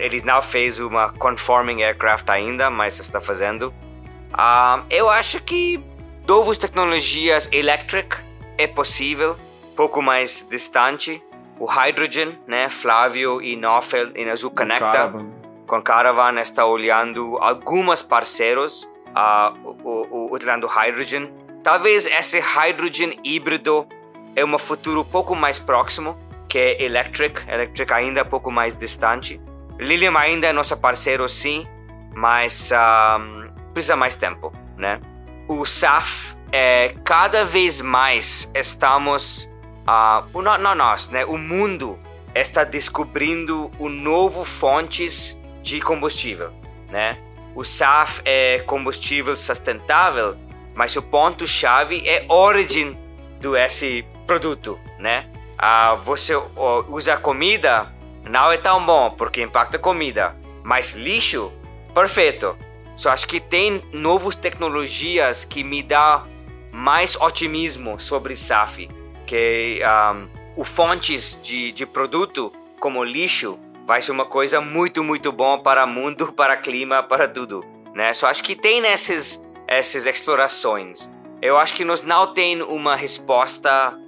Eles 0.00 0.22
não 0.22 0.40
fez 0.40 0.78
uma 0.78 1.10
conforming 1.10 1.82
aircraft 1.82 2.28
ainda, 2.28 2.70
mas 2.70 2.98
está 2.98 3.20
fazendo. 3.20 3.72
Um, 4.32 4.82
eu 4.88 5.10
acho 5.10 5.40
que 5.42 5.82
novas 6.26 6.56
tecnologias 6.56 7.48
electric 7.52 8.16
é 8.56 8.66
possível, 8.66 9.36
pouco 9.76 10.00
mais 10.00 10.46
distante. 10.48 11.22
O 11.62 11.66
hydrogen, 11.66 12.36
né? 12.44 12.68
Flávio 12.68 13.40
e 13.40 13.54
Nofel 13.54 14.10
em 14.16 14.28
Azul 14.28 14.50
Connecta. 14.50 14.84
Caravan. 14.84 15.30
Com 15.64 15.80
Caravan 15.80 16.40
está 16.40 16.66
olhando 16.66 17.38
alguns 17.38 18.02
parceiros 18.02 18.90
uh, 19.10 19.56
o, 19.84 20.08
o, 20.10 20.34
utilizando 20.34 20.66
hydrogen. 20.66 21.32
Talvez 21.62 22.04
esse 22.06 22.40
hydrogen 22.40 23.16
híbrido 23.22 23.86
é 24.34 24.44
um 24.44 24.58
futuro 24.58 25.04
pouco 25.04 25.36
mais 25.36 25.60
próximo 25.60 26.18
que 26.48 26.76
electric. 26.80 27.48
Electric 27.48 27.92
ainda 27.92 28.22
é 28.22 28.24
pouco 28.24 28.50
mais 28.50 28.74
distante. 28.74 29.40
Lilium 29.78 30.18
ainda 30.18 30.48
é 30.48 30.52
nosso 30.52 30.76
parceiro, 30.76 31.28
sim, 31.28 31.64
mas 32.12 32.72
um, 32.72 33.52
precisa 33.72 33.94
mais 33.94 34.16
tempo, 34.16 34.52
né? 34.76 35.00
o 35.48 35.64
SAF 35.66 36.34
é 36.50 36.94
cada 37.04 37.44
vez 37.44 37.80
mais 37.80 38.50
estamos 38.54 39.51
uh, 39.86 40.42
não, 40.42 40.58
não 40.58 40.74
nós, 40.74 41.08
né? 41.08 41.24
O 41.24 41.36
mundo 41.36 41.98
está 42.34 42.64
descobrindo 42.64 43.70
um 43.78 43.88
novo 43.88 44.44
fontes 44.44 45.38
de 45.62 45.80
combustível, 45.80 46.50
né? 46.90 47.18
O 47.54 47.64
SAF 47.64 48.22
é 48.24 48.60
combustível 48.60 49.36
sustentável, 49.36 50.36
mas 50.74 50.96
o 50.96 51.02
ponto 51.02 51.46
chave 51.46 52.02
é 52.06 52.24
origem 52.28 52.96
do 53.40 53.56
esse 53.56 54.04
produto, 54.26 54.78
né? 54.98 55.26
Ah, 55.58 55.94
você 55.94 56.34
usa 56.88 57.16
comida, 57.16 57.92
não 58.28 58.50
é 58.50 58.56
tão 58.56 58.84
bom 58.84 59.10
porque 59.10 59.42
impacta 59.42 59.76
a 59.76 59.80
comida, 59.80 60.34
mas 60.62 60.94
lixo, 60.94 61.52
perfeito. 61.94 62.56
Só 62.96 63.10
acho 63.10 63.26
que 63.26 63.40
tem 63.40 63.82
novas 63.92 64.36
tecnologias 64.36 65.44
que 65.44 65.62
me 65.62 65.82
dá 65.82 66.24
mais 66.70 67.16
otimismo 67.16 68.00
sobre 68.00 68.36
SAF, 68.36 68.88
que 69.32 69.80
um, 69.82 70.28
o 70.60 70.62
fontes 70.62 71.38
de, 71.42 71.72
de 71.72 71.86
produto 71.86 72.52
como 72.78 73.02
lixo 73.02 73.58
vai 73.86 74.02
ser 74.02 74.12
uma 74.12 74.26
coisa 74.26 74.60
muito 74.60 75.02
muito 75.02 75.32
bom 75.32 75.58
para 75.58 75.86
mundo, 75.86 76.30
para 76.36 76.54
clima, 76.54 77.02
para 77.02 77.26
tudo, 77.26 77.64
né? 77.94 78.12
Só 78.12 78.26
acho 78.26 78.44
que 78.44 78.54
tem 78.54 78.84
essas 78.84 79.42
essas 79.66 80.04
explorações. 80.04 81.10
Eu 81.40 81.56
acho 81.56 81.72
que 81.74 81.82
nós 81.82 82.02
não 82.02 82.34
tem 82.34 82.60
uma 82.60 82.94
resposta 82.94 83.98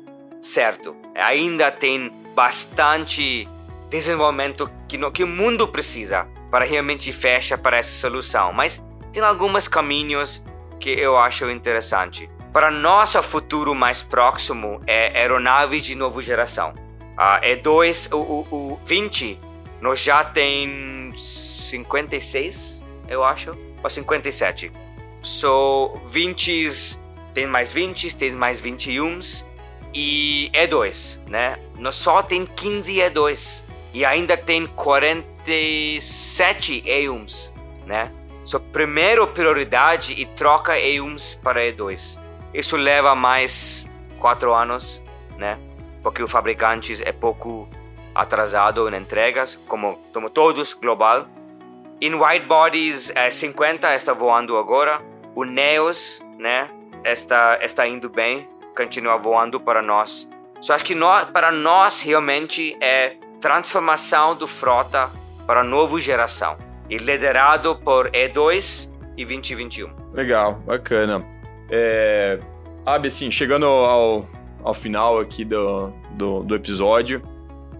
certo. 0.42 0.94
Ainda 1.14 1.70
tem 1.70 2.12
bastante 2.34 3.48
desenvolvimento 3.88 4.70
que, 4.86 4.98
no, 4.98 5.10
que 5.10 5.24
o 5.24 5.26
mundo 5.26 5.66
precisa 5.66 6.28
para 6.50 6.66
realmente 6.66 7.10
fechar 7.14 7.56
para 7.56 7.78
essa 7.78 7.98
solução. 7.98 8.52
Mas 8.52 8.82
tem 9.10 9.22
alguns 9.22 9.68
caminhos 9.68 10.44
que 10.78 10.90
eu 10.90 11.16
acho 11.16 11.50
interessante. 11.50 12.28
Para 12.54 12.70
nosso 12.70 13.20
futuro 13.20 13.74
mais 13.74 14.00
próximo 14.00 14.80
é 14.86 15.08
aeronaves 15.18 15.82
de 15.82 15.94
nova 15.96 16.22
geração. 16.22 16.72
A 17.16 17.40
E2, 17.40 18.14
o, 18.14 18.16
o, 18.16 18.46
o 18.74 18.78
20, 18.86 19.40
nós 19.80 19.98
já 19.98 20.22
tem 20.22 21.12
56, 21.18 22.80
eu 23.08 23.24
acho, 23.24 23.58
ou 23.82 23.90
57. 23.90 24.70
So, 25.20 26.00
20 26.06 26.96
tem 27.34 27.44
mais 27.44 27.72
20, 27.72 28.14
tem 28.14 28.30
mais 28.30 28.60
21 28.60 29.18
e 29.92 30.48
E2, 30.54 31.18
né? 31.28 31.58
Nós 31.76 31.96
só 31.96 32.22
tem 32.22 32.46
15 32.46 32.98
E2 32.98 33.64
e 33.92 34.04
ainda 34.04 34.36
tem 34.36 34.68
47 34.68 36.84
E1s, 36.86 37.50
né? 37.84 38.12
So, 38.44 38.60
primeiro 38.60 39.26
prioridade 39.26 40.12
e 40.12 40.24
troca 40.24 40.74
E1s 40.74 41.36
para 41.40 41.60
E2. 41.62 42.22
Isso 42.54 42.76
leva 42.76 43.14
mais 43.14 43.86
4 44.20 44.54
anos, 44.54 45.02
né? 45.36 45.58
Porque 46.02 46.22
o 46.22 46.28
fabricante 46.28 47.02
é 47.04 47.12
pouco 47.12 47.68
atrasado 48.14 48.88
em 48.88 48.96
entregas, 48.96 49.58
como, 49.66 49.98
como 50.12 50.30
todos 50.30 50.72
global. 50.72 51.26
Em 52.00 52.14
white 52.14 52.46
bodies, 52.46 53.10
é, 53.16 53.30
50 53.30 53.94
está 53.94 54.12
voando 54.12 54.56
agora. 54.56 54.98
O 55.34 55.44
Neos, 55.44 56.22
né? 56.38 56.70
Está, 57.04 57.58
está 57.60 57.86
indo 57.86 58.08
bem, 58.08 58.48
continua 58.76 59.16
voando 59.16 59.58
para 59.58 59.82
nós. 59.82 60.28
Só 60.60 60.74
acho 60.74 60.84
que 60.84 60.94
nós, 60.94 61.28
para 61.30 61.50
nós 61.50 62.00
realmente 62.00 62.76
é 62.80 63.16
transformação 63.40 64.34
do 64.34 64.46
frota 64.46 65.10
para 65.46 65.60
a 65.60 65.64
nova 65.64 66.00
geração 66.00 66.56
e 66.88 66.96
liderado 66.96 67.76
por 67.76 68.10
E2 68.10 68.90
e 69.16 69.24
2021. 69.24 69.90
Legal, 70.14 70.54
bacana. 70.64 71.33
É, 71.70 72.38
Abi, 72.84 73.08
assim, 73.08 73.30
chegando 73.30 73.64
ao, 73.64 74.28
ao 74.62 74.74
final 74.74 75.18
aqui 75.18 75.44
do, 75.44 75.90
do, 76.10 76.42
do 76.42 76.54
episódio, 76.54 77.22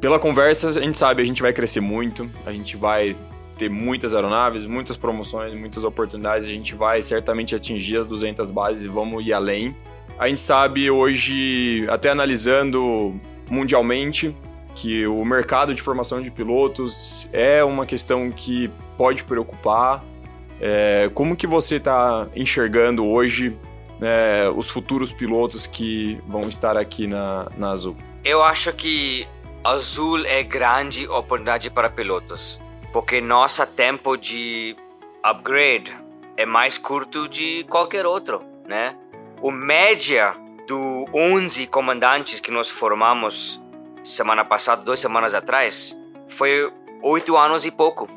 pela 0.00 0.18
conversa 0.18 0.68
a 0.68 0.72
gente 0.72 0.98
sabe, 0.98 1.22
a 1.22 1.24
gente 1.24 1.42
vai 1.42 1.52
crescer 1.52 1.80
muito, 1.80 2.28
a 2.46 2.52
gente 2.52 2.76
vai 2.76 3.16
ter 3.58 3.68
muitas 3.68 4.14
aeronaves, 4.14 4.66
muitas 4.66 4.96
promoções, 4.96 5.54
muitas 5.54 5.84
oportunidades, 5.84 6.46
a 6.46 6.50
gente 6.50 6.74
vai 6.74 7.00
certamente 7.02 7.54
atingir 7.54 7.98
as 7.98 8.06
200 8.06 8.50
bases 8.50 8.84
e 8.84 8.88
vamos 8.88 9.24
ir 9.26 9.32
além. 9.32 9.74
A 10.18 10.28
gente 10.28 10.40
sabe 10.40 10.90
hoje, 10.90 11.86
até 11.88 12.10
analisando 12.10 13.14
mundialmente, 13.50 14.34
que 14.74 15.06
o 15.06 15.24
mercado 15.24 15.74
de 15.74 15.80
formação 15.80 16.20
de 16.20 16.30
pilotos 16.30 17.28
é 17.32 17.62
uma 17.62 17.86
questão 17.86 18.30
que 18.30 18.70
pode 18.96 19.22
preocupar. 19.24 20.02
É, 20.60 21.10
como 21.14 21.36
que 21.36 21.46
você 21.46 21.76
está 21.76 22.26
enxergando 22.34 23.06
hoje 23.06 23.56
né, 24.00 24.48
os 24.48 24.70
futuros 24.70 25.12
pilotos 25.12 25.66
que 25.66 26.20
vão 26.26 26.48
estar 26.48 26.76
aqui 26.76 27.06
na, 27.06 27.48
na 27.56 27.70
Azul? 27.70 27.96
Eu 28.24 28.42
acho 28.42 28.72
que 28.72 29.26
Azul 29.62 30.24
é 30.26 30.42
grande 30.42 31.06
oportunidade 31.08 31.70
para 31.70 31.88
pilotos, 31.88 32.60
porque 32.92 33.20
nosso 33.20 33.66
tempo 33.66 34.16
de 34.16 34.76
upgrade 35.22 35.96
é 36.36 36.44
mais 36.44 36.76
curto 36.76 37.28
de 37.28 37.64
qualquer 37.68 38.06
outro, 38.06 38.42
né? 38.66 38.96
O 39.40 39.50
média 39.50 40.34
do 40.66 41.06
11 41.12 41.66
comandantes 41.66 42.40
que 42.40 42.50
nós 42.50 42.68
formamos 42.68 43.60
semana 44.02 44.44
passada, 44.44 44.82
duas 44.82 45.00
semanas 45.00 45.34
atrás, 45.34 45.96
foi 46.28 46.70
oito 47.02 47.36
anos 47.36 47.64
e 47.64 47.70
pouco. 47.70 48.08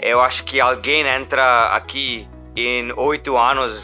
Eu 0.00 0.20
acho 0.20 0.44
que 0.44 0.60
alguém 0.60 1.06
entra 1.06 1.68
aqui 1.68 2.28
em 2.56 2.92
oito 2.96 3.36
anos 3.36 3.80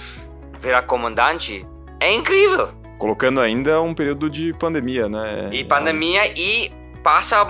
virar 0.64 0.82
comandante 0.82 1.66
é 2.00 2.12
incrível. 2.12 2.68
Colocando 2.98 3.40
ainda 3.40 3.80
um 3.82 3.94
período 3.94 4.30
de 4.30 4.52
pandemia, 4.54 5.08
né? 5.08 5.50
E 5.52 5.62
pandemia 5.62 6.26
e 6.26 6.72
passa 7.02 7.46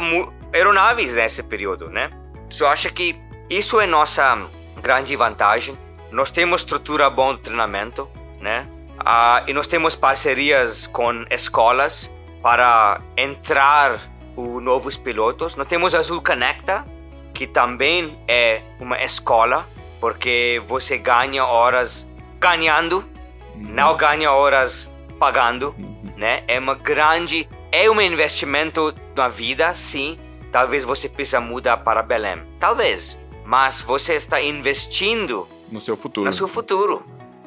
aeronaves 0.52 1.14
nesse 1.14 1.42
período, 1.42 1.88
né? 1.88 2.10
Só 2.50 2.68
acho 2.68 2.92
que 2.92 3.16
isso 3.48 3.80
é 3.80 3.86
nossa 3.86 4.46
grande 4.82 5.14
vantagem. 5.14 5.78
Nós 6.10 6.30
temos 6.30 6.62
estrutura 6.62 7.08
bom 7.08 7.34
de 7.34 7.42
treinamento, 7.42 8.08
né? 8.40 8.66
Ah, 8.98 9.42
e 9.46 9.52
nós 9.52 9.66
temos 9.66 9.94
parcerias 9.94 10.86
com 10.86 11.24
escolas 11.30 12.12
para 12.42 13.00
entrar 13.16 14.00
os 14.36 14.62
novos 14.62 14.96
pilotos. 14.96 15.56
Nós 15.56 15.68
temos 15.68 15.94
Azul 15.94 16.20
Conecta, 16.20 16.84
que 17.32 17.46
também 17.46 18.16
é 18.26 18.60
uma 18.80 19.02
escola, 19.02 19.66
porque 20.00 20.62
você 20.66 20.96
ganha 20.98 21.44
horas 21.44 22.06
ganhando, 22.44 22.96
uhum. 23.54 23.62
não 23.72 23.96
ganha 23.96 24.30
horas 24.30 24.92
pagando, 25.18 25.74
uhum. 25.78 26.12
né? 26.14 26.44
É 26.46 26.58
uma 26.58 26.74
grande, 26.74 27.48
é 27.72 27.90
um 27.90 27.98
investimento 27.98 28.94
na 29.16 29.28
vida, 29.28 29.72
sim. 29.72 30.18
Talvez 30.52 30.84
você 30.84 31.08
precisa 31.08 31.40
mudar 31.40 31.78
para 31.78 32.02
Belém, 32.02 32.42
talvez, 32.60 33.18
mas 33.46 33.80
você 33.80 34.14
está 34.14 34.42
investindo 34.42 35.48
no 35.72 35.80
seu 35.80 35.96
futuro. 35.96 36.26
No 36.26 36.32
seu 36.34 36.46
futuro, 36.46 37.02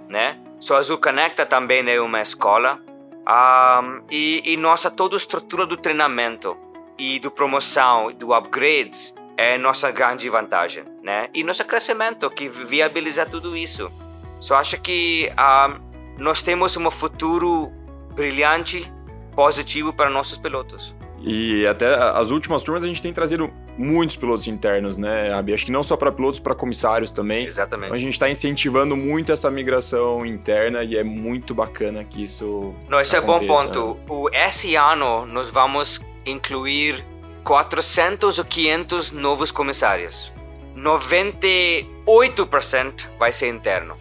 né? 0.09 0.39
So 0.59 0.73
Azul 0.73 0.97
Conecta 0.97 1.45
também 1.45 1.87
é 1.87 2.01
uma 2.01 2.19
escola 2.19 2.79
um, 3.27 4.01
e, 4.09 4.41
e 4.43 4.57
nossa 4.57 4.89
toda 4.89 5.15
a 5.15 5.17
estrutura 5.17 5.67
do 5.67 5.77
treinamento 5.77 6.57
e 6.97 7.19
do 7.19 7.29
promoção, 7.29 8.11
do 8.11 8.33
upgrades 8.33 9.13
é 9.37 9.59
nossa 9.59 9.91
grande 9.91 10.27
vantagem, 10.27 10.83
né? 11.03 11.29
E 11.35 11.43
nosso 11.43 11.63
crescimento 11.63 12.27
que 12.31 12.49
viabiliza 12.49 13.27
tudo 13.27 13.55
isso. 13.55 13.91
Só 14.39 14.55
acho 14.55 14.79
que 14.79 15.31
um, 15.37 15.79
nós 16.17 16.41
temos 16.41 16.77
um 16.77 16.91
futuro 16.91 17.71
brilhante, 18.15 18.91
positivo 19.35 19.93
para 19.93 20.09
nossos 20.09 20.37
pilotos. 20.37 20.95
E 21.19 21.65
até 21.65 21.95
as 21.95 22.29
últimas 22.29 22.61
turmas 22.61 22.83
a 22.83 22.87
gente 22.87 23.01
tem 23.01 23.11
trazido 23.11 23.51
muitos 23.77 24.15
pilotos 24.15 24.47
internos, 24.47 24.97
né, 24.97 25.33
Abi? 25.33 25.53
Acho 25.53 25.65
que 25.65 25.71
não 25.71 25.83
só 25.83 25.97
para 25.97 26.11
pilotos, 26.11 26.39
para 26.39 26.55
comissários 26.55 27.11
também. 27.11 27.47
Exatamente. 27.47 27.93
A 27.93 27.97
gente 27.97 28.13
está 28.13 28.29
incentivando 28.29 28.95
muito 28.95 29.31
essa 29.31 29.49
migração 29.49 30.23
interna 30.25 30.83
e 30.83 30.97
é 30.97 31.03
muito 31.03 31.53
bacana 31.53 32.03
que 32.03 32.23
isso. 32.23 32.73
Não, 32.87 32.99
esse 32.99 33.15
aconteça. 33.15 33.43
é 33.43 33.47
bom 33.47 33.65
ponto. 33.65 33.99
O, 34.09 34.29
esse 34.31 34.75
ano 34.75 35.25
nós 35.25 35.49
vamos 35.49 36.01
incluir 36.25 37.03
400 37.43 38.39
ou 38.39 38.45
500 38.45 39.11
novos 39.11 39.51
comissários. 39.51 40.31
98% 40.75 43.05
vai 43.17 43.33
ser 43.33 43.49
interno. 43.49 43.95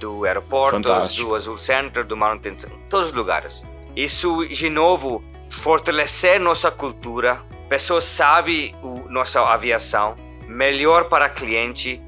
Do 0.00 0.24
aeroporto, 0.24 0.80
do 0.80 1.34
Azul 1.34 1.58
Center, 1.58 2.04
do 2.04 2.16
manutenção, 2.16 2.70
todos 2.88 3.08
os 3.08 3.12
lugares. 3.12 3.62
Isso, 3.94 4.46
de 4.48 4.70
novo, 4.70 5.22
fortalecer 5.50 6.40
nossa 6.40 6.70
cultura, 6.70 7.42
pessoas 7.68 8.04
sabem 8.04 8.74
nossa 9.08 9.40
aviação, 9.42 10.16
melhor 10.48 11.04
para 11.04 11.28
cliente, 11.28 12.00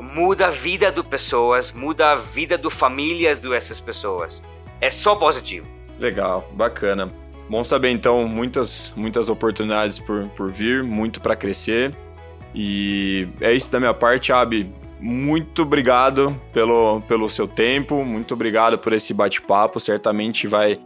muda 0.00 0.48
a 0.48 0.50
vida 0.50 0.92
das 0.92 1.06
pessoas, 1.06 1.72
muda 1.72 2.12
a 2.12 2.14
vida 2.16 2.58
das 2.58 2.72
famílias 2.72 3.38
dessas 3.38 3.80
pessoas. 3.80 4.42
É 4.80 4.90
só 4.90 5.16
positivo. 5.16 5.66
Legal, 5.98 6.48
bacana. 6.52 7.08
Bom 7.48 7.64
saber 7.64 7.88
então, 7.90 8.28
muitas 8.28 8.92
muitas 8.94 9.28
oportunidades 9.28 9.98
por, 9.98 10.28
por 10.36 10.50
vir, 10.50 10.82
muito 10.84 11.20
para 11.20 11.34
crescer. 11.34 11.94
E 12.54 13.26
é 13.40 13.52
isso 13.52 13.70
da 13.70 13.80
minha 13.80 13.94
parte, 13.94 14.32
Abi. 14.32 14.70
Muito 15.00 15.62
obrigado 15.62 16.34
pelo, 16.52 17.00
pelo 17.02 17.28
seu 17.30 17.46
tempo, 17.46 18.04
muito 18.04 18.34
obrigado 18.34 18.78
por 18.78 18.92
esse 18.92 19.14
bate-papo. 19.14 19.78
Certamente 19.78 20.46
vai 20.46 20.76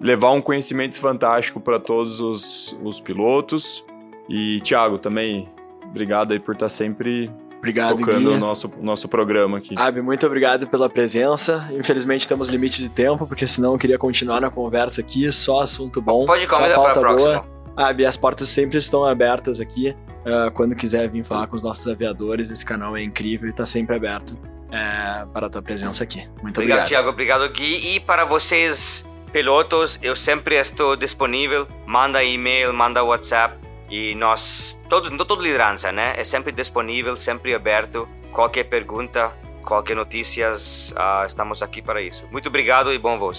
levar 0.00 0.32
um 0.32 0.40
conhecimento 0.40 0.98
fantástico 0.98 1.60
para 1.60 1.78
todos 1.78 2.20
os, 2.20 2.76
os 2.82 3.00
pilotos. 3.00 3.84
E, 4.28 4.60
Thiago, 4.60 4.98
também 4.98 5.48
obrigado 5.84 6.32
aí 6.32 6.40
por 6.40 6.54
estar 6.54 6.68
sempre 6.68 7.30
Obrigado, 7.58 7.98
tocando 7.98 8.18
Gui. 8.18 8.26
o 8.26 8.38
nosso, 8.38 8.72
nosso 8.80 9.08
programa 9.08 9.58
aqui. 9.58 9.76
Abi, 9.78 10.02
muito 10.02 10.26
obrigado 10.26 10.66
pela 10.66 10.90
presença. 10.90 11.68
Infelizmente 11.78 12.26
temos 12.26 12.48
limite 12.48 12.82
de 12.82 12.88
tempo, 12.88 13.24
porque 13.24 13.46
senão 13.46 13.74
eu 13.74 13.78
queria 13.78 13.96
continuar 13.96 14.40
na 14.40 14.50
conversa 14.50 15.00
aqui. 15.00 15.30
Só 15.30 15.60
assunto 15.60 16.02
bom. 16.02 16.26
Pode 16.26 16.42
só 16.42 16.56
comentar 16.56 16.74
para 16.74 16.90
a 16.90 16.94
pauta 16.94 17.00
próxima. 17.00 17.30
boa. 17.30 17.52
Abi, 17.76 18.04
as 18.04 18.16
portas 18.16 18.48
sempre 18.48 18.78
estão 18.78 19.04
abertas 19.04 19.60
aqui. 19.60 19.94
Ah, 20.24 20.50
quando 20.52 20.74
quiser 20.74 21.08
vir 21.08 21.24
falar 21.24 21.46
com 21.46 21.56
os 21.56 21.62
nossos 21.62 21.86
aviadores, 21.86 22.50
esse 22.50 22.64
canal 22.64 22.96
é 22.96 23.02
incrível 23.02 23.48
e 23.48 23.50
está 23.50 23.66
sempre 23.66 23.96
aberto 23.96 24.38
é, 24.70 25.26
para 25.32 25.46
a 25.46 25.50
tua 25.50 25.62
presença 25.62 26.04
aqui. 26.04 26.26
Muito 26.42 26.58
Obrigado, 26.58 26.80
obrigado. 26.80 26.88
Thiago. 26.88 27.08
Obrigado, 27.08 27.48
Gui. 27.50 27.94
E 27.94 28.00
para 28.00 28.24
vocês, 28.24 29.04
pilotos, 29.32 29.98
eu 30.02 30.16
sempre 30.16 30.56
estou 30.56 30.96
disponível. 30.96 31.66
Manda 31.86 32.22
e-mail, 32.22 32.72
manda 32.72 33.02
WhatsApp. 33.02 33.56
E 33.90 34.14
nós, 34.14 34.78
todos, 34.88 35.10
toda 35.26 35.42
liderança, 35.42 35.92
né? 35.92 36.14
É 36.16 36.24
sempre 36.24 36.50
disponível, 36.50 37.16
sempre 37.16 37.54
aberto. 37.54 38.08
Qualquer 38.32 38.64
pergunta, 38.64 39.30
qualquer 39.62 39.94
notícias, 39.94 40.94
ah, 40.96 41.24
estamos 41.26 41.62
aqui 41.62 41.82
para 41.82 42.00
isso. 42.00 42.24
Muito 42.32 42.48
obrigado 42.48 42.90
e 42.92 42.98
bom 42.98 43.18
voo. 43.18 43.32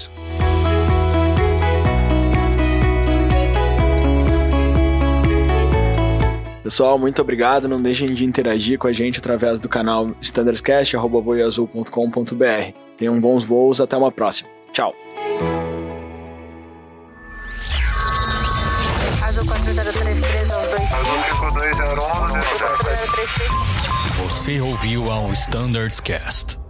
Pessoal, 6.64 6.98
muito 6.98 7.22
obrigado. 7.22 7.68
Não 7.68 7.82
deixem 7.82 8.14
de 8.14 8.24
interagir 8.24 8.80
com 8.80 8.88
a 8.88 8.94
gente 8.94 9.20
através 9.20 9.60
do 9.60 9.68
canal 9.68 10.12
standardscast.voiazul.com.br. 10.22 12.74
Tenham 12.98 13.20
bons 13.20 13.44
voos. 13.44 13.82
Até 13.82 13.98
uma 13.98 14.10
próxima. 14.12 14.48
Tchau. 14.72 14.96
Azul 19.22 19.46
4033 19.46 20.54
ao 20.54 20.64
2. 20.64 20.74
Você 24.18 24.62
ouviu 24.62 25.12
ao 25.12 25.34
Standards 25.34 26.00
Cast. 26.00 26.63